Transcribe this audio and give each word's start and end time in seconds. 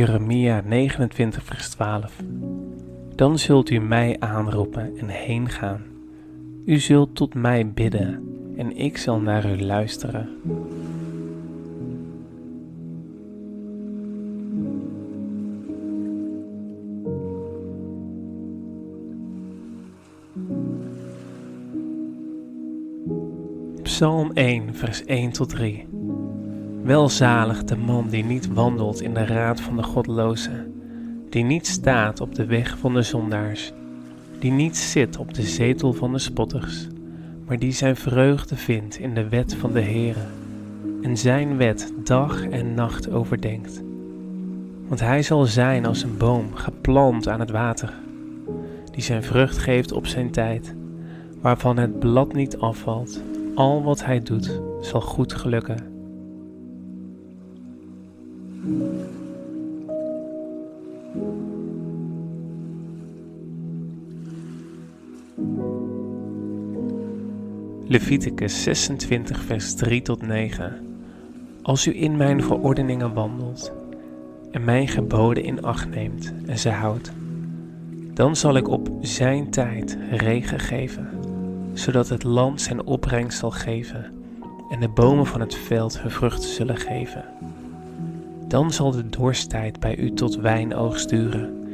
Jeremia 0.00 0.62
29, 0.64 1.42
vers 1.44 1.68
12. 1.68 2.22
Dan 3.14 3.38
zult 3.38 3.70
u 3.70 3.78
mij 3.78 4.16
aanroepen 4.18 4.98
en 4.98 5.08
heen 5.08 5.48
gaan. 5.48 5.82
U 6.64 6.78
zult 6.78 7.14
tot 7.14 7.34
mij 7.34 7.70
bidden 7.70 8.28
en 8.56 8.76
ik 8.76 8.96
zal 8.96 9.20
naar 9.20 9.50
u 9.50 9.62
luisteren. 9.62 10.28
Psalm 23.82 24.30
1, 24.32 24.74
vers 24.74 25.04
1 25.04 25.30
tot 25.30 25.48
3. 25.48 25.89
Welzalig 26.82 27.64
de 27.64 27.76
man 27.76 28.08
die 28.08 28.24
niet 28.24 28.52
wandelt 28.52 29.00
in 29.00 29.14
de 29.14 29.24
raad 29.24 29.60
van 29.60 29.76
de 29.76 29.82
godlozen, 29.82 30.74
die 31.28 31.44
niet 31.44 31.66
staat 31.66 32.20
op 32.20 32.34
de 32.34 32.44
weg 32.44 32.78
van 32.78 32.94
de 32.94 33.02
zondaars, 33.02 33.72
die 34.38 34.50
niet 34.50 34.76
zit 34.76 35.16
op 35.16 35.34
de 35.34 35.42
zetel 35.42 35.92
van 35.92 36.12
de 36.12 36.18
spotters, 36.18 36.86
maar 37.46 37.58
die 37.58 37.72
zijn 37.72 37.96
vreugde 37.96 38.56
vindt 38.56 38.98
in 38.98 39.14
de 39.14 39.28
wet 39.28 39.54
van 39.54 39.72
de 39.72 39.80
Heere 39.80 40.26
en 41.02 41.16
zijn 41.16 41.56
wet 41.56 41.92
dag 42.04 42.48
en 42.48 42.74
nacht 42.74 43.10
overdenkt. 43.10 43.82
Want 44.88 45.00
hij 45.00 45.22
zal 45.22 45.44
zijn 45.44 45.86
als 45.86 46.02
een 46.02 46.16
boom 46.16 46.54
geplant 46.54 47.28
aan 47.28 47.40
het 47.40 47.50
water, 47.50 47.94
die 48.90 49.02
zijn 49.02 49.22
vrucht 49.22 49.58
geeft 49.58 49.92
op 49.92 50.06
zijn 50.06 50.30
tijd, 50.30 50.74
waarvan 51.40 51.76
het 51.76 51.98
blad 51.98 52.32
niet 52.32 52.58
afvalt. 52.58 53.20
Al 53.54 53.82
wat 53.82 54.04
hij 54.04 54.20
doet 54.20 54.60
zal 54.80 55.00
goed 55.00 55.32
gelukken. 55.32 55.89
Leviticus 67.90 68.62
26, 68.62 69.42
vers 69.42 69.74
3 69.74 70.02
tot 70.02 70.22
9. 70.22 70.76
Als 71.62 71.86
u 71.86 72.02
in 72.02 72.16
mijn 72.16 72.42
verordeningen 72.42 73.14
wandelt 73.14 73.72
en 74.50 74.64
mijn 74.64 74.88
geboden 74.88 75.44
in 75.44 75.62
acht 75.62 75.90
neemt 75.90 76.32
en 76.46 76.58
ze 76.58 76.68
houdt, 76.70 77.12
dan 78.14 78.36
zal 78.36 78.56
ik 78.56 78.68
op 78.68 78.88
zijn 79.00 79.50
tijd 79.50 79.98
regen 80.10 80.60
geven, 80.60 81.08
zodat 81.72 82.08
het 82.08 82.22
land 82.22 82.60
zijn 82.60 82.86
opbrengst 82.86 83.38
zal 83.38 83.50
geven 83.50 84.12
en 84.70 84.80
de 84.80 84.88
bomen 84.88 85.26
van 85.26 85.40
het 85.40 85.54
veld 85.54 86.00
hun 86.00 86.10
vruchten 86.10 86.50
zullen 86.50 86.78
geven. 86.78 87.24
Dan 88.48 88.70
zal 88.70 88.90
de 88.90 89.08
dorsttijd 89.08 89.80
bij 89.80 89.96
u 89.96 90.12
tot 90.12 90.36
wijnoogst 90.36 91.08
duren 91.08 91.68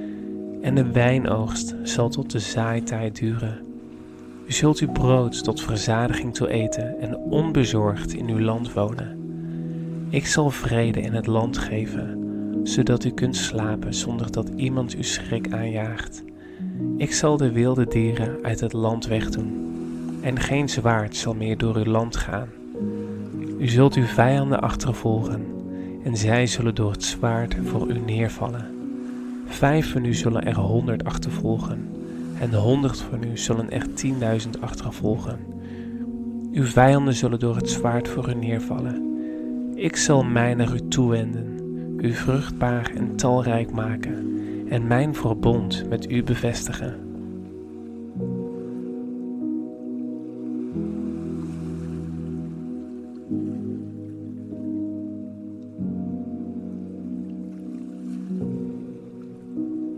en 0.63 0.75
de 0.75 0.91
wijnoogst 0.91 1.75
zal 1.83 2.09
tot 2.09 2.31
de 2.31 2.39
zaaitijd 2.39 3.19
duren. 3.19 3.66
U 4.47 4.53
zult 4.53 4.79
uw 4.79 4.93
brood 4.93 5.45
tot 5.45 5.63
verzadiging 5.63 6.35
toe 6.35 6.49
eten 6.49 7.01
en 7.01 7.17
onbezorgd 7.17 8.15
in 8.15 8.29
uw 8.29 8.41
land 8.41 8.73
wonen. 8.73 9.19
Ik 10.11 10.27
zal 10.27 10.51
vrede 10.51 11.01
in 11.01 11.13
het 11.13 11.27
land 11.27 11.59
geven, 11.59 12.21
zodat 12.63 13.05
u 13.05 13.11
kunt 13.11 13.37
slapen 13.37 13.95
zonder 13.95 14.33
dat 14.33 14.49
iemand 14.57 14.97
u 14.97 15.03
schrik 15.03 15.53
aanjaagt. 15.53 16.25
Ik 16.97 17.13
zal 17.13 17.37
de 17.37 17.53
wilde 17.53 17.87
dieren 17.87 18.39
uit 18.43 18.61
het 18.61 18.73
land 18.73 19.07
wegdoen, 19.07 19.75
en 20.21 20.41
geen 20.41 20.69
zwaard 20.69 21.17
zal 21.17 21.35
meer 21.35 21.59
door 21.59 21.77
uw 21.77 21.85
land 21.85 22.17
gaan. 22.17 22.49
U 23.59 23.69
zult 23.69 23.95
uw 23.95 24.07
vijanden 24.07 24.61
achtervolgen, 24.61 25.47
en 26.05 26.17
zij 26.17 26.47
zullen 26.47 26.75
door 26.75 26.91
het 26.91 27.05
zwaard 27.05 27.57
voor 27.65 27.89
u 27.89 27.99
neervallen. 27.99 28.67
Vijf 29.47 29.93
van 29.93 30.05
u 30.05 30.15
zullen 30.15 30.45
er 30.45 30.59
honderd 30.59 31.05
achtervolgen 31.05 31.96
en 32.41 32.51
de 32.51 32.57
honderd 32.57 33.01
van 33.01 33.25
u 33.25 33.39
zullen 33.39 33.71
er 33.71 33.93
tienduizend 33.95 34.61
achtervolgen. 34.61 35.39
Uw 36.53 36.65
vijanden 36.65 37.15
zullen 37.15 37.39
door 37.39 37.57
het 37.57 37.71
zwaard 37.71 38.09
voor 38.09 38.29
u 38.29 38.35
neervallen. 38.35 39.03
Ik 39.75 39.97
zal 39.97 40.25
mij 40.25 40.55
naar 40.55 40.75
u 40.75 40.89
toewenden, 40.89 41.59
u 42.01 42.13
vruchtbaar 42.13 42.91
en 42.97 43.17
talrijk 43.17 43.71
maken 43.71 44.39
en 44.69 44.87
mijn 44.87 45.15
verbond 45.15 45.89
met 45.89 46.11
u 46.11 46.23
bevestigen. 46.23 47.05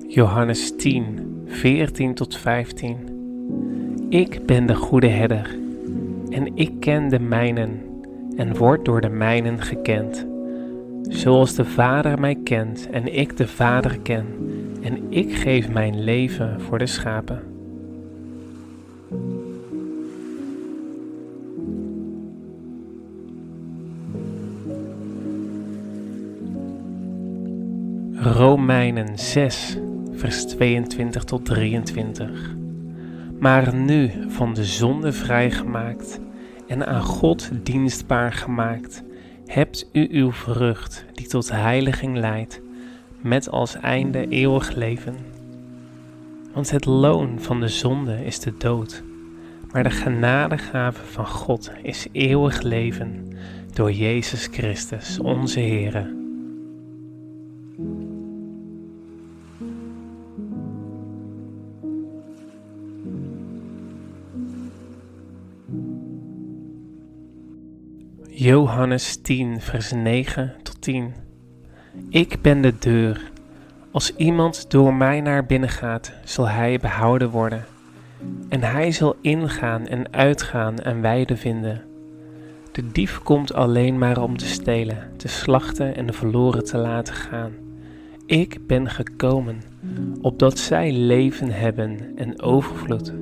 Johannes 0.09 0.77
10 0.77 1.28
14 1.48 2.14
tot 2.14 2.36
15. 2.36 2.97
Ik 4.09 4.47
ben 4.47 4.66
de 4.66 4.75
goede 4.75 5.09
herder 5.09 5.56
en 6.31 6.56
ik 6.56 6.72
ken 6.81 7.09
de 7.09 7.20
mijnen 7.20 7.81
en 8.36 8.56
word 8.56 8.84
door 8.84 9.00
de 9.00 9.09
mijnen 9.09 9.62
gekend. 9.62 10.26
Zoals 11.03 11.54
de 11.54 11.64
Vader 11.64 12.20
mij 12.20 12.38
kent 12.44 12.91
en 12.91 13.14
ik 13.14 13.36
de 13.36 13.47
Vader 13.47 13.98
ken 14.00 14.26
en 14.82 15.06
ik 15.09 15.34
geef 15.34 15.70
mijn 15.70 16.04
leven 16.04 16.60
voor 16.60 16.78
de 16.78 16.86
schapen. 16.86 17.42
Romeinen 28.15 29.19
6 29.19 29.78
vers 30.18 30.44
22 30.44 31.24
tot 31.24 31.44
23. 31.44 32.54
Maar 33.38 33.74
nu 33.74 34.10
van 34.28 34.54
de 34.54 34.64
zonde 34.64 35.12
vrijgemaakt 35.12 36.20
en 36.66 36.86
aan 36.86 37.02
God 37.02 37.50
dienstbaar 37.62 38.32
gemaakt, 38.32 39.02
hebt 39.46 39.88
u 39.92 40.08
uw 40.10 40.32
vrucht 40.32 41.04
die 41.14 41.26
tot 41.26 41.50
heiliging 41.50 42.16
leidt, 42.16 42.60
met 43.20 43.50
als 43.50 43.74
einde 43.74 44.28
eeuwig 44.28 44.74
leven. 44.74 45.16
Want 46.52 46.70
het 46.70 46.84
loon 46.84 47.40
van 47.40 47.60
de 47.60 47.68
zonde 47.68 48.24
is 48.24 48.40
de 48.40 48.52
dood, 48.58 49.02
maar 49.72 49.82
de 49.82 49.90
genadegave 49.90 51.04
van 51.04 51.26
God 51.26 51.72
is 51.82 52.06
eeuwig 52.12 52.62
leven 52.62 53.26
door 53.74 53.92
Jezus 53.92 54.48
Christus, 54.50 55.18
onze 55.18 55.60
Heer. 55.60 56.17
Johannes 68.41 69.16
10, 69.16 69.60
vers 69.60 69.93
9 69.93 70.54
tot 70.62 70.82
10. 70.82 71.15
Ik 72.09 72.43
ben 72.43 72.60
de 72.60 72.78
deur. 72.78 73.31
Als 73.91 74.16
iemand 74.16 74.71
door 74.71 74.94
mij 74.94 75.21
naar 75.21 75.47
binnen 75.47 75.69
gaat, 75.69 76.12
zal 76.25 76.48
hij 76.48 76.78
behouden 76.78 77.31
worden. 77.31 77.65
En 78.48 78.62
hij 78.62 78.93
zal 78.93 79.16
ingaan 79.21 79.87
en 79.87 80.12
uitgaan 80.12 80.78
en 80.78 81.00
weide 81.00 81.37
vinden. 81.37 81.84
De 82.72 82.88
dief 82.93 83.22
komt 83.22 83.54
alleen 83.54 83.98
maar 83.98 84.22
om 84.22 84.36
te 84.36 84.47
stelen, 84.47 85.10
te 85.16 85.28
slachten 85.28 85.97
en 85.97 86.07
de 86.07 86.12
verloren 86.12 86.65
te 86.65 86.77
laten 86.77 87.15
gaan. 87.15 87.53
Ik 88.27 88.66
ben 88.66 88.91
gekomen, 88.91 89.62
opdat 90.21 90.59
zij 90.59 90.92
leven 90.92 91.51
hebben 91.51 92.12
en 92.16 92.42
overvloed. 92.42 93.12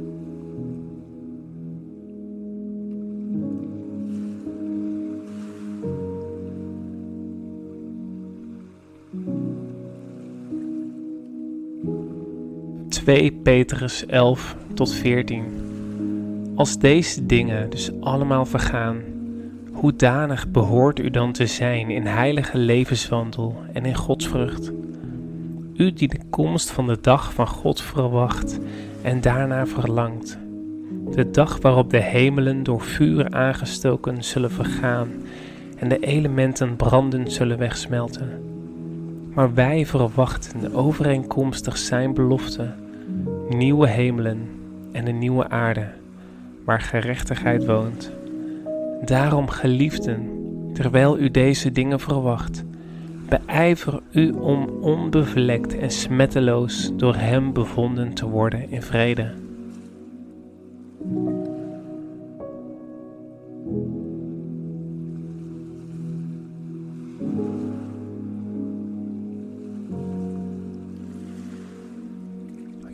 ...2 13.11 13.33
Petrus 13.43 14.07
11 14.07 14.57
tot 14.75 14.93
14. 14.93 15.45
Als 16.57 16.79
deze 16.79 17.27
dingen 17.27 17.71
dus 17.71 17.91
allemaal 18.01 18.47
vergaan... 18.47 18.97
...hoedanig 19.73 20.49
behoort 20.51 20.99
u 20.99 21.11
dan 21.11 21.33
te 21.33 21.47
zijn 21.47 21.91
in 21.91 22.07
heilige 22.07 22.59
levenswandel 22.59 23.57
en 23.73 23.85
in 23.85 23.95
godsvrucht? 23.95 24.73
U 25.75 25.93
die 25.93 26.09
de 26.09 26.21
komst 26.31 26.71
van 26.71 26.87
de 26.87 26.99
dag 27.01 27.33
van 27.33 27.47
God 27.47 27.83
verwacht 27.83 28.59
en 29.03 29.21
daarna 29.21 29.67
verlangt. 29.67 30.39
De 31.11 31.31
dag 31.31 31.61
waarop 31.61 31.91
de 31.91 32.03
hemelen 32.03 32.63
door 32.63 32.81
vuur 32.81 33.31
aangestoken 33.31 34.25
zullen 34.25 34.51
vergaan 34.51 35.09
en 35.77 35.89
de 35.89 35.99
elementen 35.99 36.77
brandend 36.77 37.33
zullen 37.33 37.59
wegsmelten. 37.59 38.43
Maar 39.35 39.55
wij 39.55 39.87
verwachten 39.87 40.75
overeenkomstig 40.75 41.77
zijn 41.77 42.15
belofte 42.15 42.85
nieuwe 43.49 43.89
hemelen 43.89 44.49
en 44.93 45.07
een 45.07 45.19
nieuwe 45.19 45.49
aarde 45.49 45.87
waar 46.65 46.81
gerechtigheid 46.81 47.67
woont. 47.67 48.13
Daarom, 49.05 49.49
geliefden, 49.49 50.31
terwijl 50.73 51.19
u 51.19 51.31
deze 51.31 51.73
dingen 51.73 52.01
verwacht, 52.01 52.65
beijver 53.29 54.01
u 54.13 54.31
om 54.31 54.69
onbevlekt 54.81 55.79
en 55.79 55.91
smetteloos 55.91 56.91
door 56.97 57.15
Hem 57.15 57.53
bevonden 57.53 58.15
te 58.15 58.29
worden 58.29 58.71
in 58.71 58.83
vrede. 58.83 59.33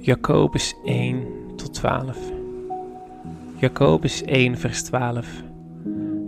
Jacobus 0.04 0.74
1 0.84 1.26
tot 1.56 1.74
12. 1.74 2.18
Jacobus 3.56 4.22
1 4.22 4.58
vers 4.58 4.82
12. 4.82 5.26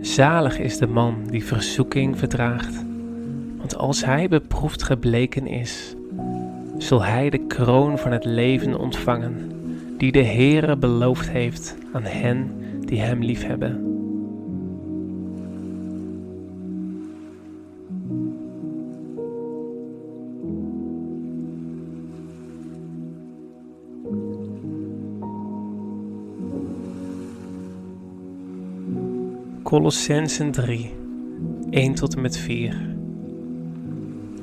Zalig 0.01 0.59
is 0.59 0.77
de 0.77 0.87
man 0.87 1.15
die 1.29 1.45
verzoeking 1.45 2.17
verdraagt, 2.17 2.85
want 3.57 3.77
als 3.77 4.05
hij 4.05 4.27
beproefd 4.27 4.83
gebleken 4.83 5.47
is, 5.47 5.95
zal 6.77 7.03
hij 7.03 7.29
de 7.29 7.47
kroon 7.47 7.97
van 7.97 8.11
het 8.11 8.25
leven 8.25 8.79
ontvangen, 8.79 9.51
die 9.97 10.11
de 10.11 10.23
Heere 10.23 10.77
beloofd 10.77 11.29
heeft 11.29 11.75
aan 11.93 12.05
hen 12.05 12.51
die 12.85 13.01
hem 13.01 13.23
liefhebben. 13.23 13.94
Colossensen 29.75 30.51
3, 30.51 30.91
1 31.69 31.93
tot 31.93 32.15
en 32.15 32.21
met 32.21 32.37
4. 32.37 32.95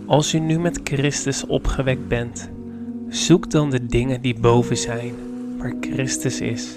Als 0.07 0.35
u 0.35 0.39
nu 0.39 0.59
met 0.59 0.81
Christus 0.85 1.47
opgewekt 1.47 2.09
bent, 2.09 2.51
zoek 3.09 3.51
dan 3.51 3.71
de 3.71 3.87
dingen 3.87 4.21
die 4.21 4.41
boven 4.41 4.77
zijn, 4.77 5.15
waar 5.59 5.75
Christus 5.81 6.41
is, 6.41 6.77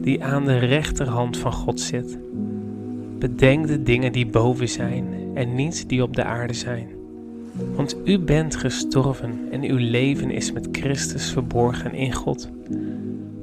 die 0.00 0.24
aan 0.24 0.44
de 0.44 0.58
rechterhand 0.58 1.36
van 1.36 1.52
God 1.52 1.80
zit. 1.80 2.18
Bedenk 3.18 3.66
de 3.66 3.82
dingen 3.82 4.12
die 4.12 4.26
boven 4.26 4.68
zijn 4.68 5.06
en 5.34 5.54
niet 5.54 5.88
die 5.88 6.02
op 6.02 6.16
de 6.16 6.24
aarde 6.24 6.54
zijn. 6.54 6.88
Want 7.74 7.96
u 8.04 8.18
bent 8.18 8.56
gestorven 8.56 9.38
en 9.50 9.62
uw 9.62 9.78
leven 9.78 10.30
is 10.30 10.52
met 10.52 10.68
Christus 10.72 11.30
verborgen 11.30 11.94
in 11.94 12.12
God. 12.12 12.48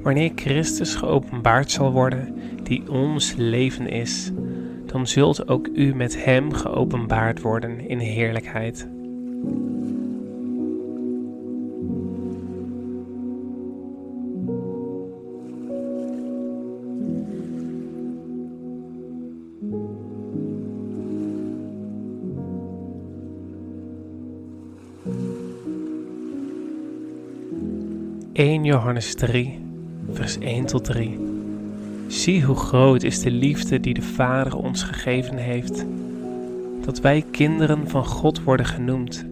Wanneer 0.01 0.31
Christus 0.35 0.95
geopenbaard 0.95 1.71
zal 1.71 1.91
worden, 1.91 2.35
die 2.71 2.89
ons 2.89 3.33
leven 3.37 3.87
is, 3.87 4.31
dan 4.85 5.07
zult 5.07 5.47
ook 5.47 5.67
u 5.73 5.95
met 5.95 6.23
Hem 6.23 6.53
geopenbaard 6.53 7.41
worden 7.41 7.89
in 7.89 7.99
heerlijkheid. 7.99 8.87
(1 28.33 28.63
Johannes 28.63 29.15
3, 29.15 29.59
vers 30.11 30.37
1 30.37 30.65
tot 30.65 30.83
3). 30.83 31.30
Zie 32.11 32.43
hoe 32.43 32.55
groot 32.55 33.03
is 33.03 33.19
de 33.19 33.31
liefde 33.31 33.79
die 33.79 33.93
de 33.93 34.01
Vader 34.01 34.57
ons 34.57 34.83
gegeven 34.83 35.37
heeft, 35.37 35.85
dat 36.85 36.99
wij 36.99 37.25
kinderen 37.31 37.89
van 37.89 38.05
God 38.05 38.43
worden 38.43 38.65
genoemd. 38.65 39.25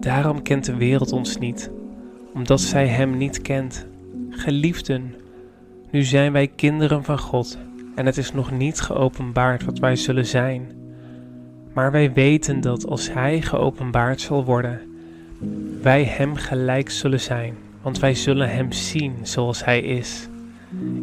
Daarom 0.00 0.42
kent 0.42 0.64
de 0.64 0.74
wereld 0.74 1.12
ons 1.12 1.38
niet, 1.38 1.70
omdat 2.34 2.60
zij 2.60 2.86
Hem 2.86 3.16
niet 3.16 3.42
kent. 3.42 3.86
Geliefden, 4.30 5.14
nu 5.90 6.02
zijn 6.02 6.32
wij 6.32 6.46
kinderen 6.46 7.04
van 7.04 7.18
God 7.18 7.58
en 7.94 8.06
het 8.06 8.16
is 8.16 8.32
nog 8.32 8.50
niet 8.50 8.80
geopenbaard 8.80 9.64
wat 9.64 9.78
wij 9.78 9.96
zullen 9.96 10.26
zijn. 10.26 10.70
Maar 11.72 11.92
wij 11.92 12.12
weten 12.12 12.60
dat 12.60 12.86
als 12.86 13.12
Hij 13.12 13.42
geopenbaard 13.42 14.20
zal 14.20 14.44
worden, 14.44 14.80
wij 15.82 16.04
Hem 16.04 16.34
gelijk 16.34 16.90
zullen 16.90 17.20
zijn, 17.20 17.54
want 17.82 17.98
wij 17.98 18.14
zullen 18.14 18.50
Hem 18.50 18.72
zien 18.72 19.14
zoals 19.22 19.64
Hij 19.64 19.80
is. 19.80 20.29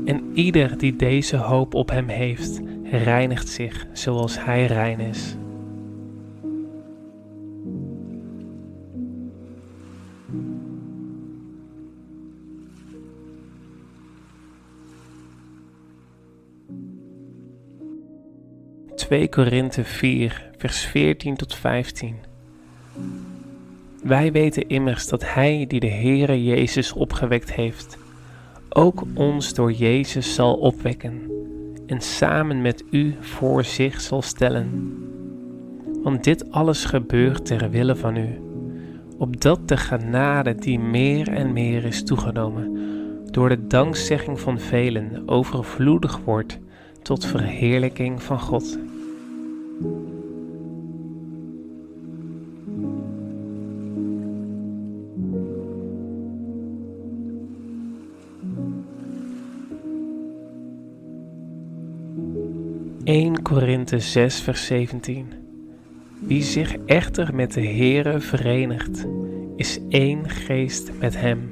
En 0.06 0.31
ieder 0.34 0.78
die 0.78 0.96
deze 0.96 1.38
hoop 1.38 1.74
op 1.74 1.90
Hem 1.90 2.08
heeft, 2.08 2.62
reinigt 2.84 3.50
zich 3.50 3.88
zoals 3.94 4.44
Hij 4.44 4.66
rein 4.66 5.00
is. 5.00 5.36
(2 18.96 19.30
Korinthe 19.30 19.84
4, 19.84 20.50
vers 20.58 20.86
14 20.86 21.36
tot 21.36 21.56
15). 21.56 22.16
Wij 24.04 24.31
weten 24.31 24.68
immers 24.68 25.08
dat 25.08 25.34
Hij 25.34 25.66
die 25.68 25.80
de 25.80 25.90
Heere 25.92 26.44
Jezus 26.44 26.94
opgewekt 26.94 27.54
heeft, 27.54 27.98
ook 28.77 29.03
ons 29.13 29.53
door 29.53 29.71
Jezus 29.71 30.33
zal 30.33 30.56
opwekken 30.56 31.31
en 31.85 32.01
samen 32.01 32.62
met 32.62 32.83
u 32.91 33.15
voor 33.19 33.63
zich 33.63 34.01
zal 34.01 34.21
stellen. 34.21 34.95
Want 36.03 36.24
dit 36.24 36.51
alles 36.51 36.85
gebeurt 36.85 37.45
ter 37.45 37.69
wille 37.69 37.95
van 37.95 38.18
u, 38.18 38.41
opdat 39.18 39.68
de 39.68 39.77
genade 39.77 40.56
die 40.56 40.79
meer 40.79 41.27
en 41.27 41.53
meer 41.53 41.85
is 41.85 42.03
toegenomen, 42.03 42.77
door 43.25 43.50
de 43.50 43.68
dankzegging 43.68 44.39
van 44.39 44.59
velen 44.59 45.24
overvloedig 45.25 46.19
wordt 46.25 46.59
tot 47.01 47.25
verheerlijking 47.25 48.24
van 48.24 48.39
God. 48.39 48.77
1 63.38 63.44
Korinthe 63.44 64.00
6 64.00 64.41
vers 64.41 64.65
17 64.65 65.34
Wie 66.20 66.44
zich 66.44 66.75
echter 66.86 67.36
met 67.36 67.53
de 67.53 67.62
Heere 67.62 68.20
verenigt, 68.20 69.06
is 69.56 69.79
één 69.89 70.29
geest 70.29 70.91
met 71.00 71.17
hem. 71.17 71.50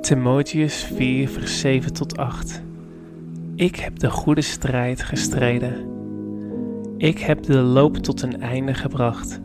Timotheus 0.00 0.84
4 0.84 1.28
vers 1.28 1.60
7 1.60 1.92
tot 1.92 2.16
8 2.16 2.62
Ik 3.54 3.76
heb 3.76 3.98
de 3.98 4.10
goede 4.10 4.40
strijd 4.40 5.02
gestreden 5.02 5.97
ik 6.98 7.18
heb 7.18 7.42
de 7.42 7.58
loop 7.58 7.96
tot 7.96 8.22
een 8.22 8.40
einde 8.40 8.74
gebracht. 8.74 9.40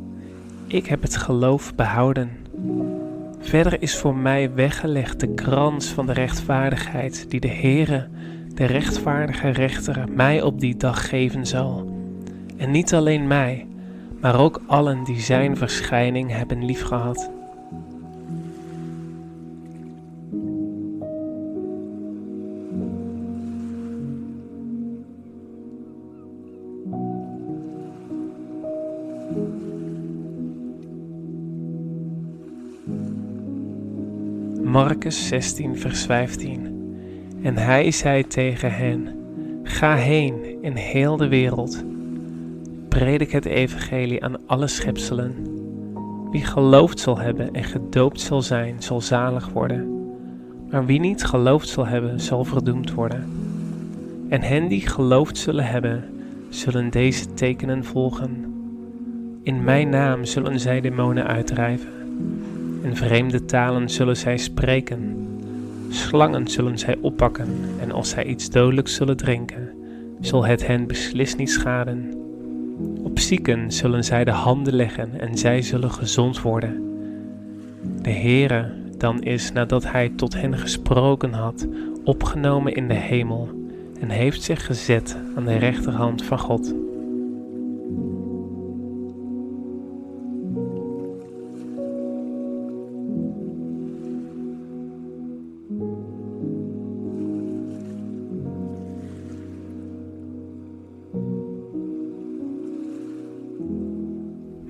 Ik 0.68 0.86
heb 0.86 1.02
het 1.02 1.18
geloof 1.18 1.76
behouden. 1.76 2.30
Verder 3.40 3.82
is 3.82 3.98
voor 3.98 4.16
mij 4.16 4.54
weggelegd 4.54 5.20
de 5.20 5.34
krans 5.34 5.88
van 5.88 6.06
de 6.06 6.14
rechtvaardigheid 6.14 7.30
die 7.30 7.40
de 7.40 7.48
Heere, 7.48 8.08
de 8.54 8.66
rechtvaardige 8.66 9.50
rechter, 9.50 10.04
mij 10.12 10.42
op 10.42 10.60
die 10.60 10.78
dag 10.78 11.10
geven 11.10 11.46
zal. 11.46 11.92
En 12.58 12.72
niet 12.72 12.94
alleen 12.94 13.28
mij, 13.28 13.68
maar 14.20 14.40
ook 14.40 14.62
allen 14.68 15.04
die 15.04 15.20
zijn 15.20 15.58
verschijning 15.58 16.32
hebben 16.32 16.66
liefgehad. 16.66 17.30
Marcus 35.04 35.28
16, 35.28 35.78
vers 35.78 36.06
15. 36.06 37.40
En 37.42 37.58
hij 37.58 37.92
zei 37.92 38.28
tegen 38.28 38.72
hen: 38.72 39.08
Ga 39.64 39.96
heen 39.96 40.62
in 40.62 40.76
heel 40.76 41.18
de 41.18 41.28
wereld. 41.28 41.84
Predik 42.90 43.32
het 43.32 43.46
evangelie 43.46 44.24
aan 44.24 44.48
alle 44.48 44.68
schepselen. 44.68 45.36
Wie 46.32 46.46
geloofd 46.46 47.00
zal 47.00 47.18
hebben 47.18 47.54
en 47.54 47.64
gedoopt 47.64 48.22
zal 48.22 48.42
zijn, 48.42 48.76
zal 48.82 49.02
zalig 49.02 49.50
worden. 49.50 50.12
Maar 50.70 50.86
wie 50.86 51.00
niet 51.00 51.24
geloofd 51.24 51.68
zal 51.68 51.88
hebben, 51.88 52.20
zal 52.20 52.44
verdoemd 52.44 52.94
worden. 52.94 53.30
En 54.30 54.42
hen 54.42 54.68
die 54.68 54.88
geloofd 54.88 55.38
zullen 55.38 55.66
hebben, 55.66 56.04
zullen 56.50 56.90
deze 56.90 57.34
tekenen 57.34 57.84
volgen. 57.84 58.54
In 59.42 59.64
mijn 59.64 59.90
naam 59.90 60.26
zullen 60.26 60.60
zij 60.60 60.82
demonen 60.82 61.28
uitdrijven. 61.28 62.03
In 62.84 62.96
vreemde 62.96 63.46
talen 63.46 63.90
zullen 63.90 64.18
zij 64.18 64.38
spreken. 64.38 65.28
Slangen 65.90 66.48
zullen 66.48 66.78
zij 66.78 66.98
oppakken 67.02 67.48
en 67.80 67.92
als 67.92 68.10
zij 68.10 68.26
iets 68.26 68.50
dodelijks 68.50 68.96
zullen 68.96 69.18
drinken, 69.18 69.70
zal 70.20 70.46
het 70.46 70.68
hen 70.68 70.88
beslist 70.88 71.38
niet 71.38 71.50
schaden. 71.50 72.14
Op 73.04 73.20
zieken 73.20 73.72
zullen 73.72 74.04
zij 74.04 74.24
de 74.24 74.32
handen 74.32 74.76
leggen 74.76 75.20
en 75.20 75.38
zij 75.38 75.62
zullen 75.62 75.92
gezond 75.92 76.42
worden. 76.42 76.82
De 78.02 78.12
Heere 78.12 78.72
dan 78.98 79.22
is, 79.22 79.52
nadat 79.52 79.92
hij 79.92 80.12
tot 80.16 80.34
hen 80.34 80.58
gesproken 80.58 81.34
had, 81.34 81.68
opgenomen 82.04 82.76
in 82.76 82.88
de 82.88 82.94
hemel 82.94 83.50
en 84.00 84.10
heeft 84.10 84.42
zich 84.42 84.66
gezet 84.66 85.18
aan 85.36 85.46
de 85.46 85.58
rechterhand 85.58 86.24
van 86.24 86.40
God. 86.40 86.83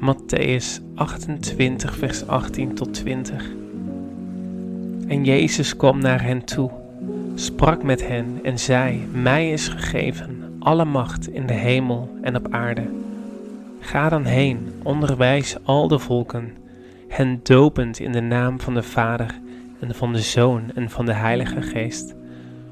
Matthäus 0.03 0.81
28, 0.95 1.95
vers 1.95 2.27
18 2.27 2.75
tot 2.75 2.93
20. 2.93 3.51
En 5.07 5.24
Jezus 5.24 5.75
kwam 5.75 6.00
naar 6.00 6.24
hen 6.24 6.45
toe, 6.45 6.72
sprak 7.36 7.83
met 7.83 8.07
hen 8.07 8.39
en 8.43 8.60
zei: 8.60 9.07
Mij 9.12 9.51
is 9.51 9.67
gegeven 9.67 10.55
alle 10.60 10.86
macht 10.86 11.27
in 11.27 11.45
de 11.45 11.53
hemel 11.53 12.17
en 12.22 12.36
op 12.36 12.48
aarde. 12.50 12.89
Ga 13.79 14.10
dan 14.10 14.25
heen, 14.25 14.74
onderwijs 14.83 15.57
al 15.63 15.88
de 15.88 16.00
volken, 16.00 16.53
hen 17.07 17.39
dopend 17.43 18.00
in 18.00 18.12
de 18.12 18.22
naam 18.22 18.60
van 18.60 18.74
de 18.74 18.83
Vader 18.83 19.39
en 19.79 19.95
van 19.95 20.13
de 20.13 20.22
Zoon 20.22 20.72
en 20.75 20.89
van 20.89 21.05
de 21.05 21.13
Heilige 21.13 21.62
Geest, 21.62 22.15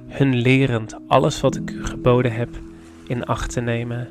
hun 0.07 0.35
lerend 0.35 0.95
alles 1.07 1.41
wat 1.41 1.55
ik 1.55 1.71
u 1.71 1.85
geboden 1.85 2.33
heb 2.33 2.49
in 3.07 3.25
acht 3.25 3.51
te 3.51 3.61
nemen. 3.61 4.07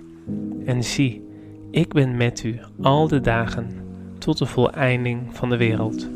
En 0.64 0.84
zie, 0.84 1.28
ik 1.70 1.92
ben 1.92 2.16
met 2.16 2.42
u 2.42 2.60
al 2.82 3.08
de 3.08 3.20
dagen 3.20 3.70
tot 4.18 4.38
de 4.38 4.46
voleinding 4.46 5.36
van 5.36 5.48
de 5.48 5.56
wereld. 5.56 6.08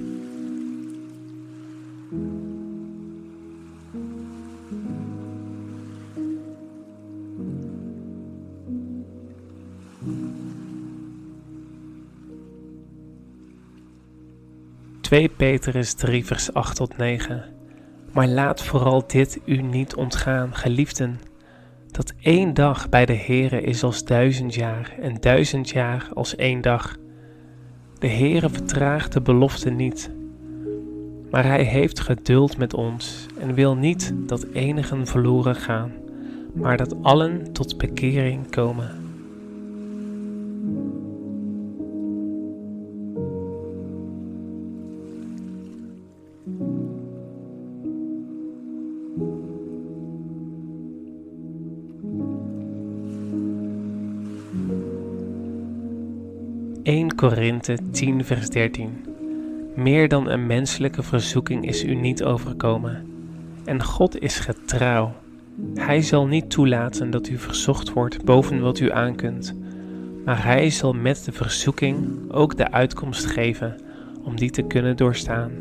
Twee 15.00 15.28
Petrus 15.28 15.94
3 15.94 16.24
vers 16.24 16.52
8 16.52 16.76
tot 16.76 16.96
9. 16.96 17.44
Maar 18.12 18.28
laat 18.28 18.62
vooral 18.62 19.06
dit 19.06 19.40
u 19.44 19.62
niet 19.62 19.94
ontgaan, 19.94 20.54
geliefden 20.54 21.20
dat 21.94 22.14
één 22.20 22.54
dag 22.54 22.88
bij 22.88 23.06
de 23.06 23.16
Heere 23.16 23.60
is 23.60 23.82
als 23.82 24.04
duizend 24.04 24.54
jaar 24.54 24.94
en 25.00 25.16
duizend 25.20 25.68
jaar 25.68 26.08
als 26.14 26.36
één 26.36 26.60
dag. 26.60 26.96
De 27.98 28.08
Heere 28.08 28.48
vertraagt 28.50 29.12
de 29.12 29.20
belofte 29.20 29.70
niet, 29.70 30.10
maar 31.30 31.44
Hij 31.44 31.62
heeft 31.62 32.00
geduld 32.00 32.56
met 32.56 32.74
ons 32.74 33.26
en 33.38 33.54
wil 33.54 33.76
niet 33.76 34.12
dat 34.16 34.46
enigen 34.52 35.06
verloren 35.06 35.54
gaan, 35.54 35.92
maar 36.54 36.76
dat 36.76 37.02
allen 37.02 37.52
tot 37.52 37.78
bekering 37.78 38.50
komen. 38.50 39.03
Korinthe 57.24 57.78
10 57.90 58.24
vers 58.24 58.48
13 58.48 59.04
Meer 59.74 60.08
dan 60.08 60.28
een 60.28 60.46
menselijke 60.46 61.02
verzoeking 61.02 61.66
is 61.66 61.84
u 61.84 61.94
niet 61.94 62.24
overkomen. 62.24 63.06
En 63.64 63.82
God 63.82 64.20
is 64.20 64.38
getrouw. 64.38 65.12
Hij 65.74 66.02
zal 66.02 66.26
niet 66.26 66.50
toelaten 66.50 67.10
dat 67.10 67.28
u 67.28 67.38
verzocht 67.38 67.92
wordt 67.92 68.24
boven 68.24 68.60
wat 68.60 68.78
u 68.78 68.92
aankunt. 68.92 69.54
Maar 70.24 70.44
hij 70.44 70.70
zal 70.70 70.92
met 70.92 71.24
de 71.24 71.32
verzoeking 71.32 72.18
ook 72.32 72.56
de 72.56 72.70
uitkomst 72.70 73.26
geven 73.26 73.76
om 74.22 74.36
die 74.36 74.50
te 74.50 74.62
kunnen 74.62 74.96
doorstaan. 74.96 75.52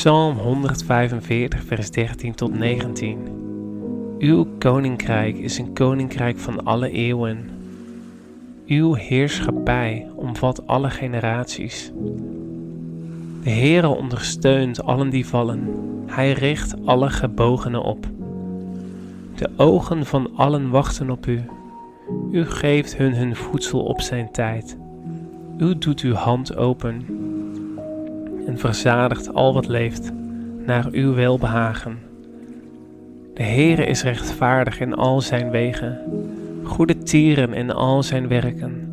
Psalm 0.00 0.36
145, 0.36 1.62
vers 1.64 1.90
13 1.90 2.34
tot 2.34 2.58
19. 2.58 3.18
Uw 4.18 4.46
koninkrijk 4.58 5.38
is 5.38 5.58
een 5.58 5.72
koninkrijk 5.72 6.38
van 6.38 6.64
alle 6.64 6.90
eeuwen. 6.90 7.50
Uw 8.66 8.94
heerschappij 8.94 10.10
omvat 10.14 10.66
alle 10.66 10.90
generaties. 10.90 11.92
De 13.42 13.50
Heere 13.50 13.88
ondersteunt 13.88 14.82
allen 14.82 15.10
die 15.10 15.26
vallen. 15.26 15.68
Hij 16.06 16.32
richt 16.32 16.86
alle 16.86 17.10
gebogenen 17.10 17.82
op. 17.82 18.06
De 19.34 19.50
ogen 19.56 20.06
van 20.06 20.30
allen 20.36 20.70
wachten 20.70 21.10
op 21.10 21.26
u. 21.26 21.40
U 22.30 22.44
geeft 22.44 22.96
hun 22.96 23.14
hun 23.14 23.36
voedsel 23.36 23.82
op 23.82 24.00
zijn 24.00 24.32
tijd. 24.32 24.76
U 25.58 25.78
doet 25.78 26.00
uw 26.00 26.14
hand 26.14 26.56
open 26.56 27.04
en 28.46 28.58
verzadigt 28.58 29.34
al 29.34 29.54
wat 29.54 29.68
leeft 29.68 30.10
naar 30.66 30.88
uw 30.90 31.14
welbehagen. 31.14 31.98
De 33.34 33.42
Heere 33.42 33.84
is 33.84 34.02
rechtvaardig 34.02 34.80
in 34.80 34.94
al 34.94 35.20
zijn 35.20 35.50
wegen, 35.50 35.98
goede 36.62 36.98
tieren 36.98 37.52
in 37.52 37.70
al 37.70 38.02
zijn 38.02 38.28
werken. 38.28 38.88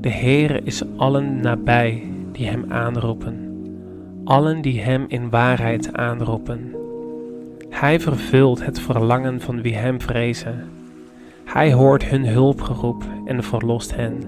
De 0.00 0.10
Heere 0.10 0.60
is 0.62 0.82
allen 0.96 1.40
nabij 1.40 2.02
die 2.32 2.46
hem 2.48 2.64
aanroepen, 2.68 3.36
allen 4.24 4.60
die 4.62 4.80
hem 4.80 5.04
in 5.08 5.30
waarheid 5.30 5.92
aanroepen. 5.92 6.74
Hij 7.70 8.00
vervult 8.00 8.64
het 8.64 8.80
verlangen 8.80 9.40
van 9.40 9.62
wie 9.62 9.76
hem 9.76 10.00
vrezen. 10.00 10.64
Hij 11.44 11.72
hoort 11.72 12.04
hun 12.04 12.26
hulpgeroep 12.26 13.04
en 13.24 13.42
verlost 13.42 13.96
hen. 13.96 14.22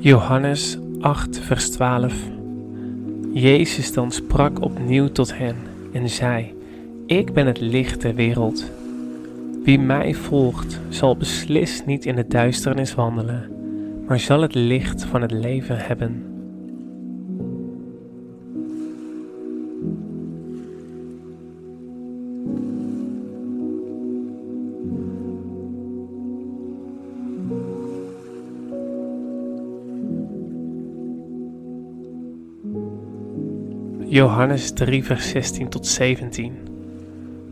Johannes 0.00 0.78
8, 1.00 1.38
vers 1.38 1.70
12. 1.70 2.14
Jezus 3.32 3.92
dan 3.92 4.12
sprak 4.12 4.62
opnieuw 4.62 5.08
tot 5.08 5.38
hen 5.38 5.56
en 5.92 6.08
zei: 6.08 6.54
Ik 7.06 7.32
ben 7.32 7.46
het 7.46 7.60
licht 7.60 8.00
der 8.00 8.14
wereld. 8.14 8.70
Wie 9.64 9.78
mij 9.78 10.14
volgt, 10.14 10.80
zal 10.88 11.16
beslist 11.16 11.86
niet 11.86 12.04
in 12.06 12.16
de 12.16 12.26
duisternis 12.26 12.94
wandelen, 12.94 13.50
maar 14.06 14.18
zal 14.18 14.42
het 14.42 14.54
licht 14.54 15.04
van 15.04 15.22
het 15.22 15.30
leven 15.30 15.78
hebben. 15.78 16.37
Johannes 34.18 34.70
3, 34.70 35.04
vers 35.04 35.28
16 35.28 35.68
tot 35.68 35.86
17. 35.86 36.52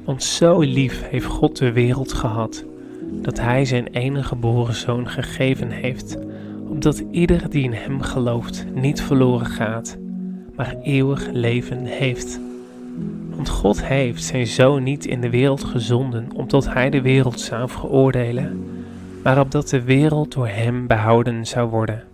Want 0.04 0.22
zo 0.22 0.60
lief 0.60 1.08
heeft 1.08 1.26
God 1.26 1.58
de 1.58 1.72
wereld 1.72 2.12
gehad, 2.12 2.64
dat 3.12 3.40
Hij 3.40 3.64
zijn 3.64 3.86
enige 3.86 4.28
geboren 4.28 4.74
zoon 4.74 5.08
gegeven 5.08 5.70
heeft, 5.70 6.18
opdat 6.68 7.02
ieder 7.10 7.50
die 7.50 7.62
in 7.62 7.72
Hem 7.72 8.00
gelooft 8.00 8.64
niet 8.74 9.02
verloren 9.02 9.46
gaat, 9.46 9.96
maar 10.56 10.76
eeuwig 10.82 11.28
leven 11.32 11.84
heeft. 11.84 12.40
Want 13.30 13.48
God 13.48 13.84
heeft 13.84 14.24
zijn 14.24 14.46
zoon 14.46 14.82
niet 14.82 15.06
in 15.06 15.20
de 15.20 15.30
wereld 15.30 15.64
gezonden, 15.64 16.28
opdat 16.34 16.72
Hij 16.72 16.90
de 16.90 17.00
wereld 17.00 17.40
zou 17.40 17.68
veroordelen, 17.68 18.74
maar 19.22 19.40
opdat 19.40 19.68
de 19.68 19.82
wereld 19.82 20.32
door 20.32 20.48
Hem 20.48 20.86
behouden 20.86 21.46
zou 21.46 21.68
worden. 21.68 22.04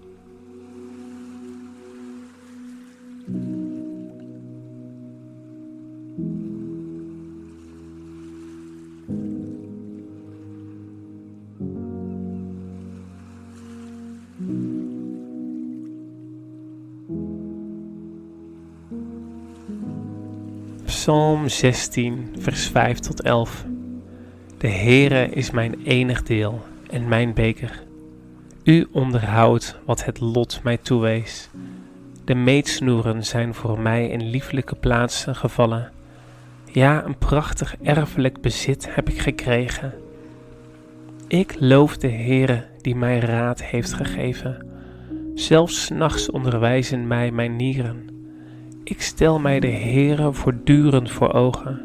Psalm 21.12 21.49
16, 21.49 22.35
vers 22.38 22.66
5 22.66 22.99
tot 22.99 23.23
11. 23.23 23.64
De 24.59 24.69
Heere 24.69 25.28
is 25.31 25.50
mijn 25.50 25.75
enig 25.85 26.23
deel 26.23 26.62
en 26.90 27.09
mijn 27.09 27.35
beker. 27.35 27.83
U 28.64 28.87
onderhoudt 28.92 29.78
wat 29.85 30.04
het 30.04 30.21
lot 30.21 30.61
mij 30.62 30.76
toewees. 30.76 31.50
De 32.25 32.35
meetsnoeren 32.35 33.25
zijn 33.25 33.54
voor 33.54 33.81
mij 33.81 34.09
in 34.09 34.31
lieflijke 34.31 34.75
plaatsen 34.75 35.37
gevallen. 35.37 35.92
Ja, 36.64 37.04
een 37.04 37.19
prachtig 37.19 37.76
erfelijk 37.83 38.40
bezit 38.40 38.95
heb 38.95 39.09
ik 39.09 39.19
gekregen. 39.19 39.95
Ik 41.28 41.57
loof 41.59 41.97
de 41.97 42.11
Heere 42.11 42.64
die 42.81 42.97
mij 42.97 43.19
raad 43.19 43.62
heeft 43.62 43.92
gegeven. 43.92 44.66
Zelfs 45.35 45.88
nachts 45.88 46.31
onderwijzen 46.31 47.07
mij 47.07 47.31
mijn 47.31 47.57
nieren. 47.57 48.12
Ik 48.85 49.03
stel 49.03 49.39
mij 49.39 49.61
de 49.61 49.71
Heere 49.71 50.33
voortdurend 50.33 51.11
voor 51.11 51.33
ogen. 51.33 51.81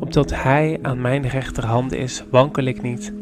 Opdat 0.00 0.30
Hij 0.34 0.78
aan 0.82 1.00
mijn 1.00 1.28
rechterhand 1.28 1.92
is, 1.92 2.24
wankel 2.30 2.64
ik 2.64 2.82
niet. 2.82 3.12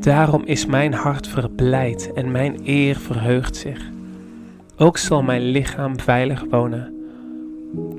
Daarom 0.00 0.42
is 0.44 0.66
mijn 0.66 0.92
hart 0.92 1.28
verblijd 1.28 2.12
en 2.12 2.30
mijn 2.30 2.60
eer 2.64 2.96
verheugt 2.96 3.56
zich. 3.56 3.90
Ook 4.76 4.98
zal 4.98 5.22
mijn 5.22 5.42
lichaam 5.42 6.00
veilig 6.00 6.44
wonen. 6.50 6.94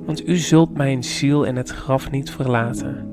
Want 0.05 0.27
u 0.27 0.35
zult 0.35 0.77
mijn 0.77 1.03
ziel 1.03 1.43
in 1.43 1.55
het 1.55 1.69
graf 1.69 2.11
niet 2.11 2.31
verlaten. 2.31 3.07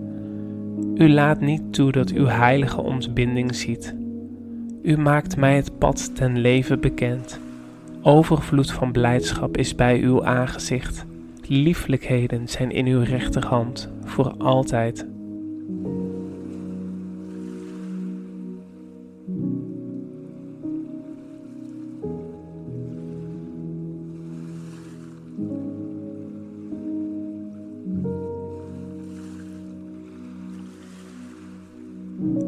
U 0.95 1.11
laat 1.11 1.41
niet 1.41 1.73
toe 1.73 1.93
dat 1.93 2.11
uw 2.11 2.27
heilige 2.27 2.81
ontbinding 2.81 3.55
ziet. 3.55 3.95
U 4.83 4.97
maakt 4.97 5.37
mij 5.37 5.57
het 5.57 5.79
pad 5.79 6.15
ten 6.15 6.39
leven 6.39 6.81
bekend. 6.81 7.41
Overvloed 8.09 8.73
van 8.73 8.93
blijdschap 8.93 9.57
is 9.57 9.75
bij 9.75 9.99
uw 10.01 10.25
aangezicht. 10.25 11.07
Lieflijkheden 11.47 12.49
zijn 12.49 12.71
in 12.71 12.87
uw 12.87 13.03
rechterhand 13.03 13.91
voor 14.05 14.35
altijd. 14.39 15.07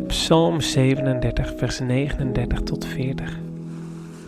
Psalm 0.06 0.60
37, 0.60 1.52
vers 1.56 1.80
39 1.80 2.60
tot 2.60 2.86
40. 2.86 3.49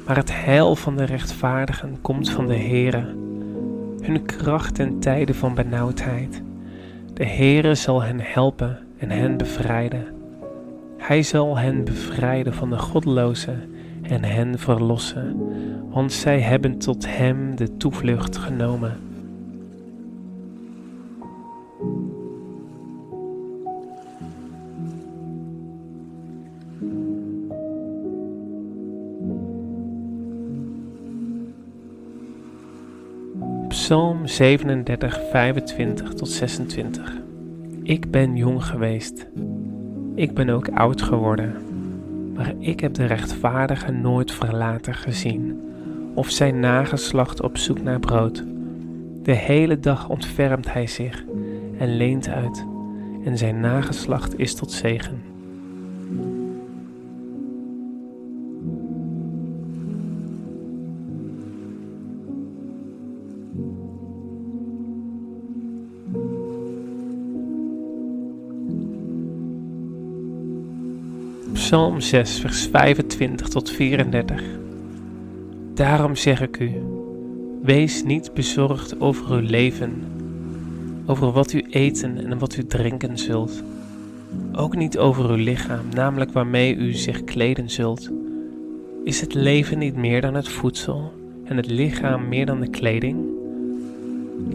Maar 0.07 0.17
het 0.17 0.45
heil 0.45 0.77
van 0.77 0.97
de 0.97 1.05
rechtvaardigen 1.05 2.01
komt 2.01 2.31
van 2.31 2.47
de 2.47 2.57
Heere, 2.57 3.15
hun 4.03 4.23
kracht 4.27 4.79
in 4.79 5.01
tijden 5.01 5.35
van 5.35 5.55
benauwdheid. 5.55 6.43
De 7.15 7.27
Heere 7.27 7.75
zal 7.75 8.03
hen 8.03 8.21
helpen 8.21 8.79
en 8.99 9.11
hen 9.11 9.37
bevrijden. 9.37 10.07
Hij 10.99 11.23
zal 11.23 11.59
hen 11.59 11.85
bevrijden 11.85 12.55
van 12.55 12.71
de 12.71 12.79
goddelozen 12.79 13.75
en 14.03 14.25
hen 14.25 14.59
verlossen, 14.59 15.37
want 15.91 16.13
zij 16.13 16.41
hebben 16.41 16.79
tot 16.79 17.17
hem 17.17 17.57
de 17.57 17.77
toevlucht 17.77 18.37
genomen. 18.37 19.12
37, 34.33 35.21
25 35.31 36.15
tot 36.15 36.29
26. 36.29 37.13
Ik 37.83 38.11
ben 38.11 38.37
jong 38.37 38.65
geweest. 38.65 39.27
Ik 40.15 40.35
ben 40.35 40.49
ook 40.49 40.69
oud 40.69 41.03
geworden. 41.03 41.55
Maar 42.35 42.55
ik 42.59 42.81
heb 42.81 42.95
de 42.95 43.05
rechtvaardige 43.05 43.91
nooit 43.91 44.33
verlaten 44.33 44.95
gezien, 44.95 45.61
of 46.15 46.31
zijn 46.31 46.61
nageslacht 46.61 47.43
op 47.43 47.57
zoek 47.57 47.83
naar 47.83 48.01
brood. 48.01 48.45
De 49.23 49.35
hele 49.35 49.81
dag 49.81 50.09
ontfermt 50.09 50.73
hij 50.73 50.87
zich 50.87 51.25
en 51.79 51.97
leent 51.97 52.29
uit, 52.29 52.67
en 53.25 53.39
zijn 53.39 53.61
nageslacht 53.61 54.39
is 54.39 54.55
tot 54.55 54.73
zegen. 54.73 55.32
Psalm 71.73 72.01
6, 72.01 72.41
vers 72.41 72.67
25 72.67 73.49
tot 73.49 73.71
34. 73.71 74.43
Daarom 75.75 76.17
zeg 76.17 76.41
ik 76.41 76.59
u: 76.59 76.73
wees 77.63 78.05
niet 78.05 78.35
bezorgd 78.35 79.01
over 79.01 79.31
uw 79.31 79.47
leven, 79.47 80.03
over 81.07 81.31
wat 81.33 81.53
u 81.53 81.65
eten 81.71 82.27
en 82.27 82.39
wat 82.39 82.57
u 82.57 82.67
drinken 82.67 83.19
zult. 83.19 83.63
Ook 84.53 84.77
niet 84.77 84.99
over 84.99 85.31
uw 85.31 85.37
lichaam, 85.37 85.85
namelijk 85.95 86.33
waarmee 86.33 86.77
u 86.77 86.93
zich 86.93 87.25
kleden 87.25 87.71
zult. 87.71 88.11
Is 89.05 89.21
het 89.21 89.35
leven 89.35 89.79
niet 89.79 89.97
meer 89.97 90.21
dan 90.21 90.35
het 90.35 90.49
voedsel 90.49 91.13
en 91.45 91.57
het 91.57 91.71
lichaam 91.71 92.29
meer 92.29 92.47
dan 92.47 92.61
de 92.61 92.71
kleding? 92.71 93.27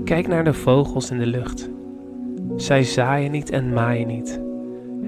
Kijk 0.03 0.27
naar 0.27 0.43
de 0.43 0.53
vogels 0.53 1.11
in 1.11 1.19
de 1.19 1.27
lucht. 1.27 1.69
Zij 2.55 2.83
zaaien 2.83 3.31
niet 3.31 3.49
en 3.49 3.73
maaien 3.73 4.07
niet, 4.07 4.39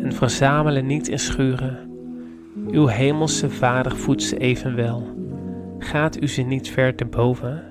en 0.04 0.14
verzamelen 0.14 0.86
niet 0.86 1.08
in 1.08 1.20
schuren 1.20 1.89
uw 2.68 2.88
hemelse 2.88 3.50
Vader 3.50 3.96
voedt 3.96 4.24
ze 4.24 4.38
evenwel. 4.38 5.08
Gaat 5.80 6.22
u 6.22 6.28
ze 6.28 6.42
niet 6.42 6.70
ver 6.70 6.96
te 6.96 7.06
boven? 7.06 7.64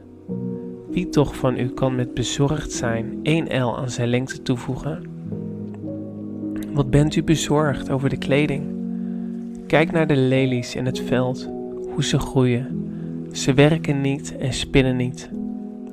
Wie 0.90 1.08
toch 1.08 1.36
van 1.36 1.58
u 1.58 1.68
kan 1.68 1.94
met 1.94 2.14
bezorgd 2.14 2.72
zijn 2.72 3.18
één 3.22 3.48
el 3.48 3.78
aan 3.78 3.90
zijn 3.90 4.08
lengte 4.08 4.42
toevoegen? 4.42 5.02
Wat 6.72 6.90
bent 6.90 7.16
u 7.16 7.22
bezorgd 7.22 7.90
over 7.90 8.08
de 8.08 8.18
kleding? 8.18 8.76
Kijk 9.66 9.92
naar 9.92 10.06
de 10.06 10.16
lelies 10.16 10.74
in 10.74 10.86
het 10.86 11.00
veld, 11.00 11.50
hoe 11.94 12.04
ze 12.04 12.18
groeien. 12.18 12.90
Ze 13.32 13.54
werken 13.54 14.00
niet 14.00 14.36
en 14.36 14.52
spinnen 14.52 14.96
niet. 14.96 15.30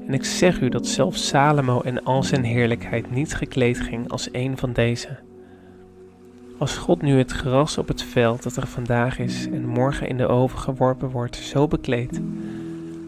En 0.07 0.13
ik 0.13 0.23
zeg 0.23 0.61
u 0.61 0.69
dat 0.69 0.87
zelfs 0.87 1.27
Salomo 1.27 1.79
in 1.79 2.03
al 2.03 2.23
zijn 2.23 2.43
heerlijkheid 2.43 3.11
niet 3.11 3.35
gekleed 3.35 3.79
ging 3.79 4.09
als 4.09 4.29
een 4.31 4.57
van 4.57 4.73
deze. 4.73 5.07
Als 6.57 6.77
God 6.77 7.01
nu 7.01 7.17
het 7.17 7.31
gras 7.31 7.77
op 7.77 7.87
het 7.87 8.03
veld 8.03 8.43
dat 8.43 8.55
er 8.55 8.67
vandaag 8.67 9.19
is 9.19 9.47
en 9.47 9.67
morgen 9.67 10.07
in 10.07 10.17
de 10.17 10.27
oven 10.27 10.59
geworpen 10.59 11.09
wordt, 11.09 11.35
zo 11.35 11.67
bekleedt, 11.67 12.21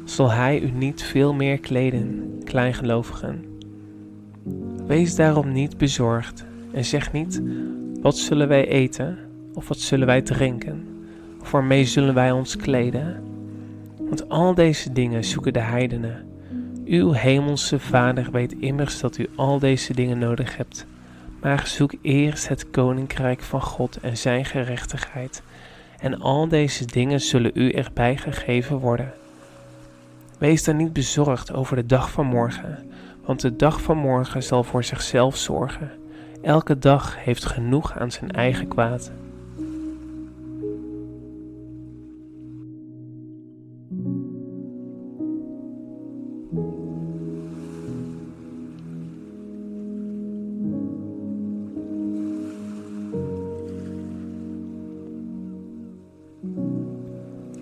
zal 0.05 0.31
Hij 0.31 0.59
u 0.59 0.71
niet 0.71 1.03
veel 1.03 1.33
meer 1.33 1.59
kleden, 1.59 2.39
kleingelovigen. 2.43 3.45
Wees 4.87 5.15
daarom 5.15 5.51
niet 5.51 5.77
bezorgd 5.77 6.45
en 6.71 6.85
zeg 6.85 7.11
niet: 7.11 7.41
wat 8.01 8.17
zullen 8.17 8.47
wij 8.47 8.67
eten 8.67 9.17
of 9.53 9.67
wat 9.67 9.79
zullen 9.79 10.07
wij 10.07 10.21
drinken 10.21 10.87
of 11.41 11.51
waarmee 11.51 11.85
zullen 11.85 12.13
wij 12.13 12.31
ons 12.31 12.55
kleden? 12.55 13.23
Want 13.97 14.29
al 14.29 14.53
deze 14.53 14.91
dingen 14.91 15.23
zoeken 15.23 15.53
de 15.53 15.59
heidenen. 15.59 16.25
Uw 16.85 17.11
hemelse 17.11 17.79
Vader 17.79 18.31
weet 18.31 18.55
immers 18.59 18.99
dat 18.99 19.17
u 19.17 19.27
al 19.35 19.59
deze 19.59 19.93
dingen 19.93 20.19
nodig 20.19 20.57
hebt. 20.57 20.85
Maar 21.47 21.67
zoek 21.67 21.93
eerst 22.01 22.47
het 22.47 22.69
koninkrijk 22.69 23.41
van 23.41 23.61
God 23.61 23.99
en 23.99 24.17
zijn 24.17 24.45
gerechtigheid, 24.45 25.43
en 25.99 26.19
al 26.19 26.47
deze 26.47 26.85
dingen 26.85 27.21
zullen 27.21 27.51
u 27.53 27.71
erbij 27.71 28.17
gegeven 28.17 28.77
worden. 28.77 29.13
Wees 30.39 30.63
dan 30.63 30.75
niet 30.75 30.93
bezorgd 30.93 31.53
over 31.53 31.75
de 31.75 31.85
dag 31.85 32.11
van 32.11 32.25
morgen, 32.25 32.91
want 33.25 33.41
de 33.41 33.55
dag 33.55 33.81
van 33.81 33.97
morgen 33.97 34.43
zal 34.43 34.63
voor 34.63 34.83
zichzelf 34.83 35.37
zorgen. 35.37 35.91
Elke 36.41 36.77
dag 36.77 37.23
heeft 37.23 37.45
genoeg 37.45 37.97
aan 37.99 38.11
zijn 38.11 38.31
eigen 38.31 38.67
kwaad. 38.67 39.11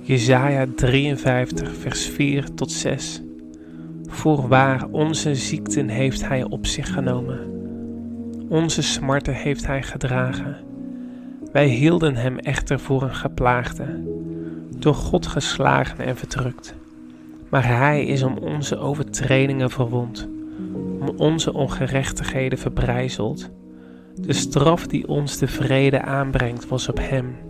Jesaja 0.07 0.65
53, 0.75 1.75
vers 1.75 2.05
4 2.05 2.53
tot 2.53 2.71
6. 2.71 3.21
Voorwaar, 4.07 4.87
onze 4.91 5.35
ziekten 5.35 5.87
heeft 5.87 6.27
Hij 6.27 6.43
op 6.43 6.65
zich 6.65 6.93
genomen. 6.93 7.39
Onze 8.49 8.81
smarten 8.81 9.33
heeft 9.33 9.65
Hij 9.67 9.83
gedragen. 9.83 10.57
Wij 11.51 11.67
hielden 11.67 12.15
Hem 12.15 12.37
echter 12.37 12.79
voor 12.79 13.03
een 13.03 13.15
geplaagde, 13.15 14.03
door 14.77 14.93
God 14.93 15.27
geslagen 15.27 16.05
en 16.05 16.17
verdrukt. 16.17 16.75
Maar 17.49 17.67
Hij 17.67 18.05
is 18.05 18.23
om 18.23 18.37
onze 18.37 18.77
overtredingen 18.77 19.69
verwond, 19.69 20.29
om 20.99 21.09
onze 21.17 21.53
ongerechtigheden 21.53 22.57
verbrijzeld. 22.57 23.49
De 24.15 24.33
straf 24.33 24.87
die 24.87 25.07
ons 25.07 25.37
de 25.37 25.47
vrede 25.47 26.01
aanbrengt 26.01 26.67
was 26.67 26.89
op 26.89 26.99
hem. 27.01 27.44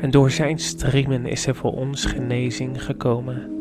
En 0.00 0.10
door 0.10 0.30
zijn 0.30 0.58
striemen 0.58 1.26
is 1.26 1.46
er 1.46 1.54
voor 1.54 1.72
ons 1.72 2.04
genezing 2.04 2.84
gekomen. 2.84 3.58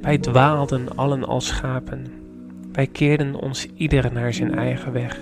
Wij 0.00 0.18
dwaalden 0.18 0.96
allen 0.96 1.24
als 1.24 1.46
schapen. 1.46 2.06
Wij 2.72 2.86
keerden 2.86 3.34
ons 3.34 3.66
ieder 3.74 4.12
naar 4.12 4.32
zijn 4.32 4.54
eigen 4.54 4.92
weg. 4.92 5.20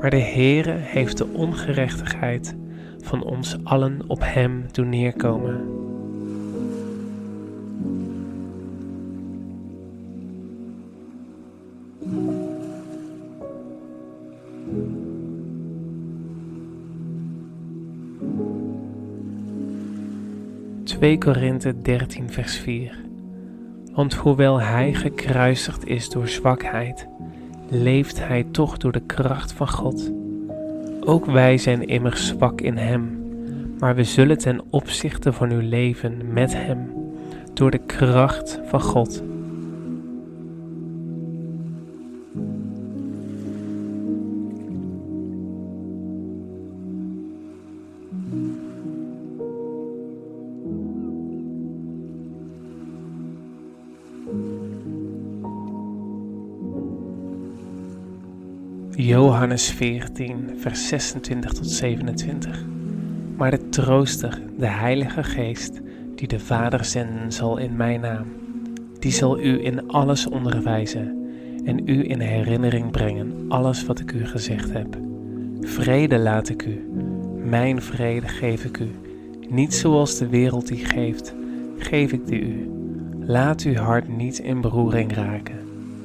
Maar 0.00 0.10
de 0.10 0.20
Heere 0.20 0.74
heeft 0.74 1.18
de 1.18 1.26
ongerechtigheid 1.26 2.56
van 3.02 3.22
ons 3.22 3.56
allen 3.64 4.00
op 4.06 4.18
hem 4.22 4.64
doen 4.72 4.88
neerkomen. 4.88 5.86
...2 21.00 21.18
Korinthe 21.18 21.82
13 21.82 22.30
vers 22.30 22.56
4 22.56 22.98
Want 23.92 24.14
hoewel 24.14 24.60
hij 24.60 24.94
gekruisigd 24.94 25.86
is 25.86 26.08
door 26.08 26.28
zwakheid... 26.28 27.08
...leeft 27.68 28.26
hij 28.26 28.46
toch 28.50 28.76
door 28.76 28.92
de 28.92 29.02
kracht 29.06 29.52
van 29.52 29.68
God... 29.68 30.12
Ook 31.08 31.26
wij 31.26 31.58
zijn 31.58 31.86
immers 31.86 32.26
zwak 32.26 32.60
in 32.60 32.76
Hem, 32.76 33.22
maar 33.78 33.94
we 33.94 34.04
zullen 34.04 34.38
ten 34.38 34.62
opzichte 34.70 35.32
van 35.32 35.50
uw 35.50 35.68
leven 35.68 36.32
met 36.32 36.54
Hem, 36.54 36.92
door 37.54 37.70
de 37.70 37.80
kracht 37.86 38.60
van 38.64 38.80
God. 38.80 39.22
Johannes 59.08 59.70
14, 59.70 60.50
vers 60.56 60.88
26 60.88 61.52
tot 61.52 61.70
27. 61.70 62.64
Maar 63.36 63.50
de 63.50 63.68
trooster, 63.68 64.42
de 64.58 64.66
Heilige 64.66 65.22
Geest, 65.22 65.80
die 66.14 66.28
de 66.28 66.38
Vader 66.38 66.84
zenden 66.84 67.32
zal 67.32 67.56
in 67.58 67.76
mijn 67.76 68.00
naam, 68.00 68.26
die 68.98 69.12
zal 69.12 69.40
u 69.40 69.64
in 69.64 69.88
alles 69.88 70.26
onderwijzen 70.26 71.30
en 71.64 71.88
u 71.88 72.10
in 72.10 72.20
herinnering 72.20 72.90
brengen 72.90 73.44
alles 73.48 73.84
wat 73.84 74.00
ik 74.00 74.12
u 74.12 74.26
gezegd 74.26 74.72
heb. 74.72 74.98
Vrede 75.60 76.18
laat 76.18 76.48
ik 76.48 76.66
u, 76.66 76.90
mijn 77.44 77.82
vrede 77.82 78.28
geef 78.28 78.64
ik 78.64 78.78
u. 78.78 78.90
Niet 79.48 79.74
zoals 79.74 80.18
de 80.18 80.28
wereld 80.28 80.66
die 80.66 80.84
geeft, 80.84 81.34
geef 81.78 82.12
ik 82.12 82.26
die 82.26 82.40
u. 82.40 82.70
Laat 83.20 83.62
uw 83.62 83.74
hart 83.74 84.16
niet 84.16 84.38
in 84.38 84.60
beroering 84.60 85.14
raken 85.14 85.58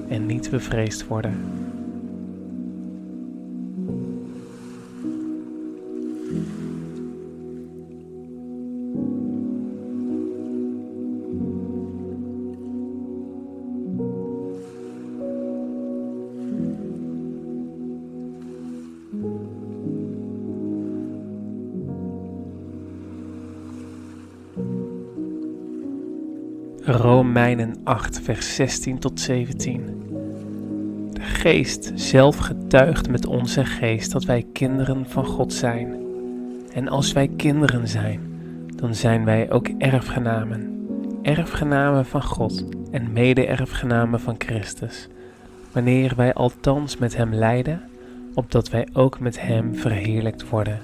en 0.10 0.26
niet 0.26 0.50
bevreesd 0.50 1.08
worden. 1.08 1.63
Romeinen 26.86 27.76
8, 27.84 28.20
vers 28.24 28.56
16 28.56 29.00
tot 29.00 29.20
17. 29.20 30.06
De 31.12 31.22
Geest 31.22 31.92
zelf 31.96 32.38
getuigt 32.38 33.10
met 33.10 33.26
onze 33.26 33.66
geest 33.66 34.12
dat 34.12 34.24
wij 34.24 34.46
kinderen 34.54 35.06
van 35.10 35.26
God 35.26 35.54
zijn. 35.54 35.96
En 36.74 36.88
als 36.88 37.14
wij 37.14 37.28
kinderen 37.28 37.88
zijn, 37.88 38.20
dan 38.76 38.96
zijn 38.96 39.26
wij 39.26 39.52
ook 39.52 39.68
erfgenamen. 39.68 40.88
Erfgenamen 41.22 42.06
van 42.06 42.24
God 42.24 42.64
en 42.92 43.14
mede-erfgenamen 43.14 44.20
van 44.20 44.36
Christus. 44.38 45.08
Wanneer 45.72 46.14
wij 46.16 46.34
althans 46.34 46.98
met 46.98 47.16
Hem 47.16 47.34
lijden, 47.34 47.82
opdat 48.34 48.70
wij 48.70 48.88
ook 48.94 49.20
met 49.20 49.42
Hem 49.42 49.76
verheerlijkt 49.76 50.50
worden. 50.50 50.80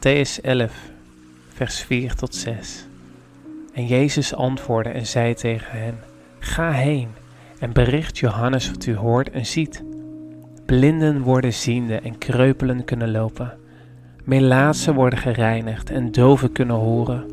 Matthäus 0.00 0.40
11, 0.40 0.72
vers 1.48 1.82
4 1.82 2.14
tot 2.14 2.34
6. 2.34 2.86
En 3.72 3.86
Jezus 3.86 4.34
antwoordde 4.34 4.90
en 4.90 5.06
zei 5.06 5.34
tegen 5.34 5.80
hen: 5.80 5.94
Ga 6.38 6.70
heen 6.70 7.08
en 7.58 7.72
bericht 7.72 8.18
Johannes 8.18 8.70
wat 8.70 8.86
u 8.86 8.96
hoort 8.96 9.30
en 9.30 9.46
ziet. 9.46 9.84
Blinden 10.66 11.22
worden 11.22 11.52
ziende 11.52 11.94
en 11.94 12.18
kreupelen 12.18 12.84
kunnen 12.84 13.10
lopen. 13.10 13.52
Melaatsen 14.24 14.94
worden 14.94 15.18
gereinigd 15.18 15.90
en 15.90 16.12
doven 16.12 16.52
kunnen 16.52 16.76
horen. 16.76 17.24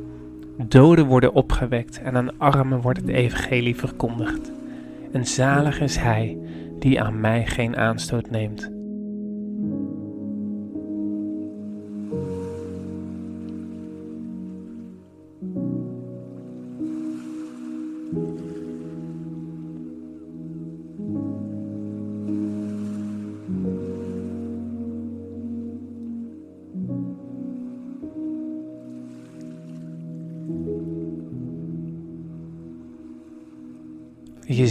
Doden 0.58 1.06
worden 1.06 1.34
opgewekt 1.34 2.02
en 2.02 2.16
aan 2.16 2.40
armen 2.40 2.82
wordt 2.82 3.00
het 3.00 3.10
evangelie 3.10 3.76
verkondigd. 3.76 4.52
En 5.12 5.26
zalig 5.26 5.80
is 5.80 5.98
hij 5.98 6.38
die 6.80 7.02
aan 7.02 7.20
mij 7.20 7.46
geen 7.46 7.78
aanstoot 7.78 8.30
neemt. 8.30 8.77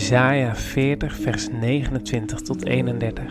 Jesaja 0.07 0.55
40, 0.55 1.15
vers 1.15 1.49
29 1.49 2.41
tot 2.41 2.65
31. 2.65 3.23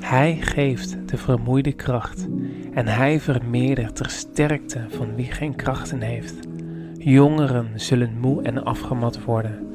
Hij 0.00 0.36
geeft 0.40 1.08
de 1.08 1.16
vermoeide 1.16 1.72
kracht 1.72 2.26
en 2.74 2.86
hij 2.86 3.20
vermeerdert 3.20 3.96
de 3.96 4.08
sterkte 4.08 4.80
van 4.88 5.14
wie 5.14 5.32
geen 5.32 5.56
krachten 5.56 6.00
heeft. 6.00 6.34
Jongeren 6.98 7.68
zullen 7.74 8.18
moe 8.20 8.42
en 8.42 8.64
afgemat 8.64 9.24
worden. 9.24 9.66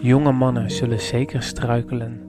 Jonge 0.00 0.32
mannen 0.32 0.70
zullen 0.70 1.00
zeker 1.00 1.42
struikelen. 1.42 2.20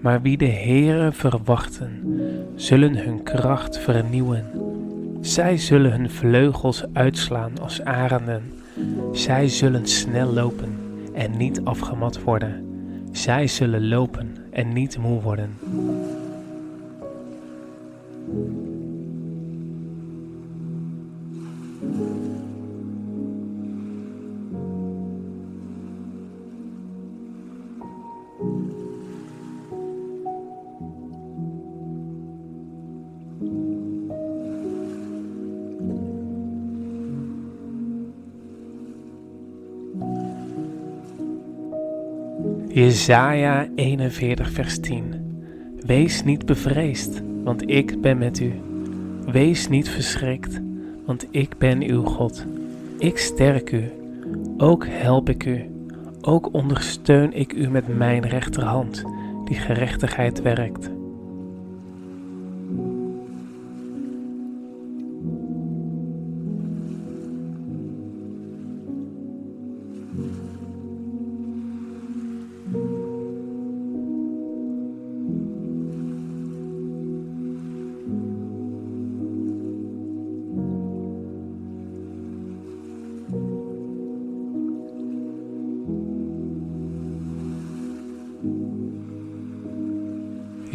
Maar 0.00 0.22
wie 0.22 0.36
de 0.36 0.50
Heere 0.50 1.12
verwachten, 1.12 2.20
zullen 2.54 2.96
hun 2.96 3.22
kracht 3.22 3.78
vernieuwen. 3.78 4.44
Zij 5.20 5.56
zullen 5.56 5.90
hun 5.90 6.10
vleugels 6.10 6.84
uitslaan 6.92 7.52
als 7.60 7.84
arenden. 7.84 8.52
Zij 9.12 9.48
zullen 9.48 9.86
snel 9.86 10.32
lopen 10.32 10.78
en 11.14 11.36
niet 11.36 11.64
afgemat 11.64 12.22
worden. 12.22 12.69
Zij 13.12 13.46
zullen 13.46 13.88
lopen 13.88 14.36
en 14.50 14.72
niet 14.72 14.98
moe 14.98 15.20
worden. 15.20 15.58
Jesaja 42.72 43.68
41 43.74 44.50
vers 44.50 44.80
10 44.80 45.14
Wees 45.86 46.24
niet 46.24 46.46
bevreesd, 46.46 47.22
want 47.44 47.70
ik 47.70 48.00
ben 48.00 48.18
met 48.18 48.40
u. 48.40 48.52
Wees 49.26 49.68
niet 49.68 49.88
verschrikt, 49.88 50.60
want 51.06 51.26
ik 51.30 51.58
ben 51.58 51.82
uw 51.82 52.04
God. 52.04 52.46
Ik 52.98 53.18
sterk 53.18 53.72
u, 53.72 53.92
ook 54.56 54.86
help 54.88 55.28
ik 55.28 55.44
u, 55.44 55.70
ook 56.20 56.54
ondersteun 56.54 57.32
ik 57.32 57.52
u 57.52 57.68
met 57.68 57.96
mijn 57.96 58.28
rechterhand, 58.28 59.04
die 59.44 59.56
gerechtigheid 59.56 60.42
werkt. 60.42 60.90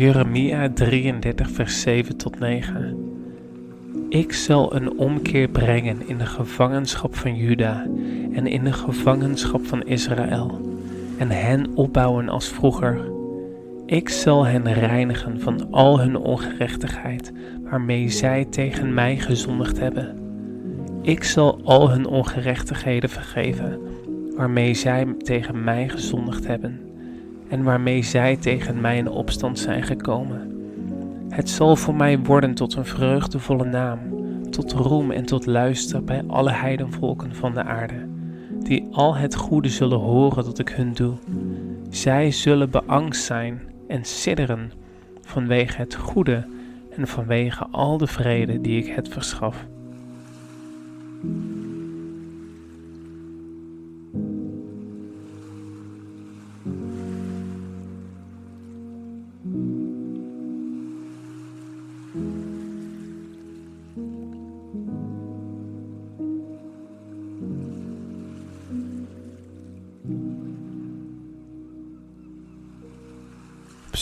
Jeremia 0.05 0.69
33, 0.69 1.49
vers 1.49 1.81
7 1.81 2.17
tot 2.17 2.39
9. 2.39 2.97
Ik 4.09 4.33
zal 4.33 4.75
een 4.75 4.97
omkeer 4.97 5.47
brengen 5.47 6.07
in 6.07 6.17
de 6.17 6.25
gevangenschap 6.25 7.15
van 7.15 7.35
Juda 7.35 7.87
en 8.33 8.47
in 8.47 8.63
de 8.63 8.73
gevangenschap 8.73 9.65
van 9.65 9.83
Israël, 9.83 10.61
en 11.17 11.29
hen 11.29 11.75
opbouwen 11.75 12.29
als 12.29 12.47
vroeger. 12.47 13.11
Ik 13.85 14.09
zal 14.09 14.45
hen 14.45 14.73
reinigen 14.73 15.39
van 15.39 15.71
al 15.71 15.99
hun 15.99 16.17
ongerechtigheid, 16.17 17.31
waarmee 17.63 18.09
zij 18.09 18.45
tegen 18.49 18.93
mij 18.93 19.17
gezondigd 19.17 19.79
hebben. 19.79 20.17
Ik 21.01 21.23
zal 21.23 21.59
al 21.63 21.89
hun 21.89 22.07
ongerechtigheden 22.07 23.09
vergeven, 23.09 23.79
waarmee 24.35 24.73
zij 24.73 25.15
tegen 25.17 25.63
mij 25.63 25.89
gezondigd 25.89 26.47
hebben 26.47 26.84
en 27.55 27.63
waarmee 27.63 28.03
zij 28.03 28.35
tegen 28.35 28.81
mij 28.81 28.97
in 28.97 29.09
opstand 29.09 29.59
zijn 29.59 29.83
gekomen. 29.83 30.51
Het 31.29 31.49
zal 31.49 31.75
voor 31.75 31.95
mij 31.95 32.19
worden 32.19 32.53
tot 32.53 32.75
een 32.75 32.85
vreugdevolle 32.85 33.65
naam, 33.65 33.99
tot 34.49 34.71
roem 34.71 35.11
en 35.11 35.25
tot 35.25 35.45
luister 35.45 36.03
bij 36.03 36.23
alle 36.27 36.51
heidenvolken 36.51 37.35
van 37.35 37.53
de 37.53 37.63
aarde, 37.63 38.07
die 38.59 38.87
al 38.91 39.15
het 39.15 39.35
goede 39.35 39.69
zullen 39.69 39.99
horen 39.99 40.43
dat 40.43 40.59
ik 40.59 40.69
hun 40.69 40.93
doe. 40.93 41.13
Zij 41.89 42.31
zullen 42.31 42.69
beangst 42.69 43.23
zijn 43.23 43.61
en 43.87 44.05
sidderen 44.05 44.71
vanwege 45.21 45.77
het 45.77 45.95
goede 45.95 46.45
en 46.97 47.07
vanwege 47.07 47.67
al 47.71 47.97
de 47.97 48.07
vrede 48.07 48.61
die 48.61 48.83
ik 48.83 48.95
het 48.95 49.09
verschaf. 49.09 49.65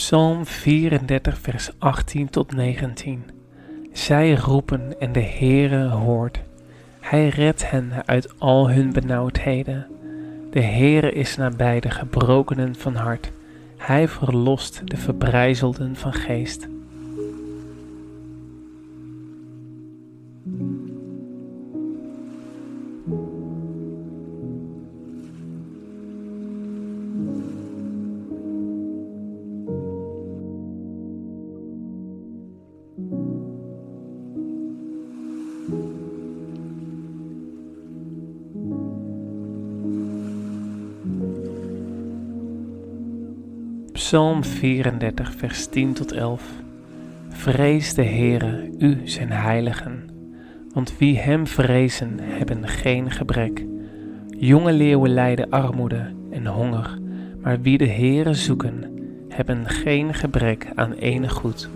Psalm 0.04 0.46
34, 0.46 1.38
vers 1.38 1.70
18 1.78 2.30
tot 2.30 2.54
19. 2.54 3.24
Zij 3.92 4.34
roepen 4.34 5.00
en 5.00 5.12
de 5.12 5.22
Heere 5.22 5.88
hoort. 5.88 6.40
Hij 7.00 7.28
redt 7.28 7.70
hen 7.70 7.92
uit 8.06 8.40
al 8.40 8.70
hun 8.70 8.92
benauwdheden. 8.92 9.86
De 10.50 10.60
Heere 10.60 11.12
is 11.12 11.36
nabij 11.36 11.80
de 11.80 11.90
gebrokenen 11.90 12.74
van 12.74 12.94
hart. 12.94 13.32
Hij 13.76 14.08
verlost 14.08 14.80
de 14.84 14.96
verbrijzelden 14.96 15.96
van 15.96 16.12
geest. 16.12 16.68
Psalm 44.04 44.44
34, 44.44 45.32
vers 45.36 45.66
10 45.66 45.92
tot 45.92 46.12
11. 46.12 46.42
Vrees 47.28 47.94
de 47.94 48.04
Heere, 48.04 48.70
u 48.78 49.00
zijn 49.04 49.30
heiligen, 49.30 50.08
want 50.72 50.98
wie 50.98 51.18
hem 51.18 51.46
vrezen 51.46 52.18
hebben 52.20 52.68
geen 52.68 53.10
gebrek. 53.10 53.64
Jonge 54.28 54.72
leeuwen 54.72 55.10
lijden 55.10 55.50
armoede 55.50 56.14
en 56.30 56.46
honger, 56.46 56.98
maar 57.42 57.60
wie 57.60 57.78
de 57.78 57.88
Heere 57.88 58.34
zoeken, 58.34 58.98
hebben 59.28 59.68
geen 59.68 60.14
gebrek 60.14 60.66
aan 60.74 60.92
enig 60.92 61.32
goed. 61.32 61.68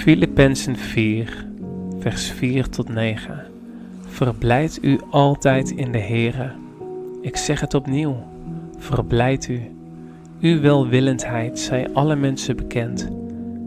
Filippenzen 0.00 0.76
4, 0.76 1.46
vers 1.98 2.30
4 2.30 2.68
tot 2.68 2.88
9. 2.88 3.46
Verblijd 4.06 4.78
u 4.82 5.00
altijd 5.10 5.70
in 5.70 5.92
de 5.92 5.98
Heere. 5.98 6.50
Ik 7.20 7.36
zeg 7.36 7.60
het 7.60 7.74
opnieuw, 7.74 8.16
verblijd 8.78 9.48
u. 9.48 9.60
Uw 10.40 10.60
welwillendheid 10.60 11.58
zij 11.58 11.88
alle 11.92 12.16
mensen 12.16 12.56
bekend. 12.56 13.08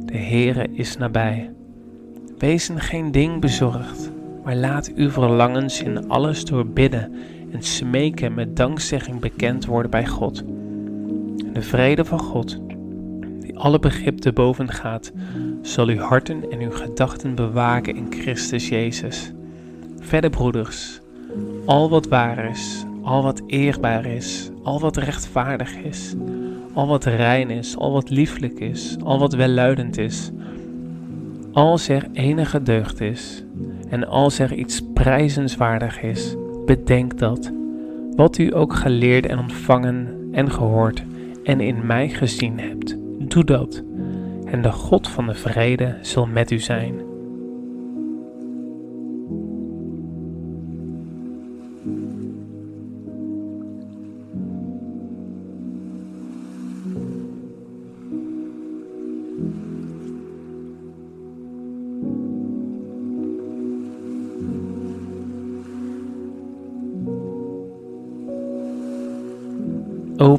De 0.05 0.17
Heere 0.17 0.67
is 0.71 0.97
nabij. 0.97 1.51
Wees 2.37 2.69
geen 2.75 3.11
ding 3.11 3.41
bezorgd, 3.41 4.11
maar 4.43 4.55
laat 4.55 4.91
uw 4.95 5.09
verlangens 5.09 5.81
in 5.81 6.09
alles 6.09 6.45
door 6.45 6.67
bidden 6.67 7.13
en 7.51 7.63
smeken 7.63 8.33
met 8.33 8.55
dankzegging 8.55 9.19
bekend 9.19 9.65
worden 9.65 9.91
bij 9.91 10.07
God. 10.07 10.43
de 11.53 11.61
vrede 11.61 12.05
van 12.05 12.19
God, 12.19 12.59
alle 13.53 13.79
begrip 13.79 14.17
te 14.17 14.33
boven 14.33 14.69
gaat, 14.69 15.11
zal 15.61 15.87
uw 15.87 15.97
harten 15.97 16.51
en 16.51 16.59
uw 16.59 16.71
gedachten 16.71 17.35
bewaken 17.35 17.95
in 17.95 18.07
Christus 18.09 18.69
Jezus. 18.69 19.31
Verder, 19.99 20.29
broeders, 20.29 20.99
al 21.65 21.89
wat 21.89 22.07
waar 22.07 22.49
is, 22.49 22.85
al 23.01 23.23
wat 23.23 23.41
eerbaar 23.45 24.05
is, 24.05 24.49
al 24.63 24.79
wat 24.79 24.97
rechtvaardig 24.97 25.75
is, 25.75 26.15
al 26.73 26.87
wat 26.87 27.03
rein 27.03 27.49
is, 27.49 27.77
al 27.77 27.91
wat 27.91 28.09
lieflijk 28.09 28.59
is, 28.59 28.97
al 29.03 29.19
wat 29.19 29.33
welluidend 29.33 29.97
is, 29.97 30.31
als 31.51 31.89
er 31.89 32.07
enige 32.13 32.63
deugd 32.63 33.01
is 33.01 33.43
en 33.89 34.07
als 34.07 34.39
er 34.39 34.53
iets 34.53 34.81
prijzenswaardig 34.93 36.01
is, 36.01 36.35
bedenk 36.65 37.17
dat, 37.17 37.51
wat 38.15 38.37
u 38.37 38.55
ook 38.55 38.73
geleerd 38.73 39.25
en 39.25 39.39
ontvangen 39.39 40.29
en 40.31 40.51
gehoord 40.51 41.03
en 41.43 41.59
in 41.59 41.85
mij 41.85 42.09
gezien 42.09 42.59
hebt, 42.59 42.97
doe 43.33 43.43
dat 43.43 43.83
en 44.45 44.61
de 44.61 44.71
God 44.71 45.07
van 45.07 45.25
de 45.25 45.33
vrede 45.33 45.97
zal 46.01 46.25
met 46.25 46.51
u 46.51 46.59
zijn. 46.59 47.12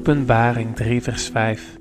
Openbaring 0.05 0.77
3 0.77 1.03
vers 1.03 1.29
5 1.29 1.79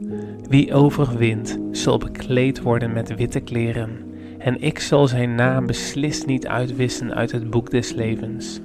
wie 0.50 0.74
overwint, 0.74 1.60
zal 1.72 1.98
bekleed 1.98 2.62
worden 2.62 2.94
met 2.94 3.16
witte 3.16 3.40
kleren, 3.40 3.90
en 4.38 4.62
ik 4.62 4.80
zal 4.80 5.08
zijn 5.08 5.36
naam 5.36 5.66
beslist 5.66 6.26
niet 6.26 6.48
uitwissen 6.48 7.14
uit 7.14 7.32
het 7.32 7.50
boek 7.50 7.70
des 7.72 7.94
levens. 7.94 8.60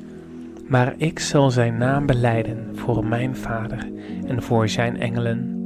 Maar 0.68 0.94
ik 0.96 1.18
zal 1.18 1.50
zijn 1.50 1.78
naam 1.78 2.06
beleiden 2.06 2.70
voor 2.74 3.06
mijn 3.06 3.36
Vader 3.36 3.88
en 4.26 4.42
voor 4.42 4.68
zijn 4.68 5.00
engelen. 5.00 5.57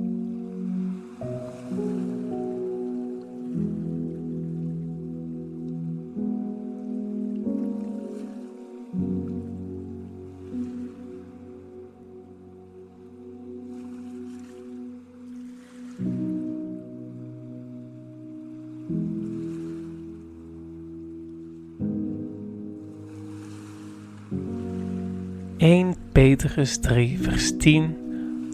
Eén 25.62 25.94
Petrus 26.12 26.78
3, 26.78 27.18
vers 27.20 27.56
10 27.56 27.96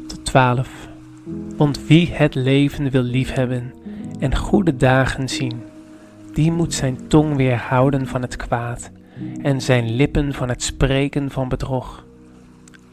tot 0.09 0.25
12. 0.25 0.89
Want 1.57 1.87
wie 1.87 2.13
het 2.13 2.35
leven 2.35 2.91
wil 2.91 3.03
liefhebben 3.03 3.75
en 4.19 4.37
goede 4.37 4.77
dagen 4.77 5.29
zien, 5.29 5.63
die 6.33 6.53
moet 6.53 6.75
zijn 6.75 7.09
tong 7.09 7.37
weerhouden 7.37 8.07
van 8.07 8.23
het 8.23 8.37
kwaad 8.37 8.91
en 9.43 9.61
zijn 9.61 9.91
lippen 9.91 10.35
van 10.35 10.49
het 10.49 10.63
spreken 10.63 11.31
van 11.31 11.49
bedrog. 11.49 12.05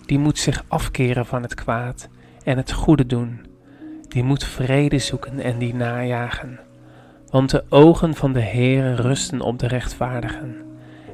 Die 0.06 0.20
moet 0.20 0.38
zich 0.38 0.64
afkeren 0.68 1.26
van 1.26 1.42
het 1.42 1.54
kwaad 1.54 2.10
en 2.44 2.58
het 2.58 2.72
goede 2.72 3.06
doen. 3.06 3.46
Die 4.08 4.24
moet 4.24 4.44
vrede 4.44 5.00
zoeken 5.00 5.40
en 5.40 5.58
die 5.58 5.74
najagen. 5.74 6.60
Want 7.30 7.50
de 7.50 7.64
ogen 7.70 8.16
van 8.16 8.34
de 8.34 8.42
Heere 8.42 8.96
rusten 8.96 9.42
op 9.42 9.60
de 9.60 9.68
rechtvaardigen, 9.68 10.56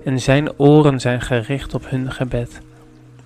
en 0.05 0.19
zijn 0.19 0.59
oren 0.59 0.99
zijn 0.99 1.21
gericht 1.21 1.73
op 1.73 1.89
hun 1.89 2.11
gebed. 2.11 2.61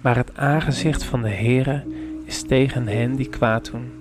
Maar 0.05 0.15
het 0.15 0.37
aangezicht 0.37 1.03
van 1.03 1.21
de 1.21 1.29
Heere 1.29 1.83
is 2.25 2.41
tegen 2.41 2.87
hen 2.87 3.15
die 3.15 3.29
kwaad 3.29 3.71
doen. 3.71 3.91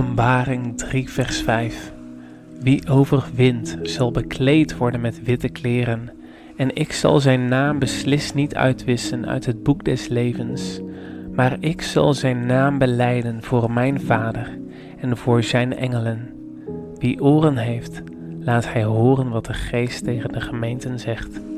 Openbaring 0.00 0.78
3, 0.78 1.10
vers 1.10 1.42
5. 1.42 1.92
Wie 2.60 2.88
overwint, 2.88 3.78
zal 3.82 4.10
bekleed 4.10 4.76
worden 4.76 5.00
met 5.00 5.22
witte 5.22 5.48
kleren, 5.48 6.10
en 6.56 6.76
ik 6.76 6.92
zal 6.92 7.20
zijn 7.20 7.48
naam 7.48 7.78
beslist 7.78 8.34
niet 8.34 8.54
uitwissen 8.54 9.26
uit 9.26 9.46
het 9.46 9.62
boek 9.62 9.84
des 9.84 10.08
levens, 10.08 10.80
maar 11.32 11.56
ik 11.60 11.82
zal 11.82 12.14
zijn 12.14 12.46
naam 12.46 12.78
beleiden 12.78 13.42
voor 13.42 13.70
mijn 13.70 14.00
Vader 14.00 14.58
en 15.00 15.16
voor 15.16 15.42
zijn 15.42 15.76
engelen. 15.76 16.30
Wie 16.98 17.22
oren 17.22 17.56
heeft, 17.56 18.02
laat 18.38 18.72
hij 18.72 18.84
horen 18.84 19.28
wat 19.28 19.46
de 19.46 19.54
Geest 19.54 20.04
tegen 20.04 20.32
de 20.32 20.40
gemeenten 20.40 20.98
zegt. 20.98 21.49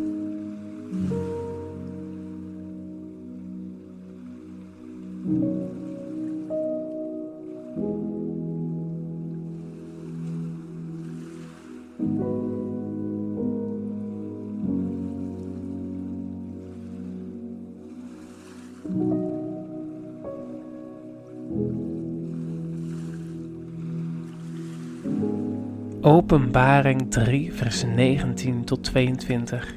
Openbaring 26.33 27.11
3, 27.11 27.53
vers 27.53 27.85
19 27.85 28.65
tot 28.65 28.85
22. 28.85 29.75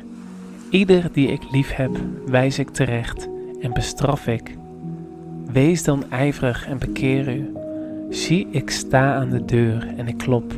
Ieder 0.69 1.09
die 1.11 1.27
ik 1.27 1.51
lief 1.51 1.71
heb, 1.71 1.91
wijs 2.25 2.59
ik 2.59 2.69
terecht 2.69 3.29
en 3.61 3.73
bestraf 3.73 4.27
ik. 4.27 4.57
Wees 5.51 5.83
dan 5.83 6.03
ijverig 6.09 6.67
en 6.67 6.77
bekeer 6.77 7.35
u. 7.35 7.51
Zie, 8.09 8.47
ik 8.51 8.69
sta 8.69 9.15
aan 9.15 9.29
de 9.29 9.45
deur 9.45 9.93
en 9.97 10.07
ik 10.07 10.17
klop. 10.17 10.53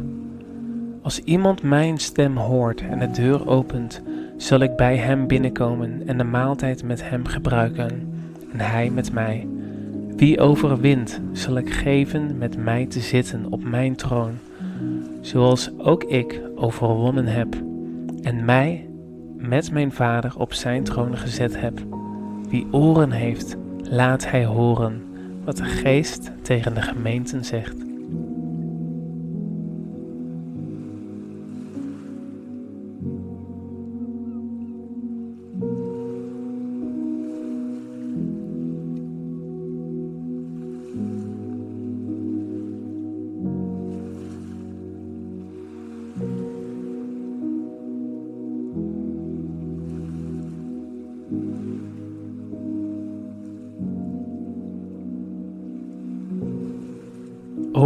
Als 1.02 1.20
iemand 1.20 1.64
mijn 1.64 1.98
stem 1.98 2.38
hoort 2.38 2.82
en 2.82 3.00
de 3.00 3.12
deur 3.12 3.48
opent, 3.48 4.02
zal 4.36 4.60
ik 4.60 4.76
bij 4.76 4.98
hem 4.98 5.28
binnenkomen 5.28 6.02
en 6.08 6.18
de 6.18 6.24
maaltijd 6.24 6.84
met 6.84 7.10
hem 7.10 7.26
gebruiken, 7.26 7.90
en 8.52 8.60
hij 8.60 8.90
met 8.90 9.12
mij. 9.12 9.48
Wie 10.16 10.40
overwint, 10.40 11.22
zal 11.32 11.58
ik 11.58 11.74
geven 11.74 12.38
met 12.38 12.58
mij 12.58 12.86
te 12.86 13.00
zitten 13.00 13.46
op 13.50 13.64
mijn 13.64 13.96
troon 13.96 14.38
zoals 15.28 15.78
ook 15.78 16.04
ik 16.04 16.42
overwonnen 16.56 17.26
heb 17.26 17.56
en 18.22 18.46
mij 18.46 18.90
met 19.38 19.72
mijn 19.72 19.92
Vader 19.92 20.34
op 20.38 20.54
zijn 20.54 20.84
troon 20.84 21.18
gezet 21.18 21.60
heb. 21.60 21.80
Wie 22.50 22.68
oren 22.72 23.12
heeft, 23.12 23.56
laat 23.84 24.30
hij 24.30 24.46
horen 24.46 25.04
wat 25.44 25.58
de 25.58 25.66
Geest 25.66 26.32
tegen 26.42 26.74
de 26.74 26.82
gemeenten 26.82 27.46
zegt. 27.46 27.87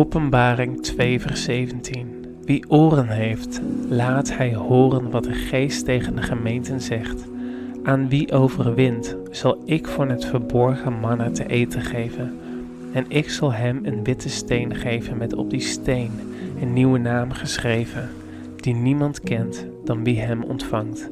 Openbaring 0.02 0.82
2, 0.82 1.20
vers 1.20 1.44
17. 1.44 2.26
Wie 2.46 2.70
oren 2.70 3.08
heeft, 3.08 3.62
laat 3.90 4.38
hij 4.38 4.56
horen 4.56 5.12
wat 5.12 5.24
de 5.24 5.34
Geest 5.34 5.86
tegen 5.86 6.16
de 6.16 6.22
gemeenten 6.22 6.82
zegt. 6.82 7.26
Aan 7.84 8.10
wie 8.10 8.32
overwint, 8.32 9.18
zal 9.32 9.62
ik 9.66 9.88
voor 9.88 10.08
het 10.08 10.26
verborgen 10.26 11.00
manna 11.00 11.32
te 11.32 11.48
eten 11.48 11.82
geven. 11.82 12.40
En 12.94 13.06
ik 13.08 13.30
zal 13.30 13.54
hem 13.54 13.80
een 13.84 14.04
witte 14.04 14.30
steen 14.30 14.76
geven 14.76 15.18
met 15.18 15.34
op 15.34 15.50
die 15.50 15.60
steen 15.60 16.12
een 16.62 16.74
nieuwe 16.74 16.98
naam 16.98 17.32
geschreven, 17.32 18.10
die 18.56 18.74
niemand 18.74 19.20
kent 19.20 19.68
dan 19.86 20.04
wie 20.04 20.20
hem 20.20 20.44
ontvangt. 20.44 21.10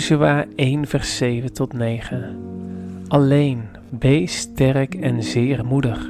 Jozua 0.00 0.44
1 0.56 0.86
vers 0.86 1.16
7 1.16 1.52
tot 1.52 1.72
9 1.72 2.36
Alleen 3.08 3.62
wees 3.98 4.36
sterk 4.36 4.94
en 4.94 5.22
zeer 5.22 5.64
moedig, 5.64 6.08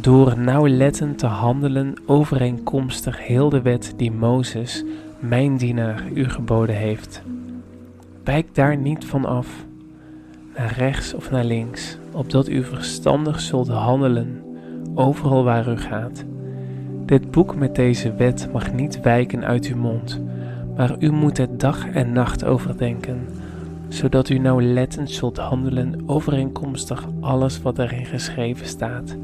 door 0.00 0.38
nauwlettend 0.38 1.18
te 1.18 1.26
handelen 1.26 1.94
overeenkomstig 2.06 3.26
heel 3.26 3.48
de 3.48 3.62
wet 3.62 3.94
die 3.96 4.12
Mozes, 4.12 4.84
mijn 5.18 5.56
dienaar, 5.56 6.02
u 6.14 6.28
geboden 6.28 6.76
heeft. 6.76 7.22
Wijk 8.24 8.54
daar 8.54 8.76
niet 8.76 9.04
van 9.04 9.24
af, 9.24 9.48
naar 10.56 10.74
rechts 10.76 11.14
of 11.14 11.30
naar 11.30 11.44
links, 11.44 11.98
opdat 12.12 12.48
u 12.48 12.64
verstandig 12.64 13.40
zult 13.40 13.68
handelen, 13.68 14.42
overal 14.94 15.44
waar 15.44 15.68
u 15.68 15.76
gaat. 15.76 16.24
Dit 17.06 17.30
boek 17.30 17.56
met 17.56 17.74
deze 17.74 18.14
wet 18.14 18.48
mag 18.52 18.72
niet 18.72 19.00
wijken 19.00 19.44
uit 19.44 19.66
uw 19.66 19.76
mond, 19.76 20.20
maar 20.76 20.96
u 20.98 21.10
moet 21.10 21.36
het 21.36 21.60
dag 21.60 21.90
en 21.90 22.12
nacht 22.12 22.44
overdenken, 22.44 23.26
zodat 23.88 24.28
u 24.28 24.38
nauwlettend 24.38 25.10
zult 25.10 25.36
handelen 25.36 26.02
overeenkomstig 26.06 27.06
alles 27.20 27.62
wat 27.62 27.78
erin 27.78 28.06
geschreven 28.06 28.66
staat. 28.66 29.16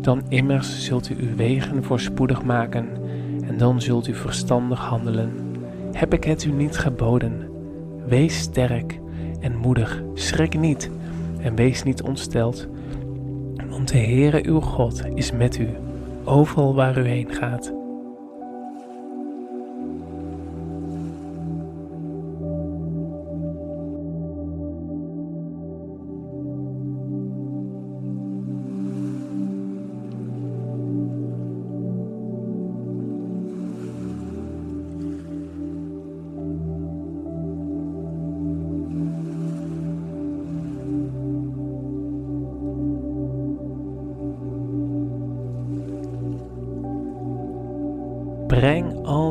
Dan 0.00 0.22
immers 0.28 0.84
zult 0.84 1.10
u 1.10 1.16
uw 1.18 1.36
wegen 1.36 1.84
voorspoedig 1.84 2.42
maken 2.42 2.88
en 3.46 3.56
dan 3.56 3.80
zult 3.80 4.08
u 4.08 4.14
verstandig 4.14 4.80
handelen. 4.80 5.30
Heb 5.92 6.14
ik 6.14 6.24
het 6.24 6.44
u 6.44 6.52
niet 6.52 6.78
geboden? 6.78 7.48
Wees 8.06 8.38
sterk 8.38 9.00
en 9.40 9.56
moedig, 9.56 10.02
schrik 10.14 10.58
niet 10.58 10.90
en 11.40 11.54
wees 11.54 11.82
niet 11.82 12.02
ontsteld, 12.02 12.68
want 13.70 13.88
de 13.88 13.98
Heere 13.98 14.46
uw 14.46 14.60
God 14.60 15.02
is 15.14 15.32
met 15.32 15.58
u, 15.58 15.68
overal 16.24 16.74
waar 16.74 16.98
u 16.98 17.04
heen 17.08 17.34
gaat. 17.34 17.79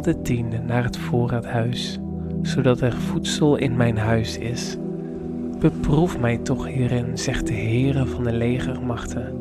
De 0.10 0.22
tienden 0.22 0.66
naar 0.66 0.84
het 0.84 0.98
voorraadhuis, 0.98 2.00
zodat 2.42 2.82
er 2.82 2.94
voedsel 2.94 3.56
in 3.56 3.76
mijn 3.76 3.98
huis 3.98 4.38
is. 4.38 4.78
Beproef 5.60 6.20
mij 6.20 6.38
toch 6.38 6.68
hierin, 6.68 7.18
zegt 7.18 7.48
de 7.48 7.54
Heere 7.54 8.06
van 8.06 8.24
de 8.24 8.32
legermachten, 8.32 9.34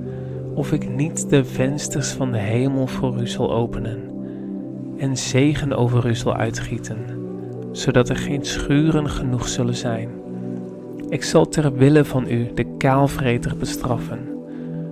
of 0.54 0.72
ik 0.72 0.88
niet 0.88 1.30
de 1.30 1.44
vensters 1.44 2.10
van 2.10 2.32
de 2.32 2.38
hemel 2.38 2.86
voor 2.86 3.20
u 3.20 3.26
zal 3.26 3.52
openen 3.52 3.98
en 4.98 5.16
zegen 5.16 5.72
over 5.72 6.06
u 6.06 6.14
zal 6.14 6.34
uitgieten, 6.34 6.98
zodat 7.72 8.08
er 8.08 8.16
geen 8.16 8.44
schuren 8.44 9.08
genoeg 9.08 9.48
zullen 9.48 9.76
zijn. 9.76 10.08
Ik 11.08 11.24
zal 11.24 11.48
ter 11.48 11.72
wille 11.72 12.04
van 12.04 12.30
u 12.30 12.50
de 12.54 12.76
kaalvreter 12.76 13.56
bestraffen, 13.56 14.20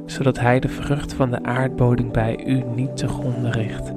zodat 0.06 0.38
hij 0.38 0.60
de 0.60 0.68
vrucht 0.68 1.12
van 1.12 1.30
de 1.30 1.42
aardbodem 1.42 2.12
bij 2.12 2.44
u 2.46 2.62
niet 2.74 2.96
te 2.96 3.08
gronden 3.08 3.52
richt 3.52 3.95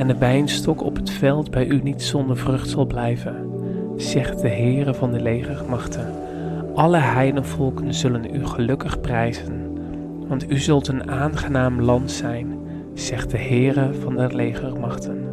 en 0.00 0.06
de 0.06 0.18
wijnstok 0.18 0.82
op 0.82 0.96
het 0.96 1.10
veld 1.10 1.50
bij 1.50 1.66
u 1.66 1.80
niet 1.82 2.02
zonder 2.02 2.36
vrucht 2.36 2.68
zal 2.68 2.86
blijven, 2.86 3.50
zegt 3.96 4.40
de 4.40 4.48
Heere 4.48 4.94
van 4.94 5.12
de 5.12 5.20
legermachten. 5.20 6.14
Alle 6.74 6.96
heidenvolken 6.96 7.94
zullen 7.94 8.34
u 8.34 8.46
gelukkig 8.46 9.00
prijzen, 9.00 9.78
want 10.28 10.50
u 10.50 10.58
zult 10.58 10.88
een 10.88 11.10
aangenaam 11.10 11.80
land 11.80 12.10
zijn, 12.10 12.58
zegt 12.94 13.30
de 13.30 13.38
Heere 13.38 13.94
van 13.94 14.16
de 14.16 14.34
legermachten. 14.34 15.29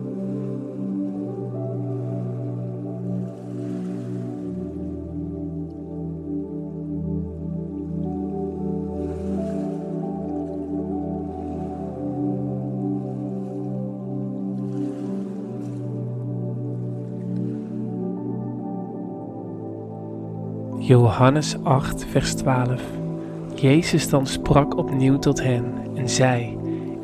Johannes 20.88 21.56
8, 21.64 22.06
vers 22.06 22.34
12. 22.34 22.82
Jezus 23.56 24.10
dan 24.10 24.28
sprak 24.28 24.78
opnieuw 24.78 25.20
tot 25.20 25.44
hen 25.44 25.74
en 25.96 26.10
zei: 26.10 26.58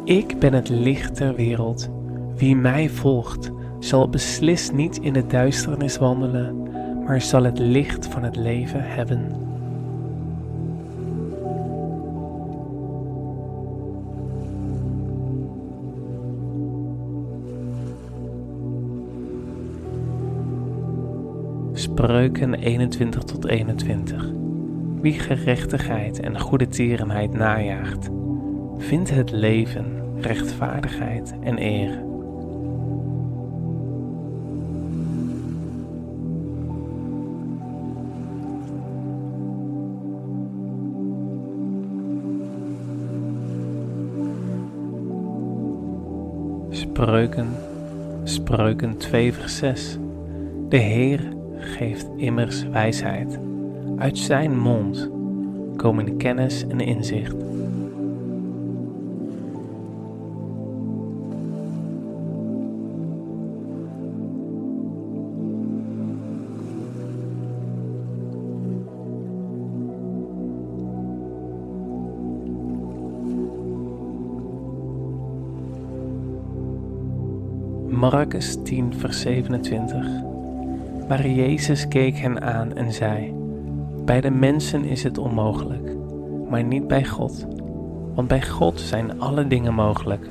Ik 0.03 0.39
ben 0.39 0.53
het 0.53 0.69
licht 0.69 1.17
der 1.17 1.36
wereld. 1.36 1.89
Wie 2.36 2.55
mij 2.55 2.89
volgt, 2.89 3.51
zal 3.79 4.09
beslist 4.09 4.73
niet 4.73 4.97
in 4.97 5.13
de 5.13 5.27
duisternis 5.27 5.97
wandelen, 5.97 6.69
maar 7.05 7.21
zal 7.21 7.43
het 7.43 7.59
licht 7.59 8.07
van 8.07 8.23
het 8.23 8.36
leven 8.36 8.84
hebben. 8.84 9.43
Spreuken 22.04 22.54
21 22.54 23.24
tot 23.24 23.45
21. 23.45 24.32
Wie 25.01 25.14
gerechtigheid 25.14 26.20
en 26.20 26.39
goede 26.39 26.68
tierenheid 26.68 27.34
najaagt, 27.34 28.10
vindt 28.78 29.10
het 29.10 29.32
leven, 29.32 29.86
rechtvaardigheid 30.22 31.34
en 31.41 31.62
eer. 31.62 32.04
Spreuken, 46.70 47.47
Spreuken 48.24 48.97
2 48.97 49.34
vers 49.34 49.58
6. 49.58 49.97
De 50.70 50.78
Heer 50.78 51.41
geeft 51.74 52.09
immers 52.15 52.63
wijsheid. 52.63 53.39
Uit 53.97 54.17
zijn 54.17 54.59
mond 54.59 55.09
komen 55.76 56.17
kennis 56.17 56.67
en 56.67 56.80
inzicht. 56.80 57.36
Marcus 77.89 78.57
10, 78.63 78.93
vers 78.93 79.21
27. 79.21 80.32
Maar 81.08 81.28
Jezus 81.28 81.88
keek 81.88 82.18
hen 82.18 82.41
aan 82.41 82.76
en 82.76 82.93
zei: 82.93 83.34
Bij 84.06 84.22
de 84.22 84.32
mensen 84.32 84.84
is 84.84 85.04
het 85.04 85.18
onmogelijk, 85.18 85.95
maar 86.49 86.64
niet 86.64 86.88
bij 86.88 87.06
God, 87.06 87.47
want 88.16 88.28
bij 88.28 88.41
God 88.41 88.80
zijn 88.80 89.20
alle 89.20 89.47
dingen 89.47 89.74
mogelijk. 89.74 90.28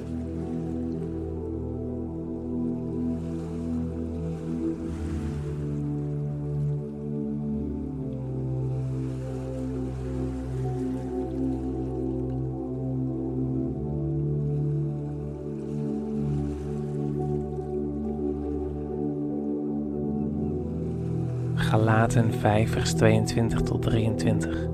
Galaten 22.13 22.41
5, 22.41 22.71
vers 22.71 22.93
22 22.93 23.61
tot 23.61 23.83
23. 23.83 24.69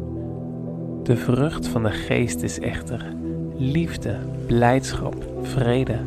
De 1.03 1.17
vrucht 1.17 1.69
van 1.69 1.83
de 1.83 1.91
geest 1.91 2.43
is 2.43 2.59
echter 2.59 3.15
liefde, 3.57 4.19
blijdschap, 4.47 5.15
vrede, 5.43 5.99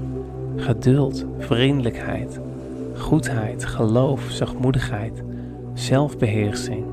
geduld, 0.56 1.26
vriendelijkheid, 1.38 2.40
goedheid, 2.96 3.66
geloof, 3.66 4.26
zachtmoedigheid, 4.30 5.24
zelfbeheersing. 5.74 6.86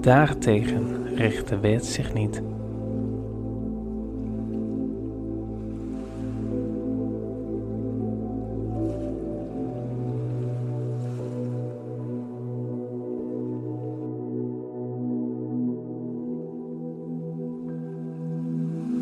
Daartegen 0.00 1.14
richt 1.16 1.48
de 1.48 1.58
wet 1.58 1.86
zich 1.86 2.14
niet. 2.14 2.42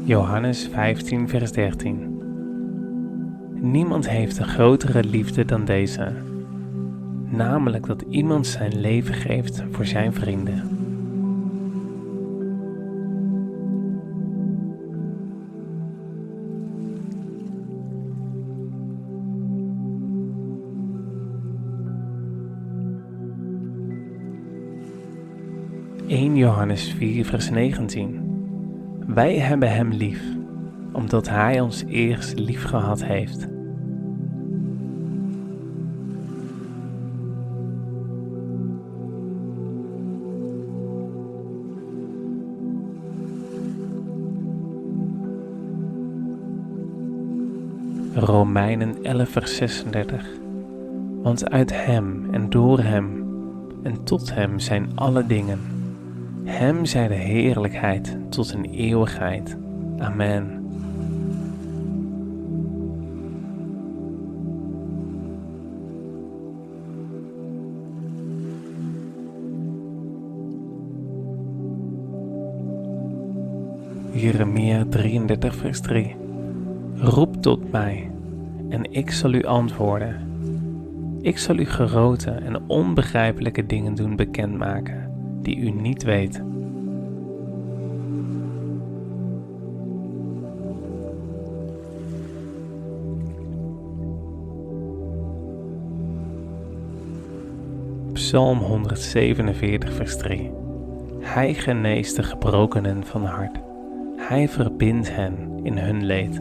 Johannes 0.09 0.68
15, 0.72 1.28
vers 1.28 1.52
13. 1.52 2.22
Niemand 3.61 4.09
heeft 4.09 4.38
een 4.38 4.48
grotere 4.48 5.04
liefde 5.04 5.44
dan 5.44 5.64
deze, 5.64 6.12
namelijk 7.24 7.86
dat 7.86 8.04
iemand 8.09 8.46
zijn 8.46 8.80
leven 8.80 9.14
geeft 9.14 9.64
voor 9.70 9.86
zijn 9.86 10.12
vrienden. 10.12 10.76
Johannes 26.34 26.92
4, 26.92 27.24
vers 27.24 27.50
19. 27.50 28.28
Wij 29.14 29.38
hebben 29.38 29.72
Hem 29.72 29.90
lief, 29.90 30.22
omdat 30.92 31.28
Hij 31.28 31.61
ons 31.61 31.84
eerst 31.84 32.38
lief 32.38 32.64
gehad 32.64 33.04
heeft. 33.04 33.48
Romeinen 48.14 49.04
11, 49.04 49.28
vers 49.28 49.56
36. 49.56 50.26
Want 51.22 51.50
uit 51.50 51.84
Hem 51.84 52.30
en 52.30 52.50
door 52.50 52.80
Hem 52.80 53.26
en 53.82 54.04
tot 54.04 54.34
Hem 54.34 54.59
zijn 54.59 54.90
alle 54.94 55.26
dingen. 55.26 55.78
Hem 56.49 56.84
zij 56.84 57.09
de 57.09 57.14
heerlijkheid 57.14 58.16
tot 58.28 58.53
een 58.53 58.64
eeuwigheid. 58.64 59.57
Amen. 59.99 60.59
Jeremia 74.12 74.84
33, 74.88 75.55
vers 75.55 75.80
3. 75.80 76.16
Roep 76.94 77.42
tot 77.42 77.70
mij, 77.70 78.11
en 78.68 78.92
ik 78.92 79.11
zal 79.11 79.32
u 79.32 79.44
antwoorden. 79.44 80.28
Ik 81.20 81.38
zal 81.38 81.59
u 81.59 81.64
grote 81.64 82.30
en 82.30 82.68
onbegrijpelijke 82.68 83.66
dingen 83.66 83.94
doen 83.94 84.16
bekendmaken, 84.16 85.07
die 85.49 85.57
u 85.57 85.70
niet 85.70 86.03
weet. 86.03 86.42
Psalm 98.12 98.59
147, 98.59 99.92
vers 99.92 100.16
3. 100.16 100.51
Hij 101.20 101.55
geneest 101.55 102.16
de 102.16 102.22
gebrokenen 102.22 103.05
van 103.05 103.24
hart. 103.24 103.59
Hij 104.16 104.49
verbindt 104.49 105.14
hen 105.14 105.61
in 105.62 105.78
hun 105.78 106.05
leed. 106.05 106.40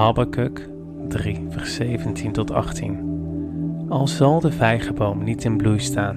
Habakuk 0.00 0.68
3, 1.08 1.46
vers 1.48 1.74
17 1.74 2.32
tot 2.32 2.50
18. 2.50 3.86
Al 3.88 4.08
zal 4.08 4.40
de 4.40 4.52
vijgenboom 4.52 5.24
niet 5.24 5.44
in 5.44 5.56
bloei 5.56 5.78
staan 5.78 6.16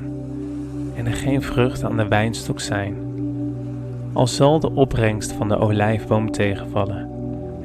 en 0.96 1.06
er 1.06 1.14
geen 1.14 1.42
vrucht 1.42 1.84
aan 1.84 1.98
de 1.98 2.08
wijnstok 2.08 2.60
zijn, 2.60 2.96
al 4.14 4.28
zal 4.28 4.60
de 4.60 4.72
opbrengst 4.72 5.32
van 5.32 5.48
de 5.48 5.58
olijfboom 5.58 6.32
tegenvallen 6.32 7.10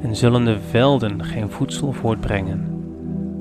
en 0.02 0.16
zullen 0.16 0.44
de 0.44 0.58
velden 0.70 1.24
geen 1.24 1.50
voedsel 1.50 1.92
voortbrengen, 1.92 2.64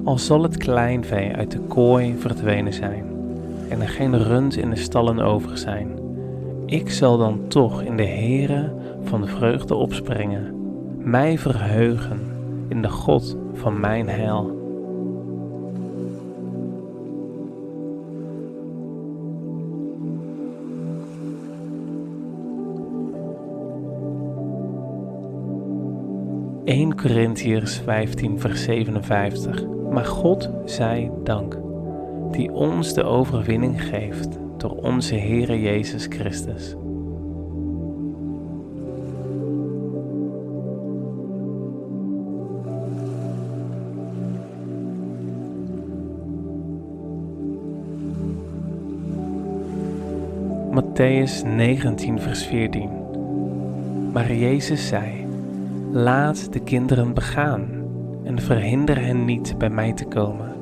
al 0.03 0.17
zal 0.17 0.43
het 0.43 0.57
kleinvee 0.57 1.35
uit 1.35 1.51
de 1.51 1.59
kooi 1.59 2.15
verdwenen 2.19 2.73
zijn 2.73 3.05
en 3.69 3.81
er 3.81 3.89
geen 3.89 4.23
rund 4.23 4.57
in 4.57 4.69
de 4.69 4.75
stallen 4.75 5.19
over 5.19 5.57
zijn. 5.57 5.99
Ik 6.65 6.91
zal 6.91 7.17
dan 7.17 7.39
toch 7.47 7.81
in 7.81 7.97
de 7.97 8.07
Heere 8.07 8.73
van 9.03 9.27
vreugde 9.27 9.75
opspringen, 9.75 10.53
mij 10.97 11.37
verheugen 11.37 12.26
in 12.67 12.81
de 12.81 12.89
God 12.89 13.37
van 13.53 13.79
mijn 13.79 14.07
heil. 14.07 14.55
(1 26.65 26.95
Corinthiërs 26.95 27.77
15 27.77 28.39
vers 28.39 28.63
57) 28.63 29.65
Maar 29.91 30.05
God 30.05 30.49
zij 30.65 31.11
dank, 31.23 31.59
die 32.31 32.51
ons 32.51 32.93
de 32.93 33.03
overwinning 33.03 33.83
geeft 33.83 34.39
door 34.57 34.71
onze 34.71 35.15
Heere 35.15 35.61
Jezus 35.61 36.05
Christus. 36.05 36.75
Matthäus 50.97 51.43
19, 51.43 52.19
vers 52.19 52.45
14. 52.45 52.89
Maar 54.13 54.33
Jezus 54.33 54.87
zei: 54.87 55.27
Laat 55.91 56.53
de 56.53 56.59
kinderen 56.59 57.13
begaan 57.13 57.67
en 58.23 58.41
verhinder 58.41 59.01
hen 59.01 59.25
niet 59.25 59.57
bij 59.57 59.69
mij 59.69 59.93
te 59.93 60.05
komen. 60.05 60.55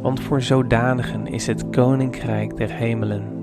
Want 0.00 0.20
voor 0.20 0.42
zodanigen 0.42 1.26
is 1.26 1.46
het 1.46 1.70
koninkrijk 1.70 2.56
der 2.56 2.70
hemelen. 2.70 3.35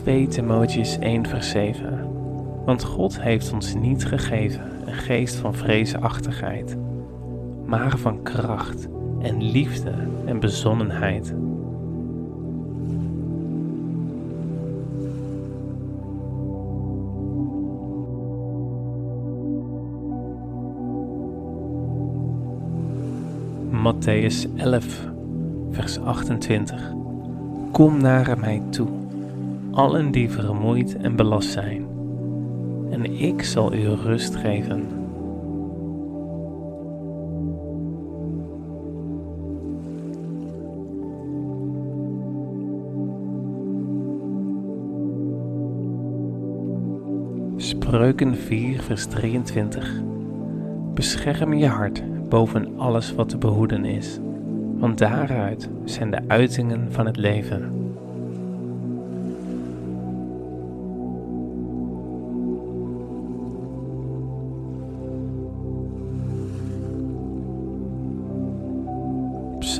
Twee 0.00 0.26
Timotheus 0.26 0.98
1 0.98 1.26
vers 1.26 1.50
7 1.50 2.08
Want 2.64 2.84
God 2.84 3.22
heeft 3.22 3.52
ons 3.52 3.74
niet 3.74 4.04
gegeven 4.04 4.88
een 4.88 4.94
geest 4.94 5.34
van 5.34 5.54
vreesachtigheid, 5.54 6.76
maar 7.64 7.98
van 7.98 8.22
kracht 8.22 8.88
en 9.22 9.42
liefde 9.42 9.92
en 10.24 10.40
bezonnenheid. 10.40 11.34
Matthäus 23.70 24.46
11, 24.56 25.08
vers 25.70 26.00
28. 26.00 26.92
Kom 27.72 28.00
naar 28.00 28.38
mij 28.38 28.62
toe, 28.70 28.99
allen 29.72 30.10
die 30.10 30.30
vermoeid 30.30 30.96
en 30.96 31.16
belast 31.16 31.50
zijn, 31.50 31.86
en 32.90 33.04
ik 33.04 33.42
zal 33.42 33.74
u 33.74 33.88
rust 33.88 34.36
geven. 34.36 34.86
Spreuken 47.56 48.36
4, 48.36 48.82
vers 48.82 49.06
23. 49.06 50.00
Bescherm 50.94 51.54
je 51.54 51.66
hart 51.66 52.02
boven 52.28 52.78
alles 52.78 53.14
wat 53.14 53.28
te 53.28 53.38
behoeden 53.38 53.84
is, 53.84 54.18
want 54.78 54.98
daaruit 54.98 55.70
zijn 55.84 56.10
de 56.10 56.20
uitingen 56.26 56.92
van 56.92 57.06
het 57.06 57.16
leven. 57.16 57.79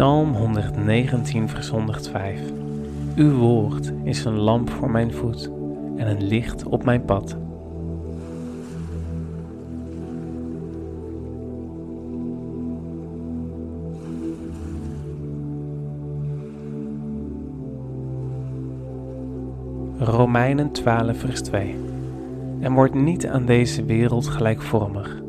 Psalm 0.01 0.35
119, 0.35 1.49
vers 1.49 1.69
105. 1.69 2.41
Uw 3.17 3.37
woord 3.37 3.93
is 4.03 4.25
een 4.25 4.39
lamp 4.39 4.71
voor 4.71 4.91
mijn 4.91 5.13
voet 5.13 5.51
en 5.97 6.07
een 6.07 6.23
licht 6.23 6.65
op 6.65 6.85
mijn 6.85 7.05
pad. 7.05 7.37
Romeinen 19.99 20.73
12, 20.73 21.19
vers 21.19 21.41
2. 21.41 21.77
En 22.61 22.73
wordt 22.73 22.95
niet 22.95 23.27
aan 23.27 23.45
deze 23.45 23.85
wereld 23.85 24.27
gelijkvormig, 24.27 25.23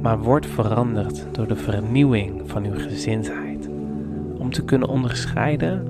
maar 0.00 0.18
wordt 0.18 0.46
veranderd 0.46 1.26
door 1.32 1.46
de 1.46 1.56
vernieuwing 1.56 2.42
van 2.44 2.64
uw 2.64 2.78
gezindheid, 2.78 3.43
te 4.54 4.64
kunnen 4.64 4.88
onderscheiden 4.88 5.82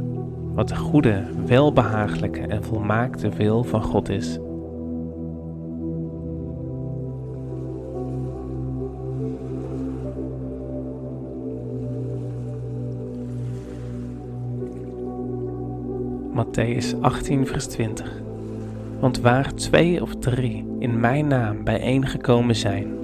wat 0.55 0.69
de 0.69 0.77
goede, 0.77 1.23
welbehagelijke 1.47 2.41
en 2.41 2.65
volmaakte 2.65 3.29
wil 3.29 3.65
van 3.65 3.83
God 3.83 4.09
is. 4.09 4.39
Matthäus 16.35 17.01
18, 17.01 17.47
vers 17.47 17.67
20. 17.67 18.23
Want 19.01 19.21
waar 19.21 19.55
twee 19.55 20.03
of 20.03 20.17
drie 20.17 20.67
in 20.79 21.01
mijn 21.01 21.27
naam 21.27 21.65
bijeengekomen 21.65 22.57
zijn, 22.57 22.95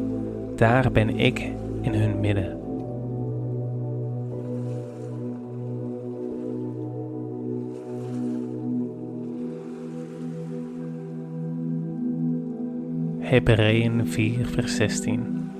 daar 0.56 0.92
ben 0.92 1.18
ik 1.18 1.38
in 1.80 1.94
hun 1.94 2.20
midden. 2.20 2.59
Hebreeën 13.31 14.07
4, 14.07 14.47
vers 14.47 14.76
16. 14.76 15.51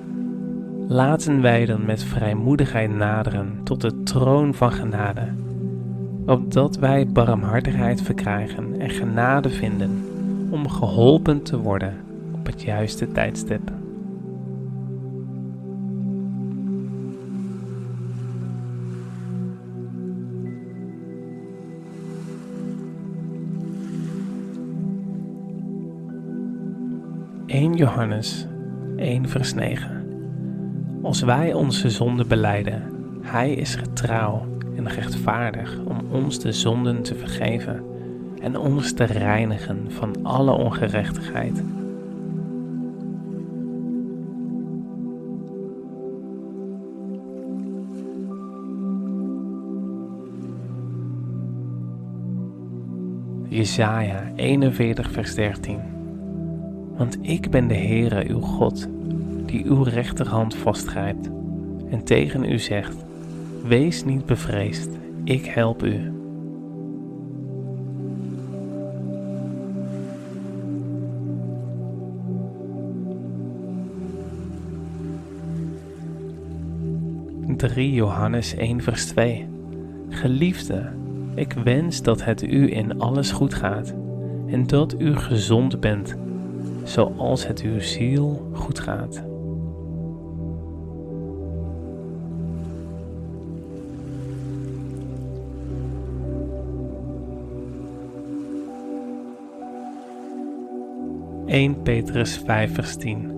Laten 0.87 1.41
wij 1.41 1.65
dan 1.65 1.85
met 1.85 2.03
vrijmoedigheid 2.03 2.95
naderen 2.95 3.59
tot 3.63 3.81
de 3.81 4.03
troon 4.03 4.53
van 4.53 4.71
genade, 4.71 5.33
opdat 6.25 6.77
wij 6.77 7.07
barmhartigheid 7.07 8.01
verkrijgen 8.01 8.79
en 8.79 8.89
genade 8.89 9.49
vinden 9.49 10.03
om 10.49 10.69
geholpen 10.69 11.43
te 11.43 11.57
worden 11.57 11.93
op 12.31 12.45
het 12.45 12.61
juiste 12.61 13.11
tijdstip. 13.11 13.80
Johannes 27.81 28.47
1 28.97 29.29
vers 29.29 29.53
9 29.53 30.99
Als 31.01 31.21
wij 31.21 31.53
onze 31.53 31.89
zonden 31.89 32.27
beleiden, 32.27 32.83
Hij 33.21 33.53
is 33.53 33.75
getrouw 33.75 34.47
en 34.75 34.87
rechtvaardig 34.87 35.79
om 35.85 35.97
ons 36.11 36.39
de 36.39 36.51
zonden 36.51 37.01
te 37.01 37.15
vergeven 37.15 37.83
en 38.41 38.57
ons 38.57 38.93
te 38.93 39.03
reinigen 39.03 39.91
van 39.91 40.23
alle 40.23 40.51
ongerechtigheid. 40.51 41.63
Jesaja 53.47 54.31
41 54.35 55.11
vers 55.11 55.35
13 55.35 56.00
Want 57.01 57.17
ik 57.21 57.49
ben 57.49 57.67
de 57.67 57.75
Heere 57.75 58.29
uw 58.29 58.39
God, 58.39 58.87
die 59.45 59.65
uw 59.65 59.83
rechterhand 59.83 60.55
vastgrijpt 60.55 61.29
en 61.89 62.03
tegen 62.03 62.51
u 62.51 62.59
zegt, 62.59 63.05
Wees 63.67 64.03
niet 64.03 64.25
bevreesd, 64.25 64.89
ik 65.23 65.45
help 65.45 65.83
u. 65.83 66.11
3 77.57 77.93
Johannes 77.93 78.55
1 78.55 78.81
vers 78.81 79.05
2. 79.05 79.47
Geliefde, 80.09 80.91
ik 81.35 81.53
wens 81.63 82.01
dat 82.01 82.23
het 82.23 82.43
u 82.43 82.73
in 82.73 82.99
alles 82.99 83.31
goed 83.31 83.53
gaat 83.53 83.93
en 84.47 84.67
dat 84.67 84.95
u 84.99 85.15
gezond 85.15 85.79
bent, 85.79 86.15
zoals 86.83 87.47
het 87.47 87.61
uw 87.61 87.79
ziel 87.79 88.49
goed 88.53 88.79
gaat. 88.79 89.23
(1 101.45 101.81
Petrus 101.81 102.37
5 102.37 102.73
vers 102.73 102.95
10) 102.95 103.31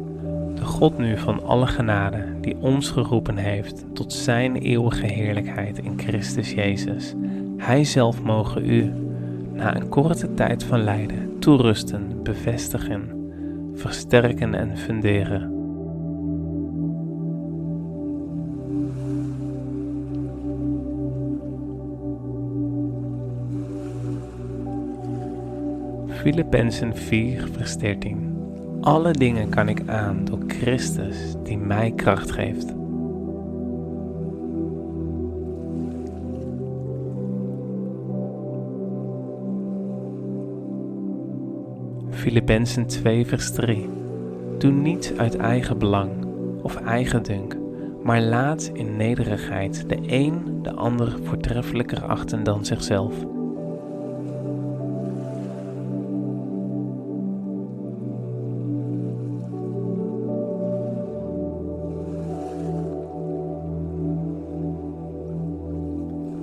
de 0.55 0.69
God 0.69 0.97
nu 0.97 1.17
van 1.17 1.43
alle 1.43 1.67
genade, 1.67 2.25
die 2.41 2.57
ons 2.59 2.89
geroepen 2.89 3.37
heeft 3.37 3.85
tot 3.93 4.13
Zijn 4.13 4.55
eeuwige 4.55 5.05
heerlijkheid 5.05 5.79
in 5.79 5.99
Christus 5.99 6.51
Jezus, 6.51 7.13
Hij 7.57 7.83
zelf 7.83 8.21
mogen 8.21 8.69
u, 8.69 8.91
na 9.53 9.75
een 9.75 9.89
korte 9.89 10.33
tijd 10.33 10.63
van 10.63 10.83
lijden, 10.83 11.39
toerusten, 11.39 12.23
bevestigen, 12.23 13.12
versterken 13.73 14.53
en 14.53 14.77
funderen. 14.77 15.51
Filippenzen 26.07 26.95
4 26.95 27.47
vers 27.51 27.77
13 27.77 28.33
alle 28.83 29.11
dingen 29.11 29.49
kan 29.49 29.69
ik 29.69 29.81
aan 29.85 30.25
door 30.25 30.39
Christus 30.47 31.35
die 31.43 31.57
mij 31.57 31.91
kracht 31.91 32.31
geeft. 32.31 32.82
Filippenzen 42.23 42.87
2 42.87 43.25
vers 43.25 43.51
3 43.51 43.89
Doe 44.57 44.71
niets 44.71 45.17
uit 45.17 45.35
eigen 45.35 45.77
belang 45.77 46.11
of 46.61 46.75
eigen 46.75 47.23
dunk, 47.23 47.57
maar 48.03 48.21
laat 48.21 48.71
in 48.73 48.95
nederigheid 48.95 49.89
de 49.89 49.97
een 50.07 50.59
de 50.61 50.73
ander 50.73 51.15
voortreffelijker 51.23 52.03
achten 52.03 52.43
dan 52.43 52.65
zichzelf. 52.65 53.13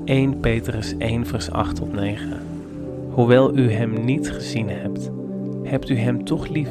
1 0.04 0.40
Petrus 0.40 0.96
1 0.96 1.26
vers 1.26 1.50
8 1.50 1.76
tot 1.76 1.92
9. 1.92 2.40
Hoewel 3.10 3.56
u 3.56 3.72
hem 3.72 4.04
niet 4.04 4.30
gezien 4.30 4.68
hebt, 4.68 5.10
hebt 5.70 5.88
u 5.88 5.98
hem 5.98 6.24
toch 6.24 6.48
lief. 6.48 6.70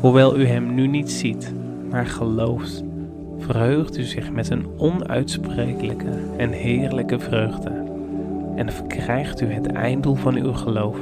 Hoewel 0.00 0.38
u 0.38 0.46
hem 0.46 0.74
nu 0.74 0.86
niet 0.86 1.10
ziet, 1.10 1.54
maar 1.90 2.06
gelooft, 2.06 2.84
verheugt 3.38 3.98
u 3.98 4.02
zich 4.02 4.30
met 4.30 4.50
een 4.50 4.66
onuitsprekelijke 4.76 6.10
en 6.36 6.50
heerlijke 6.50 7.18
vreugde. 7.18 7.70
En 8.56 8.72
verkrijgt 8.72 9.40
u 9.40 9.46
het 9.46 9.66
einddoel 9.66 10.14
van 10.14 10.34
uw 10.34 10.52
geloof, 10.52 10.98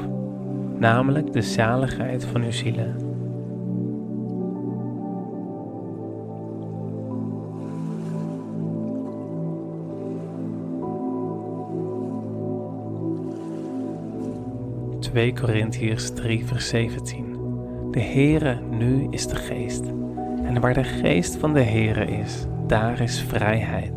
namelijk 0.79 1.33
de 1.33 1.43
zaligheid 1.43 2.25
van 2.25 2.43
uw 2.43 2.53
zielen. 2.53 3.06
2 15.17 15.33
Korintiërs 15.33 16.11
3 16.11 16.45
vers 16.47 16.69
17. 16.69 17.37
De 17.91 18.01
Heere 18.01 18.59
nu 18.71 19.07
is 19.11 19.27
de 19.27 19.37
geest. 19.37 19.85
En 20.43 20.61
waar 20.61 20.75
de 20.75 20.85
geest 20.85 21.37
van 21.37 21.53
de 21.53 21.63
Heere 21.63 22.05
is, 22.07 22.47
daar 22.67 23.01
is 23.01 23.21
vrijheid. 23.21 23.93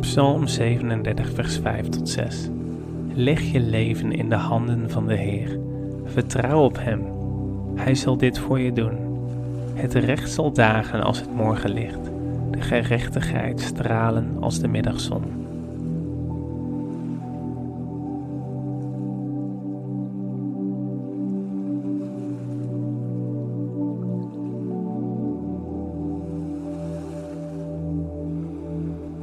Psalm 0.00 0.46
37 0.46 1.32
vers 1.32 1.58
5 1.58 1.88
tot 1.88 2.08
6. 2.08 2.48
Leg 3.14 3.40
je 3.40 3.60
leven 3.60 4.12
in 4.12 4.28
de 4.28 4.34
handen 4.34 4.90
van 4.90 5.06
de 5.06 5.16
Heer. 5.16 5.58
Vertrouw 6.04 6.64
op 6.64 6.78
Hem. 6.78 7.02
Hij 7.74 7.94
zal 7.94 8.16
dit 8.16 8.38
voor 8.38 8.60
je 8.60 8.72
doen. 8.72 9.13
Het 9.74 9.94
recht 9.94 10.30
zal 10.30 10.52
dagen 10.52 11.02
als 11.02 11.20
het 11.20 11.34
morgenlicht, 11.34 12.10
de 12.50 12.60
gerechtigheid 12.60 13.60
stralen 13.60 14.36
als 14.40 14.58
de 14.58 14.68
middagzon. 14.68 15.42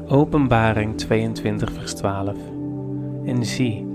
Openbaring 0.07 0.97
22 0.97 1.71
vers 1.71 1.93
12 1.93 2.35
En 3.25 3.45
zie, 3.45 3.87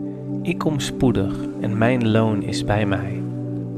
ik 0.43 0.59
kom 0.59 0.81
spoedig 0.81 1.47
en 1.61 1.79
mijn 1.79 2.11
loon 2.11 2.43
is 2.43 2.65
bij 2.65 2.87
mij 2.87 3.23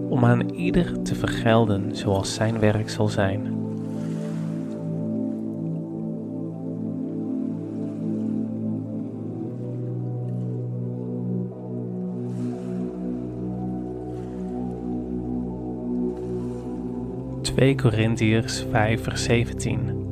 om 0.09 0.25
aan 0.25 0.48
ieder 0.59 1.03
te 1.03 1.15
vergelden 1.15 1.97
zoals 1.97 2.35
zijn 2.35 2.59
werk 2.59 2.91
zal 2.91 3.09
zijn. 3.09 3.59
2 17.59 17.75
Korintiërs 17.75 18.65
5 18.71 19.03
vers 19.03 19.23
17. 19.23 20.07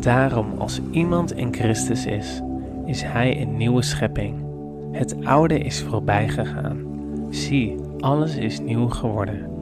Daarom 0.00 0.46
als 0.58 0.80
iemand 0.90 1.32
in 1.32 1.54
Christus 1.54 2.06
is, 2.06 2.40
is 2.86 3.02
hij 3.02 3.40
een 3.40 3.56
nieuwe 3.56 3.82
schepping. 3.82 4.34
Het 4.92 5.24
oude 5.24 5.58
is 5.58 5.82
voorbij 5.82 6.28
gegaan. 6.28 6.78
Zie, 7.30 7.74
alles 7.98 8.36
is 8.36 8.60
nieuw 8.60 8.88
geworden. 8.88 9.55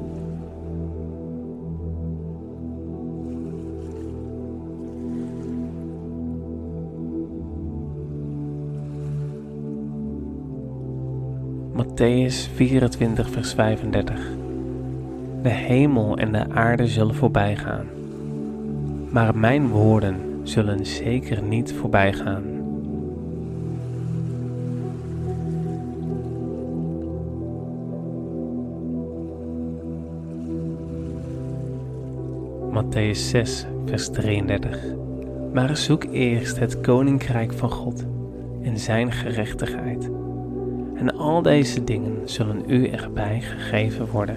Matthäus 11.95 12.49
24, 12.57 13.31
vers 13.31 13.55
35. 13.55 14.21
De 15.43 15.49
hemel 15.49 16.17
en 16.19 16.33
de 16.33 16.51
aarde 16.51 16.87
zullen 16.87 17.15
voorbij 17.15 17.57
gaan, 17.57 17.87
maar 19.11 19.37
mijn 19.37 19.69
woorden 19.69 20.17
zullen 20.43 20.87
zeker 20.87 21.43
niet 21.43 21.73
voorbij 21.73 22.13
gaan. 22.13 22.43
Matthäus 32.71 33.19
6, 33.19 33.67
vers 33.85 34.09
33. 34.09 34.85
Maar 35.53 35.77
zoek 35.77 36.05
eerst 36.05 36.59
het 36.59 36.81
koninkrijk 36.81 37.53
van 37.53 37.71
God 37.71 38.05
en 38.63 38.79
zijn 38.79 39.13
gerechtigheid 39.13 40.11
en 41.05 41.17
al 41.17 41.43
deze 41.43 41.85
dingen 41.85 42.17
zullen 42.25 42.63
u 42.67 42.87
erbij 42.87 43.41
gegeven 43.41 44.07
worden. 44.07 44.37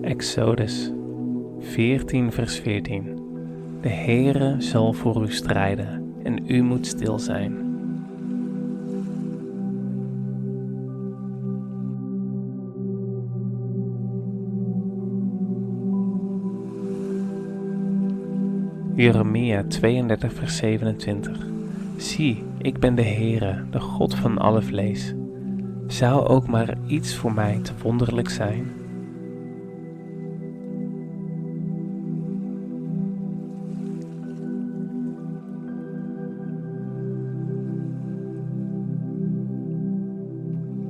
Exodus 0.00 0.92
14 1.60 2.32
vers 2.32 2.58
14 2.58 3.20
De 3.80 3.88
Heere 3.88 4.54
zal 4.58 4.92
voor 4.92 5.22
u 5.22 5.32
strijden 5.32 6.14
en 6.22 6.42
u 6.46 6.62
moet 6.62 6.86
stil 6.86 7.18
zijn. 7.18 7.67
Jeremia 18.98 19.62
32, 19.62 20.32
vers 20.32 20.56
27. 20.56 21.46
Zie, 21.96 22.44
ik 22.58 22.78
ben 22.78 22.94
de 22.94 23.02
Heere, 23.02 23.64
de 23.70 23.80
God 23.80 24.14
van 24.14 24.38
alle 24.38 24.62
vlees. 24.62 25.14
Zou 25.86 26.26
ook 26.26 26.46
maar 26.46 26.78
iets 26.86 27.14
voor 27.14 27.32
mij 27.32 27.58
te 27.62 27.72
wonderlijk 27.82 28.28
zijn? 28.28 28.66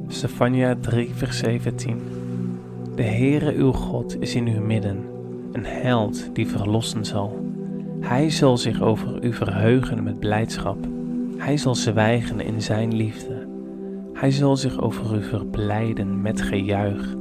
Stefania 0.07 0.77
3, 0.81 1.11
vers 1.15 1.39
17. 1.39 2.01
De 2.95 3.03
Heere 3.03 3.53
uw 3.55 3.73
God 3.73 4.21
is 4.21 4.35
in 4.35 4.47
uw 4.47 4.63
midden, 4.63 5.05
een 5.53 5.67
held 5.67 6.31
die 6.33 6.47
verlossen 6.47 7.05
zal. 7.05 7.48
Hij 8.01 8.31
zal 8.31 8.57
zich 8.57 8.81
over 8.81 9.25
u 9.25 9.33
verheugen 9.33 10.03
met 10.03 10.19
blijdschap. 10.19 10.87
Hij 11.37 11.57
zal 11.57 11.75
zwijgen 11.75 12.41
in 12.41 12.63
zijn 12.63 12.95
liefde. 12.95 13.47
Hij 14.13 14.31
zal 14.31 14.57
zich 14.57 14.81
over 14.81 15.17
u 15.17 15.23
verblijden 15.23 16.23
met 16.23 16.43
gejuich. 16.43 17.17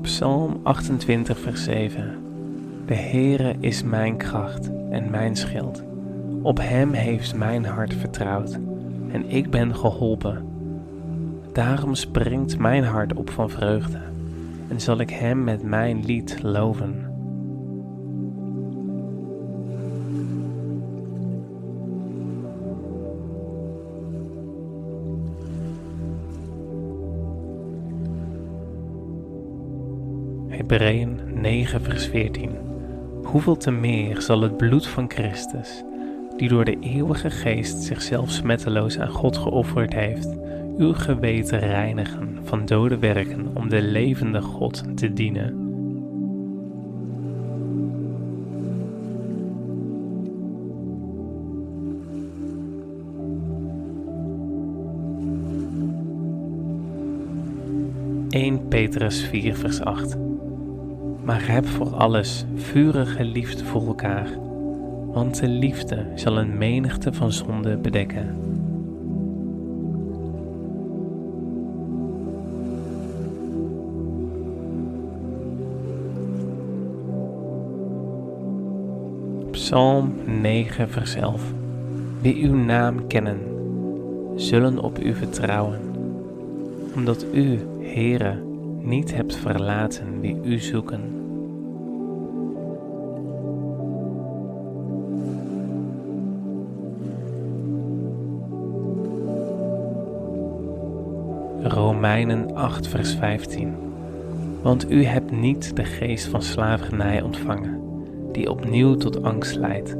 Psalm 0.00 0.60
28, 0.62 1.38
vers 1.38 1.64
7. 1.64 2.18
De 2.86 2.94
Heere 2.94 3.54
is 3.60 3.82
mijn 3.82 4.16
kracht 4.16 4.70
en 4.90 5.10
mijn 5.10 5.36
schild. 5.36 5.82
Op 6.46 6.58
Hem 6.58 6.92
heeft 6.92 7.34
mijn 7.34 7.64
hart 7.64 7.94
vertrouwd 7.94 8.58
en 9.12 9.30
ik 9.30 9.50
ben 9.50 9.76
geholpen. 9.76 10.46
Daarom 11.52 11.94
springt 11.94 12.58
mijn 12.58 12.84
hart 12.84 13.14
op 13.14 13.30
van 13.30 13.50
vreugde 13.50 13.98
en 14.68 14.80
zal 14.80 14.98
ik 14.98 15.10
Hem 15.10 15.44
met 15.44 15.62
mijn 15.62 16.04
lied 16.04 16.42
loven. 16.42 17.04
Hebreeën 30.48 31.20
9 31.34 31.82
vers 31.82 32.06
14 32.06 32.50
Hoeveel 33.22 33.56
te 33.56 33.70
meer 33.70 34.20
zal 34.20 34.40
het 34.40 34.56
bloed 34.56 34.86
van 34.86 35.10
Christus 35.10 35.84
die 36.36 36.48
door 36.48 36.64
de 36.64 36.76
eeuwige 36.80 37.30
geest 37.30 37.82
zichzelf 37.82 38.30
smetteloos 38.30 38.98
aan 38.98 39.08
God 39.08 39.36
geofferd 39.36 39.92
heeft, 39.92 40.28
uw 40.78 40.92
geweten 40.92 41.58
reinigen 41.58 42.38
van 42.42 42.66
dode 42.66 42.98
werken 42.98 43.46
om 43.54 43.68
de 43.68 43.82
levende 43.82 44.42
God 44.42 44.96
te 44.96 45.12
dienen. 45.12 45.64
(1 58.28 58.68
Petrus 58.68 59.24
4 59.24 59.56
vers 59.56 59.80
8) 59.80 60.16
Maar 61.24 61.48
heb 61.48 61.66
voor 61.66 61.94
alles 61.94 62.44
vurige 62.54 63.24
liefde 63.24 63.64
voor 63.64 63.86
elkaar 63.86 64.45
want 65.16 65.40
de 65.40 65.48
liefde 65.48 66.06
zal 66.14 66.38
een 66.38 66.58
menigte 66.58 67.12
van 67.12 67.32
zonden 67.32 67.82
bedekken. 67.82 68.36
Psalm 79.50 80.14
9, 80.24 80.90
vers 80.90 81.14
11. 81.14 81.42
Wie 82.20 82.48
uw 82.48 82.54
naam 82.54 83.06
kennen, 83.06 83.38
zullen 84.34 84.78
op 84.78 84.98
u 85.04 85.14
vertrouwen, 85.14 85.80
omdat 86.94 87.26
u, 87.32 87.58
Heere, 87.80 88.42
niet 88.80 89.14
hebt 89.14 89.36
verlaten 89.36 90.20
die 90.20 90.38
u 90.44 90.58
zoeken. 90.58 91.25
Romeinen 102.06 102.54
8, 102.54 102.88
vers 102.88 103.14
15. 103.14 103.74
Want 104.62 104.90
u 104.90 105.04
hebt 105.04 105.30
niet 105.30 105.76
de 105.76 105.84
geest 105.84 106.26
van 106.26 106.42
slavernij 106.42 107.22
ontvangen, 107.22 107.80
die 108.32 108.50
opnieuw 108.50 108.94
tot 108.94 109.22
angst 109.22 109.56
leidt, 109.56 109.96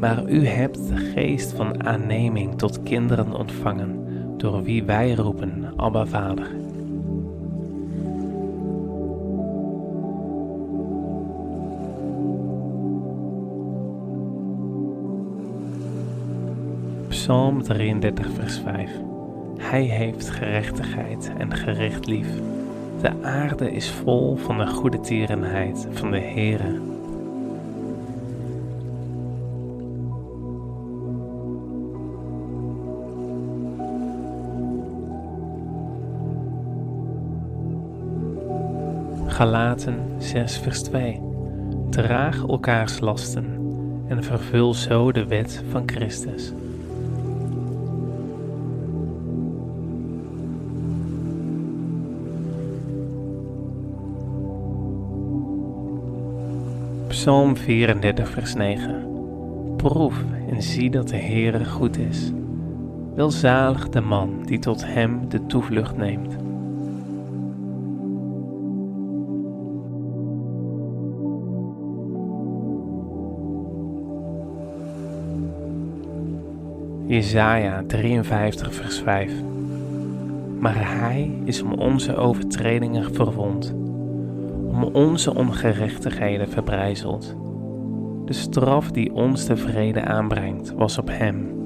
maar 0.00 0.28
u 0.28 0.46
hebt 0.46 0.88
de 0.88 0.96
geest 0.96 1.52
van 1.52 1.86
aanneming 1.86 2.58
tot 2.58 2.82
kinderen 2.82 3.32
ontvangen, 3.32 4.04
door 4.36 4.62
wie 4.62 4.84
wij 4.84 5.14
roepen, 5.14 5.72
Abba 5.76 6.06
Vader. 6.06 6.50
Psalm 17.08 17.62
33, 17.62 18.30
vers 18.30 18.58
5. 18.58 19.11
Hij 19.72 19.82
heeft 19.82 20.30
gerechtigheid 20.30 21.32
en 21.38 21.56
gericht 21.56 22.06
lief. 22.06 22.28
De 23.00 23.22
aarde 23.22 23.72
is 23.72 23.90
vol 23.90 24.36
van 24.36 24.58
de 24.58 24.66
goede 24.66 25.00
tierenheid 25.00 25.88
van 25.90 26.10
de 26.10 26.20
Heere. 26.20 26.80
Galaten 39.26 39.96
6 40.18 40.58
vers 40.58 40.82
2 40.82 41.20
Draag 41.90 42.46
elkaars 42.46 43.00
lasten 43.00 43.46
en 44.08 44.24
vervul 44.24 44.74
zo 44.74 45.12
de 45.12 45.26
wet 45.26 45.62
van 45.70 45.82
Christus. 45.86 46.52
Psalm 57.22 57.56
34, 57.56 58.28
vers 58.28 58.54
9. 58.54 59.74
Proef 59.76 60.24
en 60.50 60.62
zie 60.62 60.90
dat 60.90 61.08
de 61.08 61.16
Heere 61.16 61.64
goed 61.64 61.98
is. 61.98 62.32
Welzalig 63.14 63.88
de 63.88 64.00
man 64.00 64.42
die 64.44 64.58
tot 64.58 64.86
hem 64.86 65.28
de 65.28 65.46
toevlucht 65.46 65.96
neemt. 65.96 66.36
Jesaja 77.06 77.82
53 77.86 78.74
vers 78.74 78.98
5 78.98 79.32
Maar 80.58 80.98
hij 80.98 81.30
is 81.44 81.62
om 81.62 81.72
onze 81.72 82.16
overtredingen 82.16 83.14
verwond, 83.14 83.74
om 84.72 84.84
onze 84.84 85.34
ongerechtigheden 85.34 86.48
verbrijzeld. 86.48 87.36
De 88.24 88.32
straf 88.32 88.90
die 88.90 89.12
ons 89.12 89.44
de 89.44 89.56
vrede 89.56 90.04
aanbrengt 90.04 90.72
was 90.72 90.98
op 90.98 91.08
hem, 91.08 91.60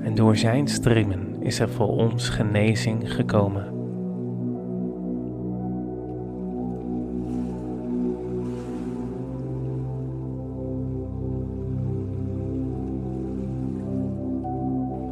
en 0.00 0.14
door 0.14 0.36
zijn 0.36 0.68
striemen 0.68 1.36
is 1.40 1.60
er 1.60 1.68
voor 1.68 1.88
ons 1.88 2.28
genezing 2.28 3.14
gekomen. 3.14 3.72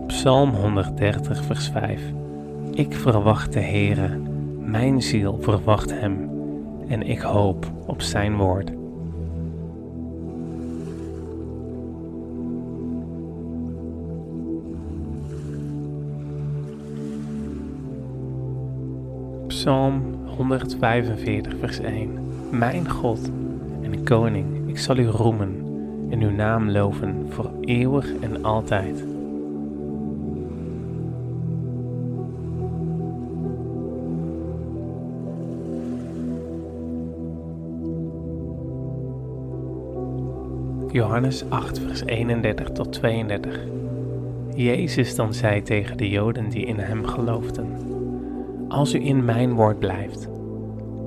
Psalm 0.07 0.51
130, 0.51 1.45
vers 1.45 1.69
5. 1.69 2.03
Ik 2.75 2.95
verwacht 2.95 3.53
de 3.53 3.61
Heere, 3.61 4.19
mijn 4.59 5.03
ziel 5.03 5.39
verwacht 5.41 6.01
Hem, 6.01 6.32
en 6.93 7.03
ik 7.03 7.21
hoop 7.21 7.73
op 7.87 8.03
Zijn 8.03 8.37
woord. 8.37 8.73
Psalm 19.47 20.03
145, 20.27 21.55
vers 21.59 21.79
1. 21.79 22.11
Mijn 22.51 22.91
God 22.91 23.31
en 23.83 24.05
Koning, 24.05 24.69
ik 24.69 24.79
zal 24.79 24.97
u 24.97 25.07
roemen 25.07 25.57
en 26.11 26.23
uw 26.23 26.31
naam 26.31 26.71
loven 26.71 27.27
voor 27.29 27.51
eeuwig 27.61 28.13
en 28.21 28.45
altijd. 28.45 29.12
Johannes 41.13 41.45
8, 41.51 41.79
vers 41.79 42.03
31 42.07 42.71
tot 42.71 42.93
32. 42.93 43.59
Jezus 44.55 45.15
dan 45.15 45.35
zei 45.35 45.63
tegen 45.63 45.97
de 45.97 46.09
Joden 46.09 46.49
die 46.49 46.67
in 46.67 46.79
hem 46.79 47.07
geloofden: 47.07 47.67
Als 48.69 48.95
u 48.95 49.05
in 49.05 49.25
mijn 49.25 49.53
woord 49.55 49.79
blijft, 49.79 50.29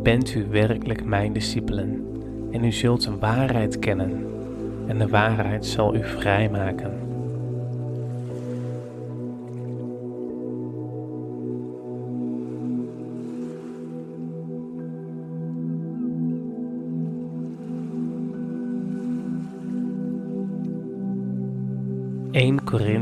bent 0.03 0.35
u 0.35 0.45
werkelijk 0.49 1.05
mijn 1.05 1.33
discipelen, 1.33 2.05
en 2.51 2.63
u 2.63 2.71
zult 2.71 3.05
een 3.05 3.19
waarheid 3.19 3.79
kennen, 3.79 4.25
en 4.87 4.97
de 4.97 5.07
waarheid 5.07 5.65
zal 5.65 5.95
u 5.95 6.03
vrijmaken. 6.03 7.04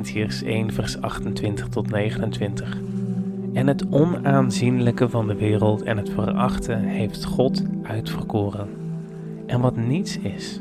Corinthiërs 0.03 0.43
1 0.43 0.71
vers 0.73 1.01
28 1.01 1.67
tot 1.67 1.89
29) 1.89 2.77
En 3.53 3.67
het 3.67 3.85
onaanzienlijke 3.89 5.09
van 5.09 5.27
de 5.27 5.35
wereld 5.35 5.81
en 5.81 5.97
het 5.97 6.09
verachten 6.09 6.83
heeft 6.83 7.25
God 7.25 7.63
uitverkoren. 7.83 8.67
En 9.45 9.61
wat 9.61 9.75
niets 9.75 10.19
is, 10.19 10.59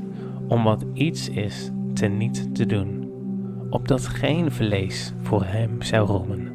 om 0.49 0.63
wat 0.63 0.85
iets 0.93 1.29
is, 1.29 1.71
teniet 1.93 2.55
te 2.55 2.67
doen, 2.67 3.11
opdat 3.71 4.07
geen 4.07 4.53
vlees 4.53 5.13
voor 5.23 5.45
hem 5.45 5.83
zou 5.83 6.07
roemen. 6.07 6.52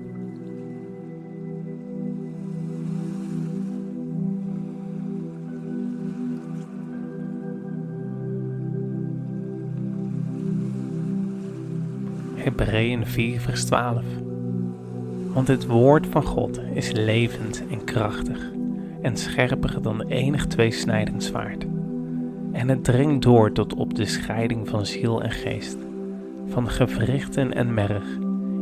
Hebreeën 12.57 13.05
4 13.05 13.39
vers 13.39 13.65
12 13.65 14.03
Want 15.33 15.47
het 15.47 15.65
woord 15.65 16.07
van 16.07 16.23
God 16.23 16.59
is 16.73 16.91
levend 16.91 17.63
en 17.69 17.83
krachtig 17.83 18.51
en 19.01 19.17
scherper 19.17 19.81
dan 19.81 20.01
enig 20.01 20.47
tweesnijdend 20.47 21.23
zwaard. 21.23 21.65
En 22.51 22.69
het 22.69 22.83
dringt 22.83 23.21
door 23.21 23.51
tot 23.51 23.73
op 23.73 23.95
de 23.95 24.05
scheiding 24.05 24.69
van 24.69 24.85
ziel 24.85 25.23
en 25.23 25.31
geest, 25.31 25.77
van 26.47 26.69
gewrichten 26.69 27.53
en 27.53 27.73
merg, 27.73 28.17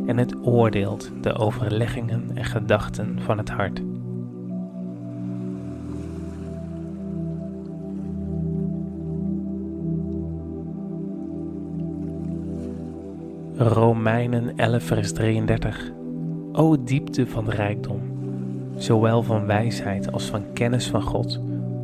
en 0.06 0.16
het 0.16 0.46
oordeelt 0.46 1.10
de 1.20 1.34
overleggingen 1.34 2.30
en 2.34 2.44
gedachten 2.44 3.18
van 3.20 3.38
het 3.38 3.50
hart. 3.50 3.82
Romeinen 13.58 14.56
11 14.56 14.82
vers 14.82 15.12
33 15.12 15.92
O 16.52 16.84
diepte 16.84 17.26
van 17.26 17.48
rijkdom, 17.50 18.00
zowel 18.76 19.22
van 19.22 19.46
wijsheid 19.46 20.12
als 20.12 20.24
van 20.24 20.52
kennis 20.52 20.86
van 20.86 21.02
God, 21.02 21.40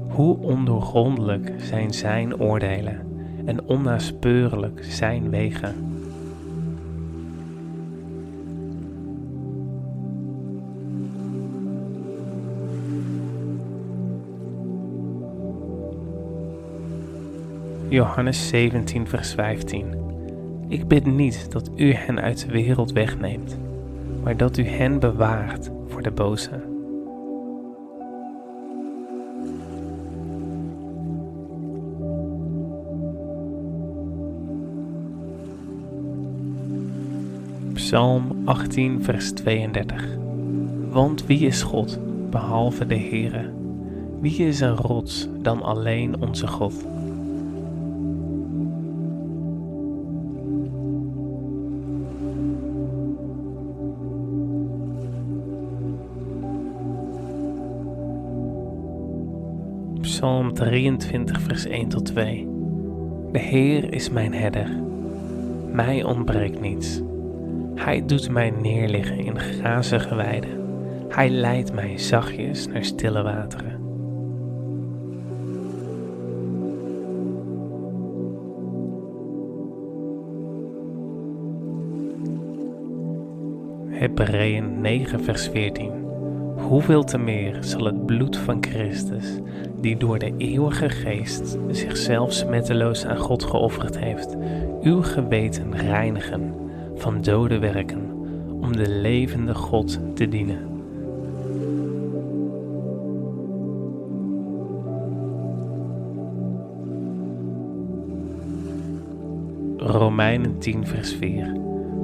hoe 0.08 0.38
ondoorgrondelijk 0.38 1.52
zijn 1.56 1.92
zijn 1.92 2.40
oordelen 2.40 3.06
en 3.46 3.64
onnaspeurlijk 3.64 4.84
zijn 4.84 5.30
wegen. 5.30 5.74
Johannes 17.88 18.48
17 18.48 19.08
vers 19.08 19.34
15 19.34 20.11
Ik 20.72 20.88
bid 20.88 21.06
niet 21.06 21.52
dat 21.52 21.70
u 21.76 21.92
hen 21.92 22.20
uit 22.20 22.46
de 22.46 22.52
wereld 22.52 22.92
wegneemt, 22.92 23.58
maar 24.22 24.36
dat 24.36 24.56
u 24.56 24.64
hen 24.64 25.00
bewaart 25.00 25.70
voor 25.88 26.02
de 26.02 26.10
boze. 26.10 26.50
Psalm 37.72 38.42
18, 38.44 39.02
vers 39.02 39.32
32. 39.32 40.16
Want 40.90 41.26
wie 41.26 41.46
is 41.46 41.62
God 41.62 41.98
behalve 42.30 42.86
de 42.86 42.98
Heere? 42.98 43.50
Wie 44.20 44.36
is 44.46 44.60
een 44.60 44.76
rots 44.76 45.28
dan 45.42 45.62
alleen 45.62 46.20
onze 46.20 46.46
God? 46.46 46.91
Psalm 60.22 60.52
23, 60.54 61.40
vers 61.40 61.66
1 61.66 61.88
tot 61.88 62.04
2. 62.04 62.48
De 63.32 63.38
Heer 63.38 63.92
is 63.92 64.10
mijn 64.10 64.34
herder. 64.34 64.82
Mij 65.72 66.02
ontbreekt 66.04 66.60
niets. 66.60 67.00
Hij 67.74 68.06
doet 68.06 68.30
mij 68.30 68.50
neerliggen 68.50 69.18
in 69.18 69.38
grazige 69.38 70.14
weiden. 70.14 70.50
Hij 71.08 71.30
leidt 71.30 71.72
mij 71.72 71.98
zachtjes 71.98 72.66
naar 72.66 72.84
stille 72.84 73.22
wateren. 73.22 73.80
Hebreeën 83.88 84.80
9 84.80 85.24
vers 85.24 85.48
14 85.48 86.01
Hoeveel 86.68 87.04
te 87.04 87.18
meer 87.18 87.56
zal 87.60 87.84
het 87.84 88.06
bloed 88.06 88.36
van 88.36 88.58
Christus, 88.60 89.38
die 89.80 89.96
door 89.96 90.18
de 90.18 90.34
eeuwige 90.36 90.88
geest 90.88 91.58
zichzelf 91.70 92.32
smetteloos 92.32 93.04
aan 93.06 93.16
God 93.16 93.42
geofferd 93.42 93.98
heeft, 93.98 94.36
uw 94.82 95.02
geweten 95.02 95.76
reinigen 95.76 96.54
van 96.94 97.20
dode 97.20 97.58
werken, 97.58 98.10
om 98.60 98.76
de 98.76 98.88
levende 98.88 99.54
God 99.54 100.00
te 100.14 100.28
dienen. 100.28 100.70
Romeinen 109.76 110.58
10, 110.58 110.86
vers 110.86 111.14
4. 111.14 111.56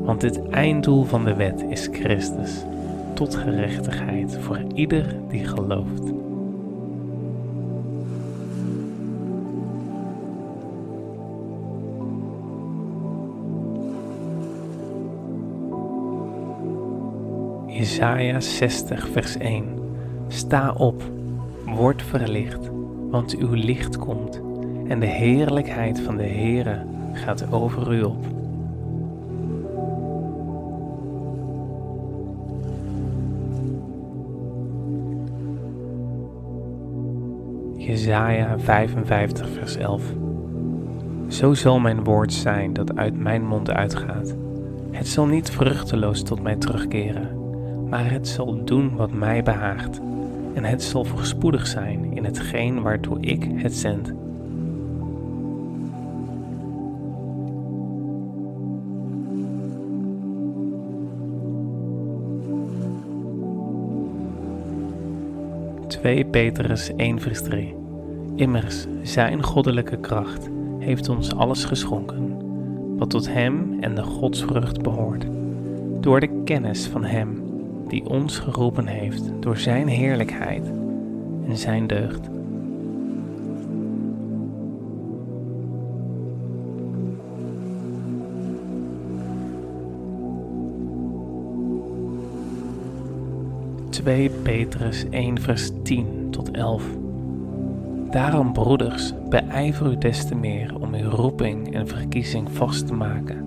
Want 0.02 0.22
het 0.22 0.48
einddoel 0.48 1.04
van 1.04 1.24
de 1.24 1.34
wet 1.34 1.64
is 1.68 1.88
Christus, 1.92 2.64
tot 3.18 3.34
gerechtigheid 3.34 4.38
voor 4.40 4.60
ieder 4.74 5.16
die 5.28 5.44
gelooft. 5.44 6.02
Jesaja 17.66 18.40
60, 18.40 19.08
vers 19.08 19.36
1. 19.36 19.64
Sta 20.28 20.72
op, 20.72 21.02
word 21.64 22.02
verlicht, 22.02 22.70
want 23.10 23.36
uw 23.36 23.52
licht 23.52 23.98
komt 23.98 24.40
en 24.88 25.00
de 25.00 25.06
heerlijkheid 25.06 26.00
van 26.00 26.16
de 26.16 26.26
Heere 26.26 26.84
gaat 27.12 27.52
over 27.52 27.94
u 27.94 28.02
op. 28.02 28.37
Jesaja 38.08 38.58
55 38.58 39.48
vers 39.48 39.76
11 39.76 40.02
Zo 41.28 41.54
zal 41.54 41.78
mijn 41.78 42.04
woord 42.04 42.32
zijn 42.32 42.72
dat 42.72 42.96
uit 42.96 43.18
mijn 43.18 43.46
mond 43.46 43.70
uitgaat. 43.70 44.34
Het 44.90 45.08
zal 45.08 45.26
niet 45.26 45.50
vruchteloos 45.50 46.22
tot 46.22 46.42
mij 46.42 46.56
terugkeren, 46.56 47.28
maar 47.88 48.10
het 48.10 48.28
zal 48.28 48.64
doen 48.64 48.96
wat 48.96 49.12
mij 49.12 49.42
behaagt. 49.42 50.00
En 50.54 50.64
het 50.64 50.82
zal 50.82 51.04
voorspoedig 51.04 51.66
zijn 51.66 52.12
in 52.14 52.24
hetgeen 52.24 52.82
waartoe 52.82 53.20
ik 53.20 53.48
het 53.54 53.74
zend. 53.74 54.12
Twee 65.86 66.24
Petrus 66.24 66.94
1 66.96 67.20
vers 67.20 67.42
3 67.42 67.78
Immers, 68.38 68.86
zijn 69.02 69.42
goddelijke 69.42 69.96
kracht 69.96 70.48
heeft 70.78 71.08
ons 71.08 71.34
alles 71.34 71.64
geschonken, 71.64 72.36
wat 72.96 73.10
tot 73.10 73.32
Hem 73.32 73.76
en 73.80 73.94
de 73.94 74.02
godsvrucht 74.02 74.82
behoort, 74.82 75.26
door 76.00 76.20
de 76.20 76.42
kennis 76.44 76.86
van 76.86 77.04
Hem 77.04 77.42
die 77.88 78.08
ons 78.08 78.38
geroepen 78.38 78.86
heeft 78.86 79.32
door 79.40 79.56
Zijn 79.56 79.88
heerlijkheid 79.88 80.72
en 81.48 81.56
Zijn 81.56 81.86
deugd. 81.86 82.28
Twee 93.90 94.30
Petrus 94.30 95.04
1 95.10 95.40
vers 95.40 95.70
10 95.82 96.26
tot 96.30 96.50
11 96.50 96.84
Daarom, 98.10 98.52
broeders, 98.52 99.12
beijver 99.28 99.92
u 99.92 99.98
des 99.98 100.26
te 100.26 100.34
meer 100.34 100.74
om 100.80 100.94
uw 100.94 101.10
roeping 101.10 101.74
en 101.74 101.88
verkiezing 101.88 102.52
vast 102.52 102.86
te 102.86 102.94
maken. 102.94 103.44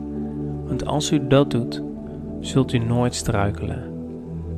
Want 0.67 0.85
als 0.85 1.11
u 1.11 1.27
dat 1.27 1.51
doet, 1.51 1.83
zult 2.39 2.73
u 2.73 2.77
nooit 2.77 3.15
struikelen. 3.15 3.83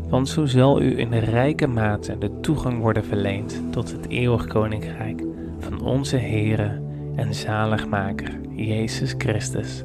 Want 0.10 0.30
zo 0.30 0.45
zal 0.45 0.82
u 0.82 0.99
in 0.99 1.14
rijke 1.14 1.68
mate 1.68 2.18
de 2.18 2.39
toegang 2.39 2.80
worden 2.80 3.06
verleend 3.06 3.62
tot 3.70 3.91
het 3.91 4.08
eeuwig 4.08 4.47
koninkrijk 4.47 5.24
van 5.60 5.82
onze 5.82 6.18
Heere 6.18 6.82
en 7.16 7.34
zaligmaker 7.34 8.39
Jezus 8.56 9.14
Christus. 9.18 9.84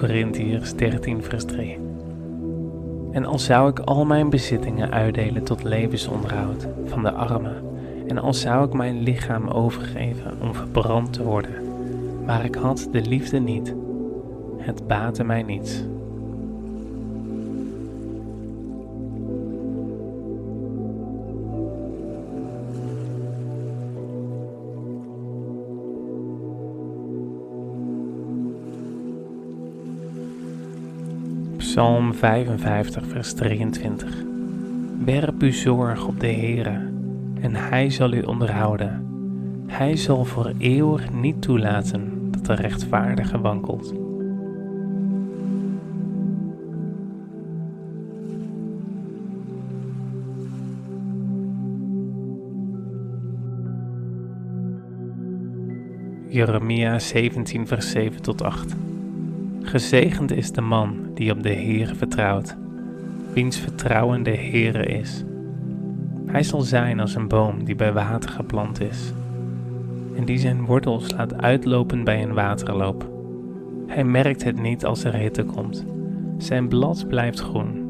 Corinthiërs 0.00 0.74
13 0.74 1.22
vers 1.22 1.44
3. 1.44 1.78
En 3.12 3.24
al 3.24 3.38
zou 3.38 3.70
ik 3.70 3.78
al 3.78 4.04
mijn 4.04 4.30
bezittingen 4.30 4.90
uitdelen 4.90 5.42
tot 5.42 5.62
levensonderhoud 5.62 6.66
van 6.84 7.02
de 7.02 7.12
armen, 7.12 7.64
en 8.06 8.18
al 8.18 8.34
zou 8.34 8.66
ik 8.66 8.72
mijn 8.72 9.02
lichaam 9.02 9.48
overgeven 9.48 10.40
om 10.42 10.54
verbrand 10.54 11.12
te 11.12 11.22
worden, 11.22 11.54
maar 12.26 12.44
ik 12.44 12.54
had 12.54 12.88
de 12.92 13.00
liefde 13.00 13.38
niet, 13.38 13.74
het 14.58 14.86
baatte 14.86 15.24
mij 15.24 15.42
niets. 15.42 15.84
Psalm 31.80 32.14
55, 32.14 33.06
vers 33.06 33.32
23. 33.34 34.24
Werp 35.04 35.42
uw 35.42 35.52
zorg 35.52 36.06
op 36.06 36.20
de 36.20 36.26
Heere, 36.26 36.90
en 37.40 37.54
Hij 37.54 37.90
zal 37.90 38.12
u 38.12 38.22
onderhouden. 38.22 39.06
Hij 39.66 39.96
zal 39.96 40.24
voor 40.24 40.52
eeuwig 40.58 41.12
niet 41.12 41.42
toelaten 41.42 42.30
dat 42.30 42.46
de 42.46 42.54
rechtvaardige 42.54 43.40
wankelt. 43.40 43.94
Jeremia 56.28 56.98
17, 56.98 57.66
vers 57.66 57.90
7 57.90 58.22
tot 58.22 58.42
8. 58.42 58.76
Gezegend 59.62 60.32
is 60.32 60.52
de 60.52 60.60
man 60.60 60.96
die 61.14 61.32
op 61.32 61.42
de 61.42 61.52
Heere 61.52 61.94
vertrouwt, 61.94 62.56
wiens 63.34 63.58
vertrouwen 63.58 64.22
de 64.22 64.36
Heere 64.36 64.86
is. 64.86 65.24
Hij 66.26 66.42
zal 66.42 66.60
zijn 66.60 67.00
als 67.00 67.14
een 67.14 67.28
boom 67.28 67.64
die 67.64 67.74
bij 67.74 67.92
water 67.92 68.30
geplant 68.30 68.80
is, 68.80 69.12
en 70.16 70.24
die 70.24 70.38
zijn 70.38 70.64
wortels 70.64 71.10
laat 71.10 71.42
uitlopen 71.42 72.04
bij 72.04 72.22
een 72.22 72.34
waterloop. 72.34 73.08
Hij 73.86 74.04
merkt 74.04 74.44
het 74.44 74.60
niet 74.60 74.84
als 74.84 75.04
er 75.04 75.14
hitte 75.14 75.44
komt. 75.44 75.86
Zijn 76.38 76.68
blad 76.68 77.08
blijft 77.08 77.40
groen. 77.40 77.88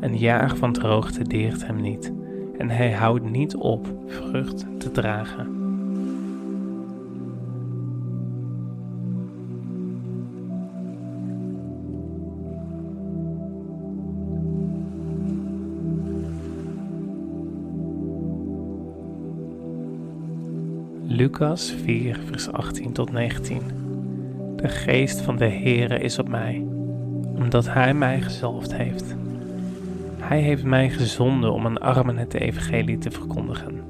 Een 0.00 0.18
jaar 0.18 0.56
van 0.56 0.72
droogte 0.72 1.22
deert 1.22 1.66
hem 1.66 1.80
niet, 1.80 2.12
en 2.58 2.70
hij 2.70 2.92
houdt 2.92 3.30
niet 3.30 3.56
op 3.56 3.94
vrucht 4.06 4.66
te 4.78 4.90
dragen. 4.90 5.53
Lucas 21.16 21.74
4, 21.84 22.20
vers 22.24 22.52
18 22.52 22.92
tot 22.92 23.12
19. 23.12 23.62
De 24.56 24.68
geest 24.68 25.20
van 25.20 25.36
de 25.36 25.48
Heere 25.48 25.98
is 25.98 26.18
op 26.18 26.28
mij, 26.28 26.66
omdat 27.34 27.72
Hij 27.72 27.94
mij 27.94 28.20
gezalfd 28.20 28.74
heeft. 28.74 29.14
Hij 30.18 30.40
heeft 30.40 30.64
mij 30.64 30.90
gezonden 30.90 31.52
om 31.52 31.66
aan 31.66 31.78
armen 31.78 32.16
het 32.16 32.34
evangelie 32.34 32.98
te 32.98 33.10
verkondigen, 33.10 33.80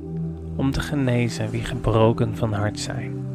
om 0.56 0.70
te 0.70 0.80
genezen 0.80 1.50
wie 1.50 1.64
gebroken 1.64 2.36
van 2.36 2.52
hart 2.52 2.80
zijn, 2.80 3.26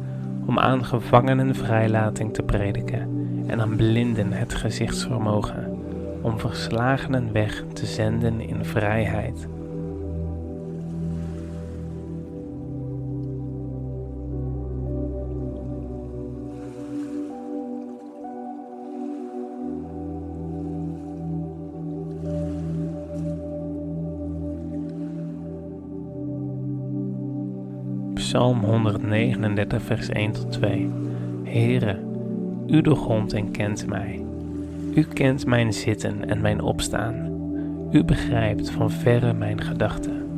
om 0.46 0.58
aan 0.58 0.84
gevangenen 0.84 1.54
vrijlating 1.54 2.34
te 2.34 2.42
prediken 2.42 3.08
en 3.46 3.60
aan 3.60 3.76
blinden 3.76 4.32
het 4.32 4.54
gezichtsvermogen, 4.54 5.78
om 6.20 6.38
verslagenen 6.38 7.32
weg 7.32 7.64
te 7.72 7.86
zenden 7.86 8.40
in 8.40 8.64
vrijheid 8.64 9.48
Psalm 28.30 28.64
139, 28.64 29.82
vers 29.82 30.08
1 30.08 30.32
tot 30.32 30.52
2. 30.52 30.90
Heere, 31.44 31.98
u 32.66 32.80
doorgrondt 32.80 33.32
en 33.32 33.50
kent 33.50 33.86
mij. 33.86 34.24
U 34.94 35.02
kent 35.02 35.46
mijn 35.46 35.72
zitten 35.72 36.28
en 36.28 36.40
mijn 36.40 36.60
opstaan. 36.60 37.14
U 37.90 38.04
begrijpt 38.04 38.70
van 38.70 38.90
verre 38.90 39.32
mijn 39.32 39.60
gedachten. 39.60 40.28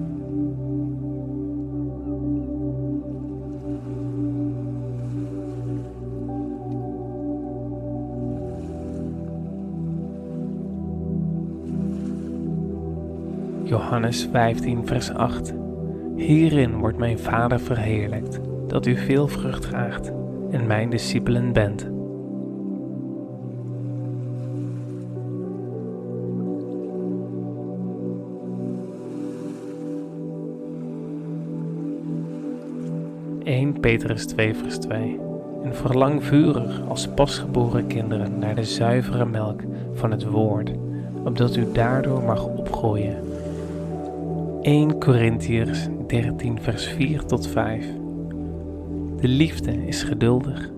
Johannes 13.64 14.28
15, 14.32 14.86
vers 14.86 15.11
8. 15.11 15.62
Hierin 16.17 16.79
wordt 16.79 16.99
mijn 16.99 17.19
Vader 17.19 17.61
verheerlijkt, 17.61 18.41
dat 18.67 18.87
u 18.87 18.97
veel 18.97 19.29
vrucht 19.29 19.63
draagt 19.63 20.13
en 20.51 20.67
mijn 20.67 20.91
discipelen 20.91 21.53
bent. 21.53 21.91
(1 33.45 33.81
Petrus 33.81 34.27
2 34.27 34.55
vers 34.55 34.79
2) 34.79 35.21
En 35.63 35.75
verlang 35.75 36.25
vurig 36.25 36.81
als 36.89 37.09
pasgeboren 37.09 37.87
kinderen 37.87 38.39
naar 38.39 38.55
de 38.55 38.65
zuivere 38.65 39.27
melk 39.27 39.61
van 39.93 40.11
het 40.11 40.25
woord, 40.25 40.73
opdat 41.25 41.57
u 41.57 41.67
daardoor 41.73 42.23
mag 42.23 42.47
opgroeien 42.47 43.17
1 44.63 44.99
Corinthiërs 44.99 45.89
13, 46.13 46.61
vers 46.61 46.87
4 46.87 47.25
tot 47.25 47.47
5. 47.47 47.87
De 49.21 49.29
liefde 49.29 49.87
is 49.87 50.03
geduldig. 50.03 50.71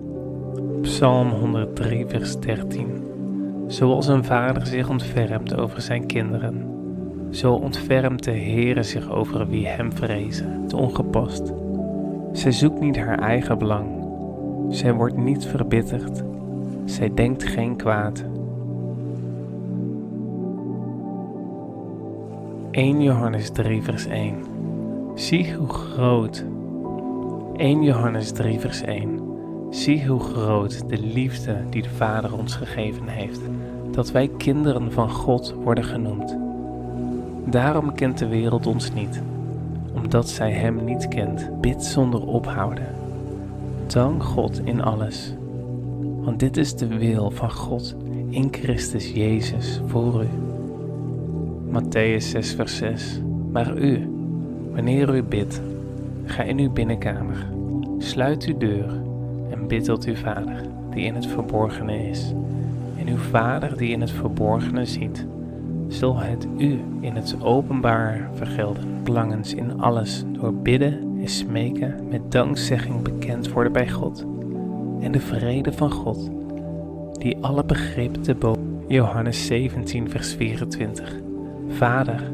Psalm 0.81 1.29
103, 1.29 2.05
vers 2.07 2.39
13. 2.39 2.87
Zoals 3.67 4.07
een 4.07 4.23
vader 4.23 4.65
zich 4.65 4.89
ontfermt 4.89 5.55
over 5.55 5.81
zijn 5.81 6.05
kinderen, 6.05 6.65
zo 7.29 7.53
ontfermt 7.53 8.23
de 8.23 8.31
Heere 8.31 8.83
zich 8.83 9.09
over 9.09 9.47
wie 9.47 9.67
hem 9.67 9.93
vrezen, 9.93 10.67
te 10.67 10.77
ongepast. 10.77 11.53
Zij 12.31 12.51
zoekt 12.51 12.79
niet 12.79 12.97
haar 12.97 13.19
eigen 13.19 13.57
belang. 13.57 13.87
Zij 14.69 14.93
wordt 14.93 15.17
niet 15.17 15.45
verbitterd. 15.45 16.23
Zij 16.85 17.13
denkt 17.13 17.43
geen 17.43 17.75
kwaad. 17.75 18.25
1 22.71 23.01
Johannes 23.01 23.49
3 23.49 23.83
vers 23.83 24.05
1. 24.05 24.54
Zie 25.15 25.53
hoe 25.53 25.69
groot. 25.69 26.45
1 27.53 27.83
Johannes 27.83 28.31
3 28.31 28.59
vers 28.59 28.81
1. 28.81 29.19
Zie 29.69 30.07
hoe 30.07 30.19
groot 30.19 30.89
de 30.89 30.97
liefde 30.97 31.57
die 31.69 31.81
de 31.81 31.89
Vader 31.89 32.37
ons 32.37 32.55
gegeven 32.55 33.07
heeft, 33.07 33.39
dat 33.91 34.11
wij 34.11 34.27
kinderen 34.37 34.91
van 34.91 35.09
God 35.09 35.53
worden 35.63 35.83
genoemd. 35.83 36.37
Daarom 37.45 37.93
kent 37.93 38.17
de 38.17 38.27
wereld 38.27 38.67
ons 38.67 38.93
niet, 38.93 39.21
omdat 39.93 40.29
zij 40.29 40.51
Hem 40.51 40.83
niet 40.83 41.07
kent. 41.07 41.61
Bid 41.61 41.83
zonder 41.83 42.27
ophouden. 42.27 42.87
Dank 43.87 44.23
God 44.23 44.61
in 44.63 44.81
alles, 44.81 45.35
want 46.21 46.39
dit 46.39 46.57
is 46.57 46.75
de 46.75 46.87
wil 46.87 47.31
van 47.31 47.51
God 47.51 47.95
in 48.29 48.47
Christus 48.51 49.11
Jezus 49.11 49.81
voor 49.85 50.23
u. 50.23 50.27
Matthäus 51.71 52.29
6, 52.29 52.53
vers 52.53 52.77
6. 52.77 53.21
Maar 53.51 53.77
u, 53.77 54.14
wanneer 54.75 55.15
u 55.15 55.23
bidt, 55.23 55.61
ga 56.25 56.43
in 56.43 56.59
uw 56.59 56.71
binnenkamer, 56.71 57.47
sluit 57.97 58.45
uw 58.45 58.57
deur 58.57 59.01
en 59.51 59.67
bid 59.67 59.83
tot 59.83 60.05
uw 60.05 60.15
Vader, 60.15 60.61
die 60.93 61.05
in 61.05 61.15
het 61.15 61.27
verborgene 61.27 62.09
is. 62.09 62.33
En 62.97 63.07
uw 63.07 63.17
Vader, 63.17 63.77
die 63.77 63.91
in 63.91 64.01
het 64.01 64.11
verborgene 64.11 64.85
ziet, 64.85 65.25
zal 65.87 66.17
het 66.17 66.47
u 66.57 66.79
in 66.99 67.15
het 67.15 67.35
openbaar 67.41 68.29
vergelden. 68.33 68.83
Langens 69.05 69.53
in 69.53 69.79
alles 69.79 70.23
door 70.31 70.53
bidden 70.53 71.17
en 71.21 71.27
smeken 71.27 72.07
met 72.09 72.31
dankzegging 72.31 73.01
bekend 73.01 73.51
worden 73.51 73.73
bij 73.73 73.89
God. 73.89 74.25
En 74.99 75.11
de 75.11 75.19
vrede 75.19 75.73
van 75.73 75.91
God, 75.91 76.29
die 77.19 77.37
alle 77.41 77.65
begrip 77.65 78.13
te 78.13 78.35
boven. 78.35 78.63
Johannes 78.87 79.45
17, 79.45 80.09
vers 80.09 80.33
24. 80.33 81.13
Vader, 81.67 82.31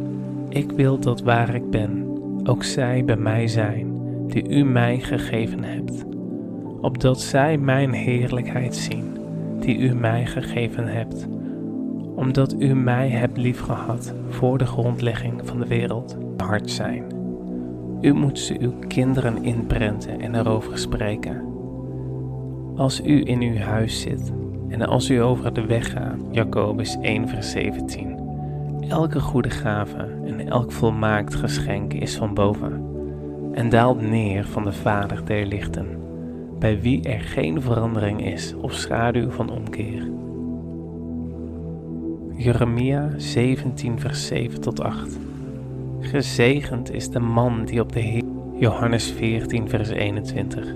ik 0.49 0.71
wil 0.71 0.99
dat 0.99 1.21
waar 1.21 1.55
ik 1.55 1.69
ben, 1.69 2.00
ook 2.43 2.63
zij 2.63 3.05
bij 3.05 3.17
mij 3.17 3.47
zijn, 3.47 3.99
die 4.27 4.49
u 4.49 4.63
mij 4.63 4.99
gegeven 4.99 5.63
hebt, 5.63 6.05
opdat 6.81 7.21
zij 7.21 7.57
mijn 7.57 7.91
heerlijkheid 7.91 8.75
zien, 8.75 9.17
die 9.59 9.77
u 9.77 9.93
mij 9.93 10.25
gegeven 10.25 10.87
hebt, 10.87 11.27
omdat 12.15 12.55
u 12.59 12.73
mij 12.73 13.09
hebt 13.09 13.37
liefgehad 13.37 14.13
voor 14.29 14.57
de 14.57 14.65
grondlegging 14.65 15.41
van 15.43 15.59
de 15.59 15.67
wereld, 15.67 16.17
hart 16.37 16.71
zijn. 16.71 17.03
U 18.01 18.13
moet 18.13 18.39
ze 18.39 18.59
uw 18.59 18.73
kinderen 18.87 19.43
inprenten 19.43 20.19
en 20.19 20.35
erover 20.35 20.77
spreken. 20.77 21.41
Als 22.75 23.01
u 23.05 23.25
in 23.25 23.41
uw 23.41 23.57
huis 23.57 24.01
zit 24.01 24.31
en 24.67 24.81
als 24.81 25.09
u 25.09 25.17
over 25.17 25.53
de 25.53 25.65
weg 25.65 25.91
gaat, 25.91 26.17
Jacobus 26.31 26.97
1 27.01 27.27
vers 27.27 27.51
17 27.51 28.20
Elke 28.89 29.19
goede 29.19 29.49
gave 29.49 30.19
en 30.25 30.47
elk 30.47 30.71
volmaakt 30.71 31.35
geschenk 31.35 31.93
is 31.93 32.15
van 32.15 32.33
boven 32.33 32.89
en 33.53 33.69
daalt 33.69 34.01
neer 34.01 34.45
van 34.45 34.63
de 34.63 34.73
Vader 34.73 35.25
der 35.25 35.45
lichten, 35.45 35.87
bij 36.59 36.81
wie 36.81 37.03
er 37.03 37.19
geen 37.19 37.61
verandering 37.61 38.25
is 38.25 38.55
of 38.55 38.73
schaduw 38.73 39.29
van 39.29 39.49
omkeer. 39.49 40.11
Jeremia 42.35 43.09
17 43.17 43.99
vers 43.99 44.27
7 44.27 44.61
tot 44.61 44.81
8 44.81 45.19
Gezegend 45.99 46.91
is 46.91 47.09
de 47.09 47.19
man 47.19 47.65
die 47.65 47.81
op 47.81 47.91
de 47.91 47.99
Heer 47.99 48.23
Johannes 48.53 49.11
14 49.11 49.69
vers 49.69 49.89
21 49.89 50.75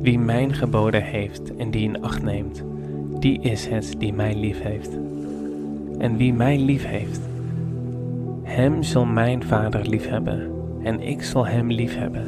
Wie 0.00 0.18
mijn 0.18 0.54
geboden 0.54 1.02
heeft 1.02 1.56
en 1.56 1.70
die 1.70 1.82
in 1.82 2.02
acht 2.02 2.22
neemt, 2.22 2.64
die 3.18 3.40
is 3.40 3.66
het 3.66 3.94
die 3.98 4.12
mij 4.12 4.34
lief 4.34 4.62
heeft. 4.62 4.98
En 5.98 6.16
wie 6.16 6.32
mij 6.32 6.58
lief 6.58 6.86
heeft, 6.86 7.20
hem 8.42 8.82
zal 8.82 9.04
mijn 9.04 9.42
Vader 9.42 9.88
liefhebben, 9.88 10.50
en 10.82 11.00
ik 11.00 11.22
zal 11.22 11.46
hem 11.46 11.70
liefhebben, 11.70 12.26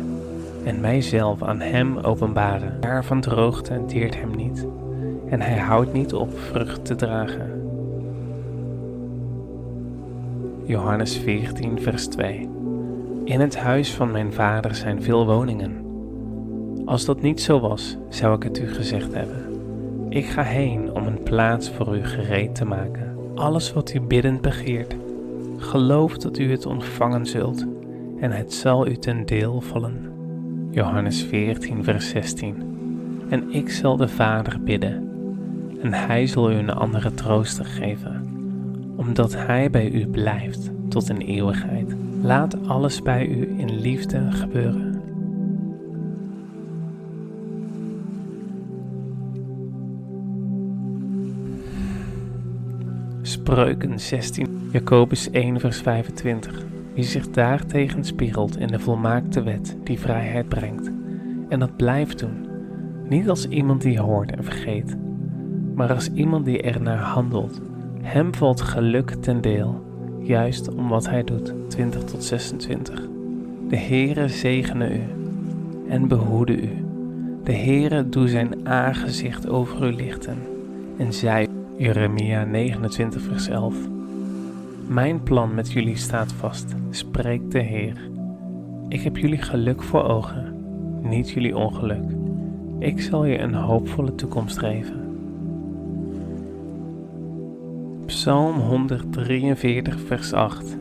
en 0.64 0.80
mijzelf 0.80 1.42
aan 1.42 1.60
hem 1.60 1.98
openbaren. 1.98 2.80
Daar 2.80 3.04
van 3.04 3.20
droogte 3.20 3.80
deert 3.86 4.20
hem 4.20 4.36
niet, 4.36 4.66
en 5.28 5.40
hij 5.40 5.58
houdt 5.58 5.92
niet 5.92 6.14
op 6.14 6.38
vrucht 6.38 6.84
te 6.84 6.94
dragen. 6.94 7.56
Johannes 10.64 11.16
14, 11.16 11.80
vers 11.80 12.06
2 12.06 12.48
In 13.24 13.40
het 13.40 13.56
huis 13.56 13.94
van 13.94 14.10
mijn 14.10 14.32
vader 14.32 14.74
zijn 14.74 15.02
veel 15.02 15.26
woningen. 15.26 15.84
Als 16.84 17.04
dat 17.04 17.22
niet 17.22 17.40
zo 17.40 17.60
was, 17.60 17.96
zou 18.08 18.36
ik 18.36 18.42
het 18.42 18.58
u 18.58 18.66
gezegd 18.66 19.14
hebben. 19.14 19.44
Ik 20.08 20.26
ga 20.26 20.42
heen 20.42 20.92
om 20.92 21.06
een 21.06 21.22
plaats 21.22 21.70
voor 21.70 21.96
u 21.96 22.04
gereed 22.04 22.54
te 22.54 22.64
maken. 22.64 23.05
Alles 23.36 23.72
wat 23.72 23.94
u 23.94 24.00
biddend 24.00 24.40
begeert, 24.40 24.96
Geloof 25.58 26.18
dat 26.18 26.38
u 26.38 26.50
het 26.50 26.66
ontvangen 26.66 27.26
zult 27.26 27.66
en 28.20 28.30
het 28.30 28.52
zal 28.52 28.86
u 28.86 28.96
ten 28.96 29.26
deel 29.26 29.60
vallen. 29.60 30.12
Johannes 30.70 31.22
14, 31.22 31.84
vers 31.84 32.08
16. 32.08 32.54
En 33.28 33.50
ik 33.50 33.70
zal 33.70 33.96
de 33.96 34.08
Vader 34.08 34.62
bidden, 34.62 35.08
en 35.82 35.92
hij 35.92 36.26
zal 36.26 36.50
u 36.50 36.54
een 36.54 36.70
andere 36.70 37.14
trooster 37.14 37.64
geven, 37.64 38.24
omdat 38.96 39.34
hij 39.34 39.70
bij 39.70 39.90
u 39.90 40.06
blijft 40.06 40.70
tot 40.88 41.08
in 41.08 41.20
eeuwigheid. 41.20 41.96
Laat 42.22 42.68
alles 42.68 43.02
bij 43.02 43.26
u 43.26 43.54
in 43.56 43.80
liefde 43.80 44.30
gebeuren. 44.30 44.95
Spreuken 53.46 54.00
16 54.00 54.68
Jacobus 54.72 55.30
1, 55.30 55.60
vers 55.60 55.80
25. 55.80 56.64
Wie 56.94 57.04
zich 57.04 57.30
daartegen 57.30 58.04
spiegelt 58.04 58.58
in 58.58 58.66
de 58.66 58.78
volmaakte 58.78 59.42
wet 59.42 59.76
die 59.84 59.98
vrijheid 59.98 60.48
brengt, 60.48 60.90
en 61.48 61.58
dat 61.58 61.76
blijft 61.76 62.18
doen, 62.18 62.46
niet 63.08 63.28
als 63.28 63.48
iemand 63.48 63.82
die 63.82 64.00
hoort 64.00 64.32
en 64.32 64.44
vergeet, 64.44 64.96
maar 65.74 65.92
als 65.92 66.10
iemand 66.12 66.44
die 66.44 66.62
er 66.62 66.82
naar 66.82 66.98
handelt, 66.98 67.60
hem 68.02 68.34
valt 68.34 68.60
geluk 68.60 69.10
ten 69.10 69.40
deel, 69.40 69.84
juist 70.20 70.74
om 70.74 70.88
wat 70.88 71.08
hij 71.08 71.24
doet. 71.24 71.54
20 71.68 72.04
tot 72.04 72.24
26. 72.24 73.00
De 73.68 73.76
Heere 73.76 74.28
zegene 74.28 74.94
u 74.94 75.00
en 75.88 76.08
behoede 76.08 76.62
u. 76.62 76.70
De 77.44 77.52
Heere 77.52 78.08
doe 78.08 78.28
zijn 78.28 78.68
aangezicht 78.68 79.48
over 79.48 79.86
u 79.86 79.92
lichten 79.92 80.38
en 80.98 81.12
zij 81.12 81.48
Jeremia 81.78 82.44
29 82.44 83.22
vers 83.22 83.48
11 83.48 83.94
mijn 84.88 85.22
plan 85.22 85.54
met 85.54 85.72
jullie 85.72 85.96
staat 85.96 86.32
vast, 86.32 86.74
spreekt 86.90 87.52
de 87.52 87.58
Heer. 87.58 88.10
Ik 88.88 89.00
heb 89.00 89.16
jullie 89.16 89.42
geluk 89.42 89.82
voor 89.82 90.02
ogen, 90.02 90.54
niet 91.02 91.30
jullie 91.30 91.56
ongeluk. 91.56 92.04
Ik 92.78 93.00
zal 93.00 93.24
je 93.24 93.38
een 93.38 93.54
hoopvolle 93.54 94.14
toekomst 94.14 94.58
geven. 94.58 95.16
Psalm 98.06 98.58
143, 98.58 100.00
vers 100.00 100.32
8. 100.32 100.76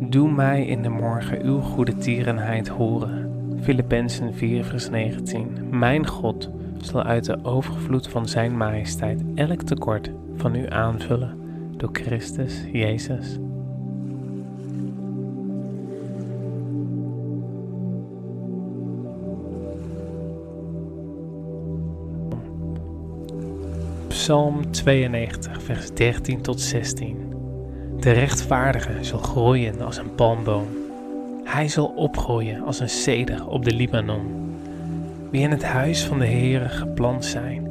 Doe 0.00 0.32
mij 0.32 0.66
in 0.66 0.82
de 0.82 0.88
morgen 0.88 1.44
uw 1.44 1.60
goede 1.60 1.96
tierenheid 1.96 2.68
horen. 2.68 3.30
Filippenzen 3.60 4.34
4, 4.34 4.64
vers 4.64 4.90
19. 4.90 5.48
Mijn 5.70 6.06
God 6.06 6.50
zal 6.84 7.02
uit 7.02 7.24
de 7.24 7.44
overvloed 7.44 8.08
van 8.08 8.28
Zijn 8.28 8.56
majesteit 8.56 9.22
elk 9.34 9.62
tekort 9.62 10.10
van 10.36 10.54
u 10.54 10.70
aanvullen 10.70 11.40
door 11.76 11.90
Christus 11.92 12.64
Jezus. 12.72 13.38
Psalm 24.08 24.70
92, 24.70 25.62
vers 25.62 25.94
13 25.94 26.40
tot 26.40 26.60
16. 26.60 27.32
De 28.00 28.10
rechtvaardige 28.10 28.92
zal 29.00 29.18
groeien 29.18 29.80
als 29.80 29.96
een 29.96 30.14
palmboom. 30.14 30.66
Hij 31.44 31.68
zal 31.68 31.86
opgroeien 31.86 32.62
als 32.62 32.80
een 32.80 32.88
ceder 32.88 33.46
op 33.46 33.64
de 33.64 33.72
Libanon. 33.72 34.41
Wie 35.32 35.40
in 35.40 35.50
het 35.50 35.64
huis 35.64 36.04
van 36.04 36.18
de 36.18 36.26
Heere 36.26 36.68
geplant 36.68 37.24
zijn, 37.24 37.70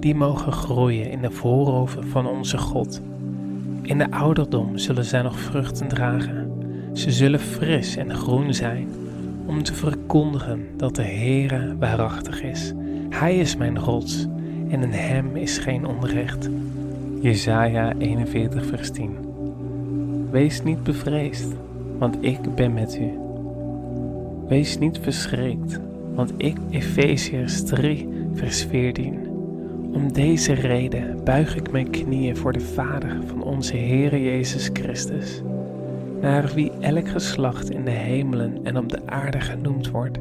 die 0.00 0.14
mogen 0.14 0.52
groeien 0.52 1.10
in 1.10 1.22
de 1.22 1.30
voorhoven 1.30 2.06
van 2.06 2.26
onze 2.26 2.58
God. 2.58 3.00
In 3.82 3.98
de 3.98 4.10
ouderdom 4.10 4.78
zullen 4.78 5.04
zij 5.04 5.22
nog 5.22 5.38
vruchten 5.38 5.88
dragen. 5.88 6.52
Ze 6.92 7.10
zullen 7.10 7.40
fris 7.40 7.96
en 7.96 8.14
groen 8.14 8.54
zijn, 8.54 8.88
om 9.46 9.62
te 9.62 9.74
verkondigen 9.74 10.66
dat 10.76 10.96
de 10.96 11.02
Heere 11.02 11.76
waarachtig 11.78 12.42
is. 12.42 12.72
Hij 13.08 13.38
is 13.38 13.56
mijn 13.56 13.78
rots 13.78 14.26
en 14.68 14.82
in 14.82 14.92
hem 14.92 15.36
is 15.36 15.58
geen 15.58 15.86
onrecht. 15.86 16.48
Jesaja 17.20 17.92
41 17.98 18.66
vers 18.66 18.90
10 18.90 19.16
Wees 20.30 20.62
niet 20.62 20.82
bevreesd, 20.82 21.54
want 21.98 22.16
ik 22.20 22.54
ben 22.54 22.72
met 22.72 22.98
u. 23.00 23.18
Wees 24.48 24.78
niet 24.78 24.98
verschrikt, 24.98 25.80
want 26.18 26.32
ik, 26.36 26.56
Efeziërs 26.70 27.64
3 27.64 28.08
vers 28.32 28.64
14 28.64 29.26
om 29.92 30.12
deze 30.12 30.52
reden 30.52 31.24
buig 31.24 31.56
ik 31.56 31.70
mijn 31.70 31.90
knieën 31.90 32.36
voor 32.36 32.52
de 32.52 32.60
Vader 32.60 33.18
van 33.26 33.42
onze 33.42 33.76
Heere 33.76 34.22
Jezus 34.22 34.70
Christus, 34.72 35.42
naar 36.20 36.52
wie 36.54 36.72
elk 36.80 37.08
geslacht 37.08 37.70
in 37.70 37.84
de 37.84 37.90
hemelen 37.90 38.58
en 38.62 38.78
op 38.78 38.88
de 38.88 39.00
aarde 39.06 39.40
genoemd 39.40 39.90
wordt, 39.90 40.18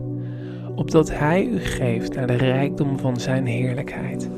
opdat 0.76 1.12
Hij 1.12 1.46
u 1.46 1.60
geeft 1.60 2.16
naar 2.16 2.28
de 2.28 2.36
rijkdom 2.36 3.00
van 3.00 3.20
Zijn 3.20 3.46
heerlijkheid, 3.46 4.30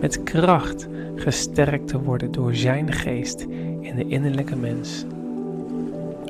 met 0.00 0.22
kracht 0.22 0.88
gesterkt 1.14 1.88
te 1.88 2.02
worden 2.02 2.32
door 2.32 2.54
Zijn 2.54 2.92
geest 2.92 3.46
in 3.80 3.96
de 3.96 4.06
innerlijke 4.08 4.56
mens. 4.56 5.04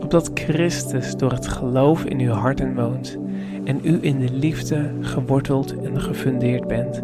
Opdat 0.02 0.30
Christus 0.34 1.16
door 1.16 1.32
het 1.32 1.48
geloof 1.48 2.04
in 2.04 2.20
uw 2.20 2.32
harten 2.32 2.74
woont 2.74 3.18
en 3.68 3.80
u 3.82 3.98
in 4.00 4.18
de 4.18 4.32
liefde 4.32 4.90
geworteld 5.00 5.78
en 5.78 6.00
gefundeerd 6.00 6.68
bent 6.68 7.02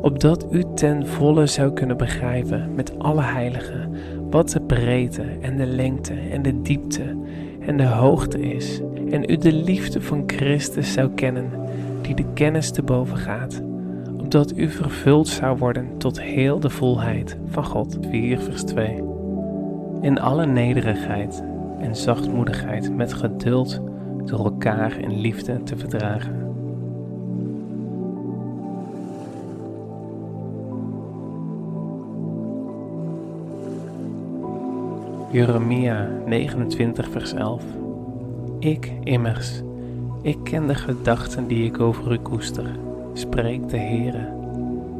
opdat 0.00 0.46
u 0.50 0.64
ten 0.74 1.06
volle 1.06 1.46
zou 1.46 1.72
kunnen 1.72 1.96
begrijpen 1.96 2.74
met 2.74 2.98
alle 2.98 3.22
heiligen 3.22 3.94
wat 4.30 4.50
de 4.50 4.60
breedte 4.60 5.24
en 5.40 5.56
de 5.56 5.66
lengte 5.66 6.14
en 6.30 6.42
de 6.42 6.62
diepte 6.62 7.14
en 7.66 7.76
de 7.76 7.86
hoogte 7.86 8.40
is, 8.40 8.80
en 9.10 9.30
u 9.30 9.36
de 9.36 9.52
liefde 9.52 10.00
van 10.00 10.22
Christus 10.26 10.92
zou 10.92 11.10
kennen, 11.14 11.50
die 12.02 12.14
de 12.14 12.24
kennis 12.34 12.70
te 12.70 12.82
boven 12.82 13.16
gaat, 13.16 13.62
opdat 14.18 14.56
u 14.56 14.68
vervuld 14.68 15.28
zou 15.28 15.58
worden 15.58 15.98
tot 15.98 16.20
heel 16.20 16.60
de 16.60 16.70
volheid 16.70 17.36
van 17.46 17.64
God. 17.64 17.98
4 18.10 18.40
vers 18.40 18.62
2 18.62 19.02
In 20.00 20.20
alle 20.20 20.46
nederigheid 20.46 21.42
en 21.80 21.96
zachtmoedigheid 21.96 22.96
met 22.96 23.12
geduld 23.12 23.80
door 24.26 24.44
elkaar 24.44 24.98
in 24.98 25.20
liefde 25.20 25.62
te 25.62 25.76
verdragen 25.76 26.46
Jeremia 35.36 36.08
29, 36.26 37.10
vers 37.10 37.32
11. 37.32 37.62
Ik 38.58 38.92
immers, 39.04 39.62
ik 40.22 40.38
ken 40.44 40.66
de 40.66 40.74
gedachten 40.74 41.46
die 41.46 41.64
ik 41.64 41.80
over 41.80 42.12
u 42.12 42.18
koester, 42.18 42.66
spreekt 43.12 43.70
de 43.70 43.78
Heere. 43.78 44.28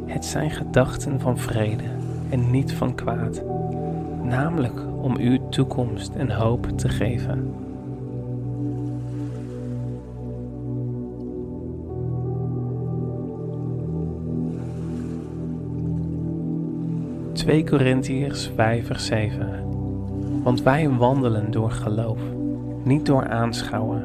Het 0.05 0.25
zijn 0.25 0.51
gedachten 0.51 1.19
van 1.19 1.37
vrede 1.37 1.83
en 2.29 2.51
niet 2.51 2.73
van 2.73 2.95
kwaad, 2.95 3.43
namelijk 4.23 4.79
om 5.01 5.17
u 5.19 5.39
toekomst 5.49 6.15
en 6.15 6.31
hoop 6.31 6.77
te 6.77 6.89
geven. 6.89 7.66
Twee 17.47 17.63
Korintiërs 17.63 18.51
5 18.55 18.85
vers 18.85 19.05
7 19.05 19.63
want 20.43 20.61
wij 20.63 20.89
wandelen 20.89 21.51
door 21.51 21.71
geloof, 21.71 22.19
niet 22.83 23.05
door 23.05 23.27
aanschouwen. 23.27 24.03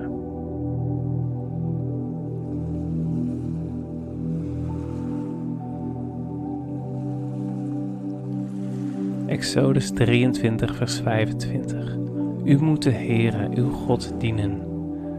Exodus 9.27 9.91
23, 9.91 10.77
vers 10.77 11.01
25. 11.01 11.97
U 12.45 12.59
moet 12.59 12.83
de 12.83 12.91
Heere, 12.91 13.49
uw 13.55 13.71
God, 13.71 14.15
dienen. 14.19 14.61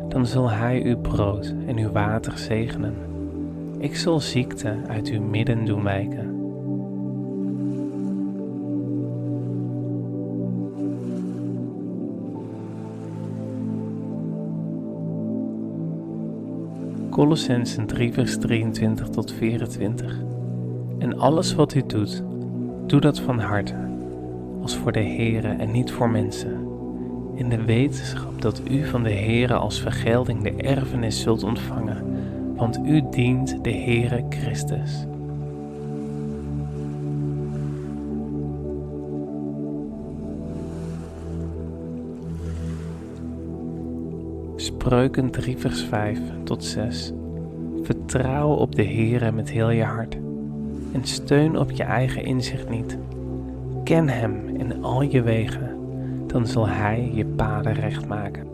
Dan 0.09 0.25
zal 0.25 0.49
Hij 0.49 0.83
uw 0.83 0.97
brood 0.97 1.53
en 1.67 1.77
uw 1.77 1.91
water 1.91 2.37
zegenen. 2.37 2.95
Ik 3.77 3.95
zal 3.95 4.19
ziekte 4.19 4.75
uit 4.87 5.07
uw 5.09 5.21
midden 5.21 5.65
doen 5.65 5.83
wijken. 5.83 6.32
3 17.85 18.13
vers 18.13 18.37
23 18.37 19.09
tot 19.09 19.33
24. 19.33 20.19
En 20.97 21.19
alles 21.19 21.55
wat 21.55 21.73
u 21.73 21.83
doet, 21.87 22.23
doe 22.87 22.99
dat 22.99 23.19
van 23.19 23.39
harte, 23.39 23.75
als 24.61 24.75
voor 24.75 24.91
de 24.91 25.03
Heere 25.03 25.47
en 25.47 25.71
niet 25.71 25.91
voor 25.91 26.09
mensen, 26.09 26.67
in 27.35 27.49
de 27.49 27.63
wetenschap 27.63 28.41
dat 28.41 28.61
u 28.69 28.85
van 28.85 29.03
de 29.03 29.11
Heere 29.11 29.53
als 29.53 29.81
vergelding 29.81 30.43
de 30.43 30.53
erfenis 30.55 31.21
zult 31.21 31.43
ontvangen, 31.43 32.03
want 32.55 32.79
u 32.85 33.03
dient 33.11 33.63
de 33.63 33.73
Heere 33.73 34.25
Christus. 34.29 35.05
Spreuken 44.83 45.31
3 45.31 45.57
vers 45.57 45.83
5 45.83 46.19
tot 46.43 46.63
6. 46.63 47.13
Vertrouw 47.81 48.49
op 48.53 48.75
de 48.75 48.83
Heere 48.83 49.31
met 49.31 49.49
heel 49.49 49.69
je 49.69 49.83
hart 49.83 50.17
en 50.91 51.03
steun 51.03 51.57
op 51.57 51.71
je 51.71 51.83
eigen 51.83 52.23
inzicht 52.23 52.69
niet. 52.69 52.97
Ken 53.83 54.09
Hem 54.09 54.47
in 54.47 54.83
al 54.83 55.01
je 55.01 55.21
wegen, 55.21 55.77
dan 56.27 56.47
zal 56.47 56.67
Hij 56.67 57.11
je 57.13 57.25
paden 57.25 57.73
recht 57.73 58.07
maken. 58.07 58.47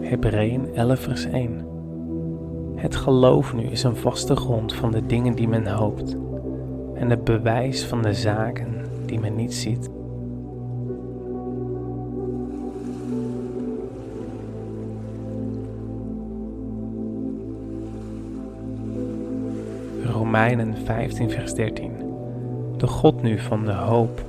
Hebreeën 0.00 0.74
11 0.74 1.00
vers 1.00 1.24
1 1.24 1.73
het 2.84 2.96
geloof 2.96 3.54
nu 3.54 3.62
is 3.62 3.82
een 3.82 3.96
vaste 3.96 4.36
grond 4.36 4.74
van 4.74 4.90
de 4.90 5.06
dingen 5.06 5.34
die 5.34 5.48
men 5.48 5.66
hoopt 5.66 6.16
en 6.94 7.10
het 7.10 7.24
bewijs 7.24 7.84
van 7.84 8.02
de 8.02 8.14
zaken 8.14 8.84
die 9.06 9.20
men 9.20 9.34
niet 9.34 9.54
ziet. 9.54 9.90
Romeinen 20.04 20.76
15, 20.84 21.30
vers 21.30 21.54
13. 21.54 21.92
De 22.76 22.86
God 22.86 23.22
nu 23.22 23.38
van 23.38 23.64
de 23.64 23.72
hoop 23.72 24.24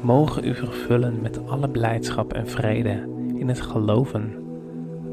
mogen 0.00 0.44
u 0.44 0.54
vervullen 0.54 1.20
met 1.22 1.48
alle 1.48 1.68
blijdschap 1.68 2.32
en 2.32 2.48
vrede 2.48 3.08
in 3.34 3.48
het 3.48 3.60
geloven, 3.60 4.32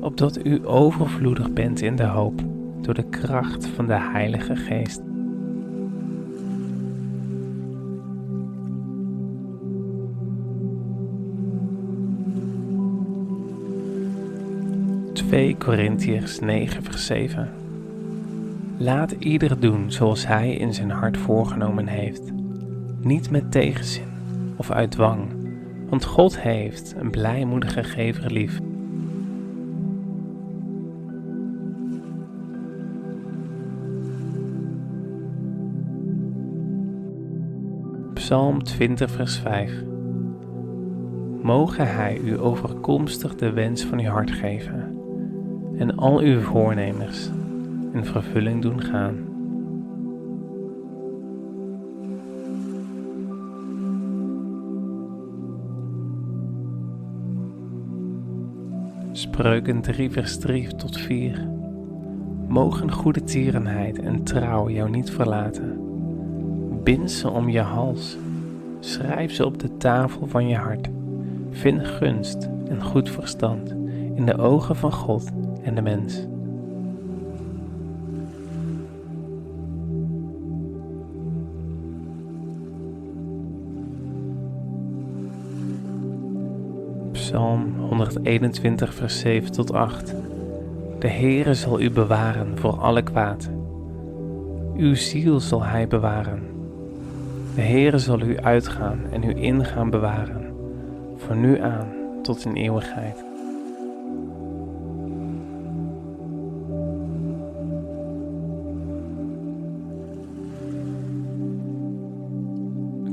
opdat 0.01 0.45
u 0.45 0.67
overvloedig 0.67 1.53
bent 1.53 1.81
in 1.81 1.95
de 1.95 2.05
hoop 2.05 2.41
door 2.83 2.93
de 2.93 3.09
kracht 3.09 3.67
van 3.67 3.87
de 3.87 3.99
Heilige 3.99 4.55
Geest. 4.55 5.01
Twee 15.13 15.55
Korintiërs 15.57 16.39
9 16.39 16.83
vers 16.83 17.05
7 17.05 17.49
Laat 18.77 19.11
ieder 19.11 19.59
doen 19.59 19.91
zoals 19.91 20.27
hij 20.27 20.55
in 20.55 20.73
zijn 20.73 20.91
hart 20.91 21.17
voorgenomen 21.17 21.87
heeft, 21.87 22.31
niet 23.01 23.29
met 23.29 23.51
tegenzin 23.51 24.07
of 24.55 24.71
uit 24.71 24.91
dwang, 24.91 25.31
want 25.89 26.05
God 26.05 26.39
heeft 26.39 26.95
een 26.97 27.11
blijmoedige 27.11 27.83
gever 27.83 28.31
lief. 28.31 28.59
Psalm 38.23 38.63
20, 38.63 39.11
vers 39.11 39.37
5. 39.37 39.83
mogen 41.41 41.87
Hij 41.95 42.17
u 42.17 42.39
overkomstig 42.39 43.35
de 43.35 43.51
wens 43.51 43.83
van 43.83 43.99
uw 43.99 44.09
hart 44.09 44.31
geven 44.31 44.97
en 45.77 45.95
al 45.95 46.19
uw 46.19 46.39
voornemens 46.39 47.31
in 47.93 48.05
vervulling 48.05 48.61
doen 48.61 48.81
gaan. 48.81 49.15
Spreuken 59.11 59.81
3 59.81 60.11
vers 60.11 60.37
3 60.37 60.75
tot 60.75 60.97
4 60.97 61.49
Mogen 62.47 62.91
goede 62.91 63.23
tierenheid 63.23 63.99
en 63.99 64.23
trouw 64.23 64.69
jou 64.69 64.89
niet 64.89 65.11
verlaten. 65.11 65.92
Bind 66.83 67.11
ze 67.11 67.29
om 67.29 67.49
je 67.49 67.59
hals, 67.59 68.17
schrijf 68.79 69.33
ze 69.33 69.45
op 69.45 69.59
de 69.59 69.77
tafel 69.77 70.27
van 70.27 70.47
je 70.47 70.55
hart. 70.55 70.89
Vind 71.49 71.87
gunst 71.87 72.49
en 72.69 72.83
goed 72.83 73.09
verstand 73.09 73.69
in 74.15 74.25
de 74.25 74.37
ogen 74.37 74.75
van 74.75 74.93
God 74.93 75.31
en 75.61 75.75
de 75.75 75.81
mens. 75.81 76.27
Psalm 87.11 87.75
121, 87.79 88.93
vers 88.93 89.19
7 89.19 89.51
tot 89.51 89.73
8. 89.73 90.15
De 90.99 91.07
Heere 91.07 91.53
zal 91.53 91.81
u 91.81 91.91
bewaren 91.91 92.57
voor 92.57 92.79
alle 92.79 93.01
kwaad. 93.01 93.49
Uw 94.77 94.95
ziel 94.95 95.39
zal 95.39 95.63
Hij 95.63 95.87
bewaren. 95.87 96.52
De 97.55 97.61
Heere 97.61 97.97
zal 97.97 98.21
u 98.21 98.39
uitgaan 98.39 98.99
en 99.11 99.23
u 99.23 99.35
ingaan 99.35 99.89
bewaren, 99.89 100.55
van 101.17 101.39
nu 101.39 101.59
aan 101.59 101.87
tot 102.21 102.45
in 102.45 102.53
eeuwigheid. 102.53 103.25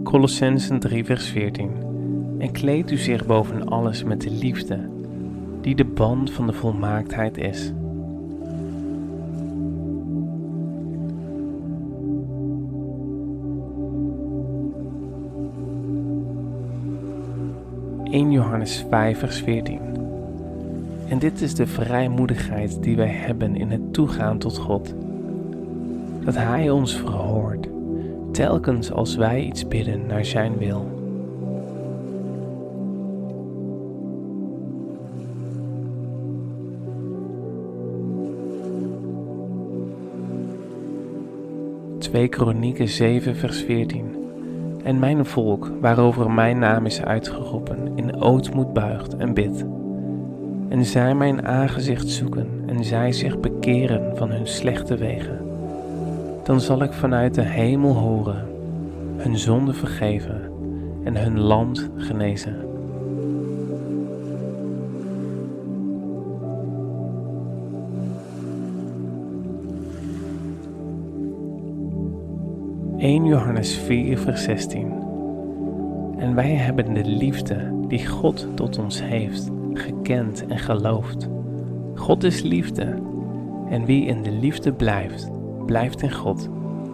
Colossensen 0.02 0.78
3 0.78 1.04
vers 1.04 1.28
14 1.28 1.70
En 2.38 2.52
kleed 2.52 2.90
u 2.90 2.96
zich 2.96 3.26
boven 3.26 3.68
alles 3.68 4.04
met 4.04 4.20
de 4.20 4.30
liefde, 4.30 4.88
die 5.60 5.74
de 5.74 5.84
band 5.84 6.32
van 6.32 6.46
de 6.46 6.52
volmaaktheid 6.52 7.38
is. 7.38 7.72
Johannes 18.60 18.86
5 18.88 19.18
vers 19.18 19.40
14 19.40 19.80
En 21.08 21.18
dit 21.18 21.40
is 21.40 21.54
de 21.54 21.66
vrijmoedigheid 21.66 22.82
die 22.82 22.96
wij 22.96 23.08
hebben 23.08 23.56
in 23.56 23.70
het 23.70 23.92
toegaan 23.92 24.38
tot 24.38 24.58
God, 24.58 24.94
dat 26.24 26.34
Hij 26.34 26.70
ons 26.70 26.96
verhoort 26.96 27.68
telkens 28.32 28.92
als 28.92 29.16
wij 29.16 29.42
iets 29.42 29.68
bidden 29.68 30.06
naar 30.06 30.24
Zijn 30.24 30.56
wil. 30.58 30.98
Twee 41.98 42.28
Kronieken 42.28 42.88
7 42.88 43.36
vers 43.36 43.62
14 43.62 44.19
En 44.90 44.98
mijn 44.98 45.26
volk, 45.26 45.70
waarover 45.80 46.30
mijn 46.30 46.58
naam 46.58 46.86
is 46.86 47.02
uitgeroepen, 47.02 47.92
in 47.94 48.22
ootmoed 48.22 48.72
buigt 48.72 49.16
en 49.16 49.34
bidt. 49.34 49.64
En 50.68 50.84
zij 50.84 51.14
mijn 51.14 51.46
aangezicht 51.46 52.08
zoeken 52.08 52.48
en 52.66 52.84
zij 52.84 53.12
zich 53.12 53.40
bekeren 53.40 54.16
van 54.16 54.30
hun 54.30 54.46
slechte 54.46 54.96
wegen 54.96 55.48
dan 56.50 56.60
zal 56.60 56.82
ik 56.82 56.92
vanuit 56.92 57.34
de 57.34 57.42
hemel 57.42 57.94
horen, 57.94 58.46
hun 59.16 59.38
zonde 59.38 59.72
vergeven 59.72 60.50
en 61.04 61.16
hun 61.16 61.40
land 61.40 61.90
genezen. 61.96 62.69
Johannes 73.60 73.86
4 73.86 74.18
vers 74.18 74.42
16) 74.42 74.92
En 76.18 76.34
wij 76.34 76.50
hebben 76.54 76.94
de 76.94 77.04
liefde 77.04 77.84
die 77.88 78.06
God 78.06 78.46
tot 78.54 78.78
ons 78.78 79.02
heeft 79.02 79.50
gekend 79.72 80.46
en 80.46 80.58
geloofd. 80.58 81.28
God 81.94 82.24
is 82.24 82.42
liefde 82.42 82.98
en 83.68 83.84
wie 83.84 84.04
in 84.04 84.22
de 84.22 84.30
liefde 84.30 84.72
blijft, 84.72 85.30
blijft 85.66 86.02
in 86.02 86.12
God 86.12 86.48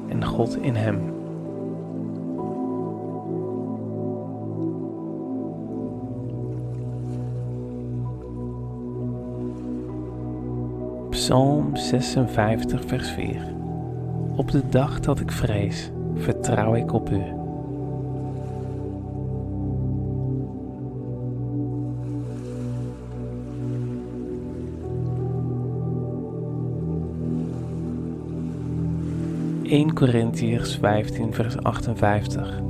en 0.09 0.25
God 0.25 0.59
in 0.63 0.75
hem. 0.75 1.15
Psalm 11.11 11.77
56, 11.77 12.85
vers 12.87 13.11
4. 13.11 13.55
Op 14.37 14.51
de 14.51 14.63
dag 14.69 15.01
dat 15.01 15.21
ik 15.21 15.31
vrees, 15.31 15.91
vertrouw 16.17 16.75
ik 16.75 16.93
op 16.93 17.11
u. 17.11 17.23
1 29.69 29.95
Corinthiërs 29.95 30.77
15, 30.77 31.35
vers 31.35 31.63
58. 31.63 32.61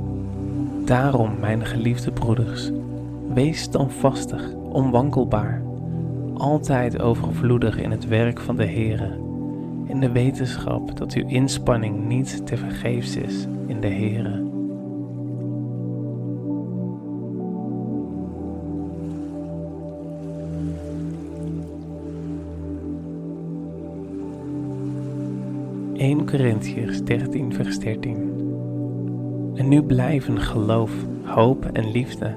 Daarom, 0.85 1.39
mijn 1.39 1.65
geliefde 1.65 2.11
broeders, 2.11 2.71
wees 3.33 3.61
standvastig, 3.61 4.53
onwankelbaar, 4.53 5.61
altijd 6.33 7.01
overvloedig 7.01 7.77
in 7.77 7.91
het 7.91 8.07
werk 8.07 8.39
van 8.39 8.55
de 8.55 8.65
Heere, 8.65 9.26
in 9.87 9.99
de 9.99 10.11
wetenschap 10.11 10.97
dat 10.97 11.13
uw 11.13 11.27
inspanning 11.27 12.07
niet 12.07 12.45
te 12.45 12.57
vergeefs 12.57 13.15
is 13.15 13.47
in 13.67 13.81
de 13.81 13.87
Heere. 13.87 14.45
(1 25.93 26.25
Corinthiërs 26.25 27.03
13 27.03 27.53
vers 27.53 27.79
13) 27.79 28.15
En 29.55 29.67
nu 29.67 29.81
blijven 29.81 30.41
geloof, 30.41 30.91
hoop 31.23 31.65
en 31.65 31.91
liefde, 31.91 32.33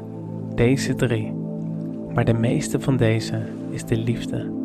deze 0.55 0.95
drie, 0.95 1.33
maar 2.15 2.25
de 2.25 2.33
meeste 2.33 2.81
van 2.81 2.97
deze 2.97 3.43
is 3.71 3.85
de 3.85 3.97
liefde. 3.97 4.60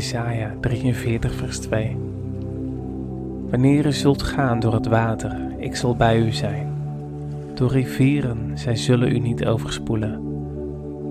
Jesaja 0.00 0.54
43 0.60 1.32
vers 1.34 1.58
2 1.58 1.96
Wanneer 3.50 3.86
u 3.86 3.92
zult 3.92 4.22
gaan 4.22 4.60
door 4.60 4.74
het 4.74 4.86
water, 4.86 5.36
ik 5.58 5.76
zal 5.76 5.96
bij 5.96 6.18
u 6.18 6.30
zijn. 6.30 6.72
Door 7.54 7.70
rivieren, 7.70 8.58
zij 8.58 8.76
zullen 8.76 9.12
u 9.12 9.18
niet 9.18 9.46
overspoelen. 9.46 10.20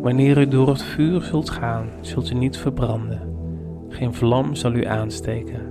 Wanneer 0.01 0.37
u 0.37 0.47
door 0.47 0.67
het 0.67 0.83
vuur 0.83 1.21
zult 1.21 1.49
gaan, 1.49 1.87
zult 2.01 2.31
u 2.31 2.33
niet 2.33 2.57
verbranden. 2.57 3.21
Geen 3.89 4.13
vlam 4.13 4.55
zal 4.55 4.73
u 4.73 4.85
aansteken. 4.85 5.61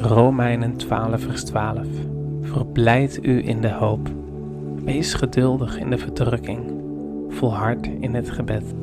Romeinen 0.00 0.76
12 0.76 1.22
vers 1.22 1.44
12 1.44 1.86
Verblijd 2.44 3.18
u 3.22 3.48
in 3.48 3.60
de 3.60 3.70
hoop. 3.70 4.08
Wees 4.84 5.14
geduldig 5.14 5.78
in 5.78 5.90
de 5.90 5.98
verdrukking. 5.98 6.72
Volhard 7.28 7.86
in 8.00 8.14
het 8.14 8.30
gebed. 8.30 8.74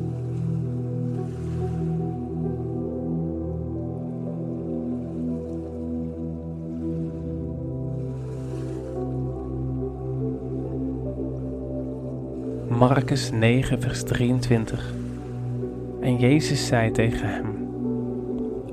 Marcus 12.68 13.30
9, 13.30 13.80
vers 13.80 14.02
23. 14.02 14.94
En 16.00 16.16
Jezus 16.16 16.66
zei 16.66 16.90
tegen 16.90 17.28
hem: 17.28 17.46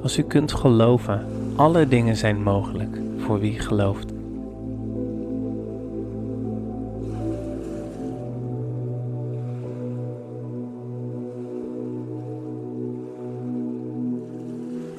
Als 0.01 0.17
u 0.17 0.23
kunt 0.23 0.53
geloven, 0.53 1.25
alle 1.55 1.87
dingen 1.87 2.15
zijn 2.15 2.43
mogelijk 2.43 2.97
voor 3.17 3.39
wie 3.39 3.59
gelooft. 3.59 4.18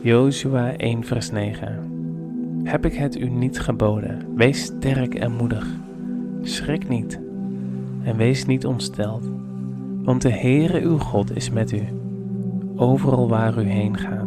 Jozua 0.02 0.76
1 0.76 1.04
vers 1.04 1.30
9 1.30 2.62
Heb 2.64 2.84
ik 2.84 2.94
het 2.94 3.16
u 3.16 3.28
niet 3.28 3.60
geboden? 3.60 4.26
Wees 4.34 4.62
sterk 4.62 5.14
en 5.14 5.32
moedig. 5.32 5.66
Schrik 6.42 6.88
niet 6.88 7.20
en 8.02 8.16
wees 8.16 8.46
niet 8.46 8.66
ontsteld, 8.66 9.30
want 10.02 10.22
de 10.22 10.32
Heere 10.32 10.80
uw 10.80 10.98
God 10.98 11.36
is 11.36 11.50
met 11.50 11.72
u, 11.72 11.82
overal 12.76 13.28
waar 13.28 13.58
u 13.58 13.68
heen 13.68 13.96
gaat. 13.96 14.19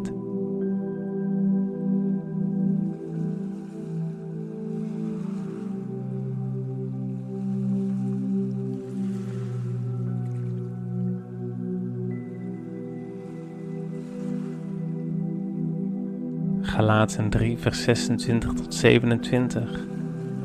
Galaten 16.83 17.29
3, 17.29 17.57
vers 17.57 17.83
26 17.83 18.53
tot 18.53 18.73
27. 18.73 19.85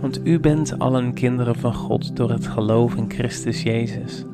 Want 0.01 0.27
u 0.27 0.41
bent 0.41 0.79
allen 0.79 1.13
kinderen 1.13 1.57
van 1.57 1.75
God 1.75 2.17
door 2.17 2.31
het 2.31 2.47
geloof 2.47 2.95
in 2.95 3.11
Christus 3.11 3.63
Jezus. 3.63 4.25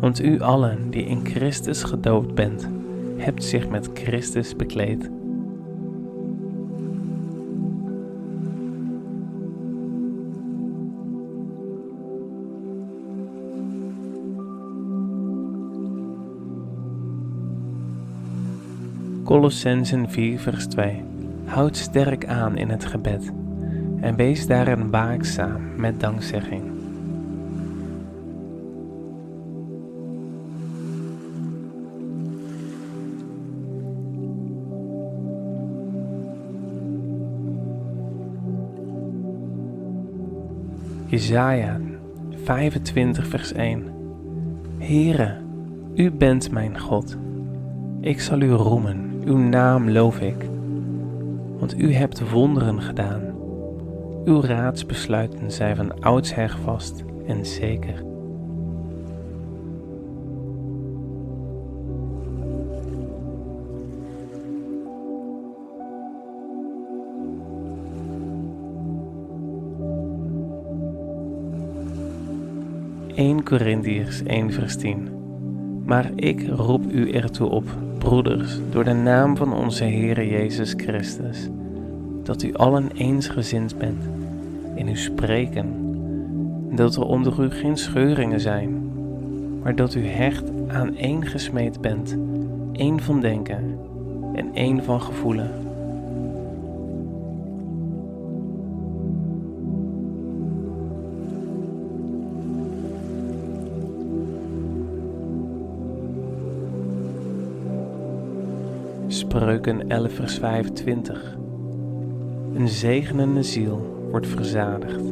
Want 0.00 0.22
u 0.22 0.40
allen 0.40 0.90
die 0.90 1.04
in 1.04 1.26
Christus 1.26 1.82
gedoopt 1.82 2.34
bent, 2.34 2.68
hebt 3.16 3.44
zich 3.44 3.68
met 3.68 3.90
Christus 3.94 4.56
bekleed. 4.56 5.10
Colossensen 19.24 20.10
4 20.10 20.38
vers 20.38 20.66
2 20.66 21.14
Houd 21.46 21.76
sterk 21.76 22.26
aan 22.26 22.56
in 22.56 22.68
het 22.68 22.84
gebed 22.84 23.32
en 24.00 24.16
wees 24.16 24.46
daarin 24.46 24.90
waakzaam 24.90 25.62
met 25.76 26.00
dankzegging. 26.00 26.62
Jesaja 41.06 41.80
25 42.44 43.26
vers 43.26 43.52
1 43.52 43.84
Heere, 44.78 45.36
u 45.94 46.10
bent 46.10 46.50
mijn 46.50 46.80
God. 46.80 47.16
Ik 48.00 48.20
zal 48.20 48.40
u 48.40 48.50
roemen, 48.50 49.22
uw 49.24 49.38
naam 49.38 49.90
loof 49.90 50.20
ik. 50.20 50.55
Want 51.58 51.78
u 51.78 51.92
hebt 51.92 52.30
wonderen 52.30 52.82
gedaan 52.82 53.22
uw 54.24 54.40
raadsbesluiten 54.40 55.50
zijn 55.50 55.76
van 55.76 56.00
oudsher 56.00 56.56
vast 56.64 57.04
en 57.26 57.46
zeker. 57.46 58.04
(1 73.14 73.42
Corinthiërs 73.44 74.22
1 74.22 74.52
vers 74.52 74.76
10) 74.76 75.15
Maar 75.86 76.10
ik 76.14 76.48
roep 76.48 76.92
u 76.92 77.10
ertoe 77.10 77.48
op, 77.48 77.64
broeders, 77.98 78.58
door 78.70 78.84
de 78.84 78.92
naam 78.92 79.36
van 79.36 79.52
onze 79.52 79.84
Heere 79.84 80.28
Jezus 80.28 80.74
Christus, 80.76 81.48
dat 82.22 82.42
u 82.42 82.54
allen 82.54 82.90
eensgezind 82.94 83.78
bent 83.78 84.08
in 84.74 84.88
uw 84.88 84.96
spreken, 84.96 85.66
en 86.70 86.76
dat 86.76 86.96
er 86.96 87.02
onder 87.02 87.44
u 87.44 87.50
geen 87.50 87.76
scheuringen 87.76 88.40
zijn, 88.40 88.90
maar 89.62 89.76
dat 89.76 89.94
u 89.94 90.06
hecht 90.06 90.44
aan 90.68 90.96
één 90.96 91.26
gesmeed 91.26 91.80
bent, 91.80 92.16
één 92.72 93.00
van 93.00 93.20
denken 93.20 93.78
en 94.34 94.54
één 94.54 94.84
van 94.84 95.00
gevoelen. 95.00 95.65
Spreuken 109.56 109.88
11 109.90 110.12
vers 110.12 110.38
25 110.38 111.36
Een 112.54 112.68
zegenende 112.68 113.42
ziel 113.42 114.06
wordt 114.10 114.26
verzadigd. 114.26 115.02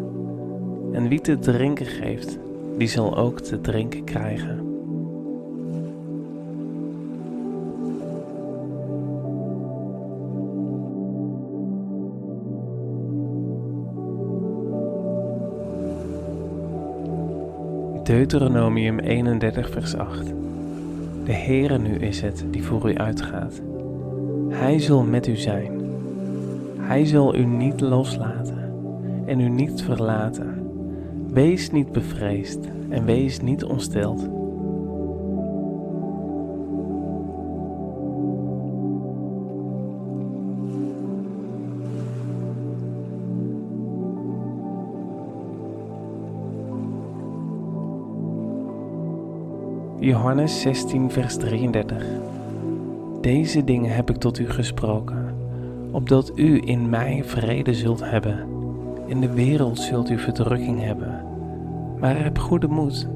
En 0.93 1.09
wie 1.09 1.21
te 1.21 1.39
drinken 1.39 1.87
geeft, 1.87 2.39
die 2.79 2.89
zal 2.89 3.17
ook 3.17 3.41
te 3.41 3.61
drinken 3.61 4.05
krijgen. 4.05 4.63
Deuteronomium 18.03 18.99
31 18.99 19.71
vers 19.71 19.97
8 19.97 20.27
De 21.25 21.33
Heere 21.33 21.79
nu 21.79 21.95
is 21.97 22.21
het 22.21 22.45
die 22.51 22.63
voor 22.63 22.91
u 22.91 22.97
uitgaat. 22.97 23.63
Hij 24.55 24.79
zal 24.79 25.03
met 25.03 25.27
u 25.27 25.37
zijn. 25.37 25.73
Hij 26.79 27.05
zal 27.05 27.35
u 27.35 27.45
niet 27.45 27.81
loslaten 27.81 28.73
en 29.27 29.41
u 29.41 29.49
niet 29.49 29.83
verlaten. 29.83 30.71
Wees 31.33 31.71
niet 31.71 31.93
bevreesd 31.93 32.59
en 32.89 33.05
wees 33.05 33.41
niet 33.41 33.65
ontsteld. 33.65 34.29
Johannes 49.99 50.61
16, 50.61 51.11
vers 51.11 51.37
33. 51.37 52.07
Deze 53.25 53.65
dingen 53.65 53.95
heb 53.95 54.11
ik 54.11 54.17
tot 54.17 54.39
u 54.39 54.51
gesproken, 54.51 55.37
opdat 55.91 56.33
u 56.35 56.63
in 56.65 56.89
mij 56.89 57.25
vrede 57.25 57.75
zult 57.75 58.11
hebben. 58.11 58.49
In 59.07 59.21
de 59.21 59.33
wereld 59.33 59.79
zult 59.79 60.11
u 60.11 60.19
verdrukking 60.19 60.81
hebben, 60.81 61.25
maar 62.01 62.23
heb 62.23 62.39
goede 62.39 62.67
moed. 62.67 63.09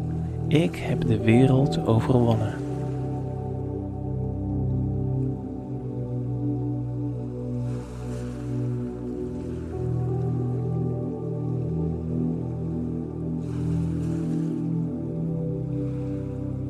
Ik 0.47 0.77
heb 0.77 1.07
de 1.07 1.21
wereld 1.21 1.87
overwonnen. 1.87 2.55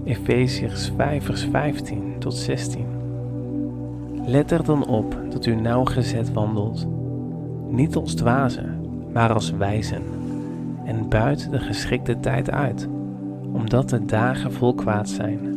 Efeziërs 0.05 0.93
5 0.97 1.24
vers 1.24 1.44
15 1.44 2.15
tot 2.19 2.35
16 2.35 2.98
Let 4.29 4.51
er 4.51 4.65
dan 4.65 4.87
op 4.87 5.19
dat 5.31 5.47
u 5.47 5.55
nauwgezet 5.55 6.33
wandelt, 6.33 6.87
niet 7.69 7.97
als 7.97 8.15
dwazen, 8.15 8.81
maar 9.13 9.33
als 9.33 9.51
wijzen, 9.51 10.03
en 10.85 11.09
buiten 11.09 11.51
de 11.51 11.59
geschikte 11.59 12.21
tijd 12.21 12.51
uit, 12.51 12.89
omdat 13.53 13.89
de 13.89 14.05
dagen 14.05 14.53
vol 14.53 14.75
kwaad 14.75 15.09
zijn. 15.09 15.57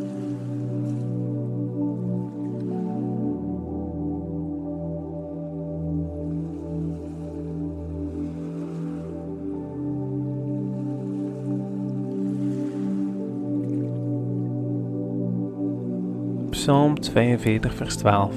Psalm 16.50 17.00
42, 17.00 17.76
vers 17.76 17.96
12. 17.96 18.36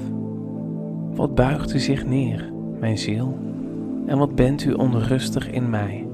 Wat 1.15 1.35
buigt 1.35 1.73
u 1.73 1.79
zich 1.79 2.05
neer, 2.05 2.51
mijn 2.79 2.97
ziel? 2.97 3.37
En 4.05 4.17
wat 4.17 4.35
bent 4.35 4.63
u 4.63 4.73
onrustig 4.73 5.51
in 5.51 5.69
mij? 5.69 6.07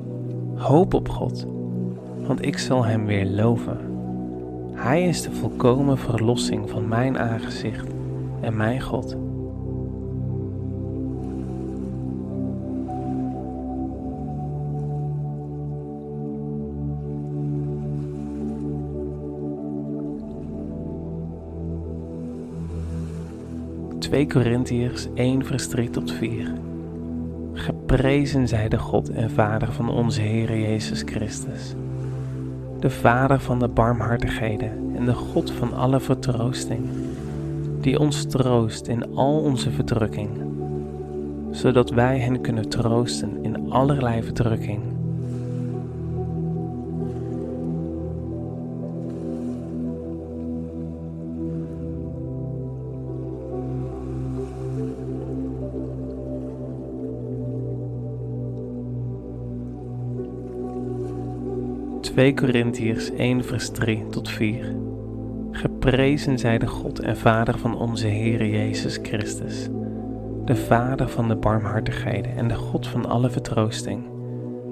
Hoop 0.55 0.93
op 0.93 1.09
God, 1.09 1.47
want 2.27 2.45
ik 2.45 2.57
zal 2.57 2.85
Hem 2.85 3.05
weer 3.05 3.25
loven. 3.25 3.77
Hij 4.73 5.07
is 5.07 5.21
de 5.21 5.31
volkomen 5.31 5.97
verlossing 5.97 6.69
van 6.69 6.87
mijn 6.87 7.17
aangezicht 7.17 7.87
en 8.41 8.57
mijn 8.57 8.81
God. 8.81 9.17
2 24.11 24.27
Korintiërs 24.27 25.07
1 25.13 25.45
vers 25.45 25.67
3 25.67 25.89
tot 25.89 26.11
4. 26.11 26.53
Geprezen 27.53 28.47
zij 28.47 28.69
de 28.69 28.77
God 28.77 29.09
en 29.09 29.29
Vader 29.29 29.71
van 29.71 29.89
onze 29.89 30.21
Heer 30.21 30.59
Jezus 30.59 31.01
Christus. 31.05 31.73
De 32.79 32.89
Vader 32.89 33.39
van 33.39 33.59
de 33.59 33.67
barmhartigheden 33.67 34.95
en 34.95 35.05
de 35.05 35.13
God 35.13 35.51
van 35.51 35.73
alle 35.73 35.99
vertroosting, 35.99 36.89
die 37.81 37.99
ons 37.99 38.25
troost 38.25 38.87
in 38.87 39.15
al 39.15 39.39
onze 39.39 39.71
verdrukking, 39.71 40.29
zodat 41.51 41.89
wij 41.89 42.19
hen 42.19 42.41
kunnen 42.41 42.69
troosten 42.69 43.43
in 43.43 43.71
allerlei 43.71 44.23
verdrukking 44.23 44.81
2 62.13 62.33
Korintiërs 62.33 63.11
1 63.11 63.43
vers 63.43 63.69
3 63.69 64.07
tot 64.09 64.29
4. 64.29 64.75
Geprezen 65.51 66.39
zij 66.39 66.57
de 66.57 66.67
God 66.67 66.99
en 66.99 67.17
Vader 67.17 67.57
van 67.57 67.77
onze 67.77 68.07
Heer 68.07 68.45
Jezus 68.45 68.99
Christus, 69.01 69.69
de 70.45 70.55
Vader 70.55 71.09
van 71.09 71.27
de 71.27 71.35
barmhartigheden 71.35 72.35
en 72.35 72.47
de 72.47 72.55
God 72.55 72.87
van 72.87 73.05
alle 73.05 73.29
vertroosting, 73.29 74.03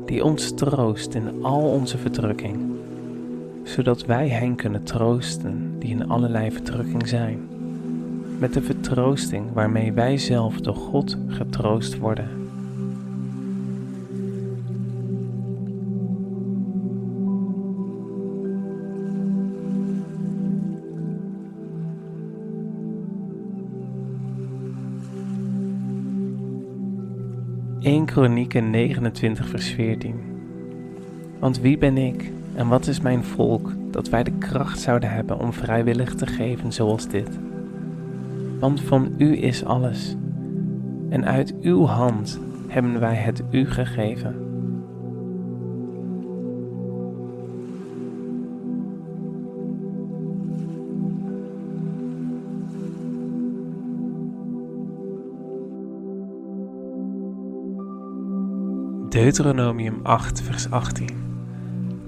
die 0.06 0.24
ons 0.24 0.54
troost 0.54 1.14
in 1.14 1.44
al 1.44 1.62
onze 1.62 1.98
verdrukking, 1.98 2.58
zodat 3.64 4.06
wij 4.06 4.30
hen 4.30 4.56
kunnen 4.56 4.84
troosten 4.84 5.76
die 5.80 5.90
in 5.90 6.10
allerlei 6.10 6.52
verdrukking 6.52 7.08
zijn, 7.08 7.48
met 8.40 8.54
de 8.54 8.62
vertroosting 8.62 9.54
waarmee 9.54 9.94
wij 9.94 10.18
zelf 10.18 10.62
door 10.62 10.76
God 10.76 11.18
getroost 11.28 11.98
worden. 11.98 12.49
1 27.82 28.06
Kronieken 28.06 28.70
29 28.70 29.48
vers 29.48 29.70
14 29.70 30.16
Want 31.40 31.60
wie 31.60 31.78
ben 31.78 31.98
ik 31.98 32.32
en 32.56 32.68
wat 32.68 32.88
is 32.88 33.00
mijn 33.00 33.24
volk 33.24 33.74
dat 33.92 34.10
wij 34.10 34.24
de 34.24 34.32
kracht 34.32 34.80
zouden 34.80 35.12
hebben 35.12 35.40
om 35.40 35.54
vrijwillig 35.54 36.16
te 36.16 36.28
geven 36.28 36.72
zoals 36.72 37.08
dit? 37.08 37.40
Want 38.60 38.82
van 38.82 39.14
u 39.18 39.44
is 39.44 39.64
alles 39.66 40.16
en 41.10 41.26
uit 41.26 41.54
uw 41.62 41.86
hand 41.86 42.40
hebben 42.68 43.00
wij 43.00 43.16
het 43.16 43.44
u 43.52 43.66
gegeven. 43.66 44.49
Deuteronomium 59.20 60.00
8, 60.04 60.42
vers 60.42 60.72
18. 60.72 61.08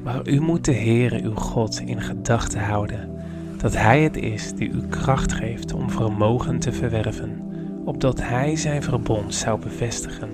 Maar 0.03 0.27
u 0.27 0.39
moet 0.39 0.65
de 0.65 0.73
Heere 0.73 1.21
uw 1.21 1.35
God 1.35 1.79
in 1.85 2.01
gedachten 2.01 2.65
houden, 2.65 3.09
dat 3.57 3.73
Hij 3.77 4.01
het 4.01 4.17
is 4.17 4.53
die 4.53 4.69
u 4.69 4.88
kracht 4.88 5.33
geeft 5.33 5.73
om 5.73 5.89
vermogen 5.89 6.59
te 6.59 6.71
verwerven, 6.71 7.41
opdat 7.85 8.21
Hij 8.21 8.55
zijn 8.55 8.83
verbond 8.83 9.33
zou 9.33 9.59
bevestigen, 9.59 10.29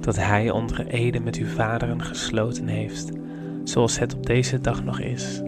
dat 0.00 0.16
Hij 0.16 0.50
onder 0.50 0.86
ede 0.86 1.20
met 1.20 1.36
uw 1.36 1.46
vaderen 1.46 2.02
gesloten 2.02 2.66
heeft, 2.66 3.10
zoals 3.64 3.98
het 3.98 4.14
op 4.14 4.26
deze 4.26 4.60
dag 4.60 4.84
nog 4.84 5.00
is. 5.00 5.42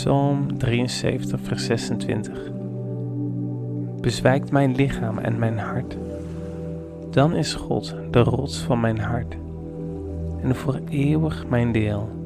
Psalm 0.00 0.58
73, 0.58 1.40
vers 1.42 1.64
26. 1.64 2.50
Bezwijkt 4.00 4.50
mijn 4.50 4.74
lichaam 4.74 5.18
en 5.18 5.38
mijn 5.38 5.58
hart, 5.58 5.96
dan 7.10 7.34
is 7.36 7.54
God 7.54 7.94
de 8.10 8.18
rots 8.20 8.58
van 8.58 8.80
mijn 8.80 8.98
hart 8.98 9.36
en 10.42 10.54
voor 10.54 10.80
eeuwig 10.88 11.46
mijn 11.48 11.72
deel. 11.72 12.19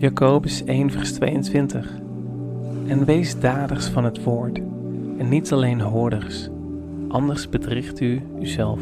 Jacobus 0.00 0.64
1, 0.64 0.90
vers 0.90 1.12
22. 1.12 1.92
En 2.86 3.04
wees 3.04 3.40
daders 3.40 3.86
van 3.86 4.04
het 4.04 4.22
woord, 4.22 4.58
en 5.18 5.28
niet 5.28 5.52
alleen 5.52 5.80
hoorders, 5.80 6.48
anders 7.08 7.48
bedriegt 7.48 8.00
u 8.00 8.22
uzelf. 8.40 8.80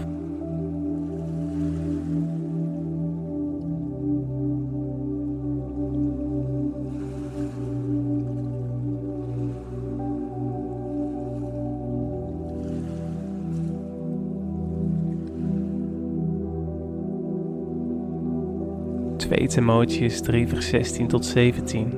Timotheus 19.48 20.20
3 20.20 20.48
vers 20.48 20.68
16 20.68 21.06
tot 21.06 21.24
17 21.24 21.92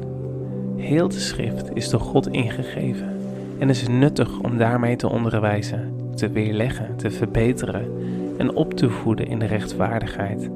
Heel 0.76 1.08
de 1.08 1.18
schrift 1.18 1.70
is 1.74 1.88
door 1.88 2.00
God 2.00 2.28
ingegeven 2.28 3.16
en 3.58 3.68
is 3.68 3.88
nuttig 3.88 4.38
om 4.40 4.58
daarmee 4.58 4.96
te 4.96 5.08
onderwijzen, 5.08 5.94
te 6.14 6.30
weerleggen, 6.30 6.96
te 6.96 7.10
verbeteren 7.10 7.90
en 8.38 8.54
op 8.54 8.74
te 8.74 8.90
voeden 8.90 9.26
in 9.26 9.38
de 9.38 9.46
rechtvaardigheid. 9.46 10.50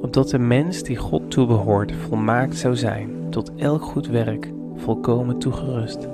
Opdat 0.00 0.30
de 0.30 0.38
mens 0.38 0.82
die 0.82 0.96
God 0.96 1.30
toebehoort 1.30 1.92
volmaakt 1.92 2.56
zou 2.56 2.76
zijn, 2.76 3.10
tot 3.30 3.52
elk 3.56 3.82
goed 3.82 4.06
werk 4.06 4.52
volkomen 4.76 5.38
toegerust. 5.38 6.08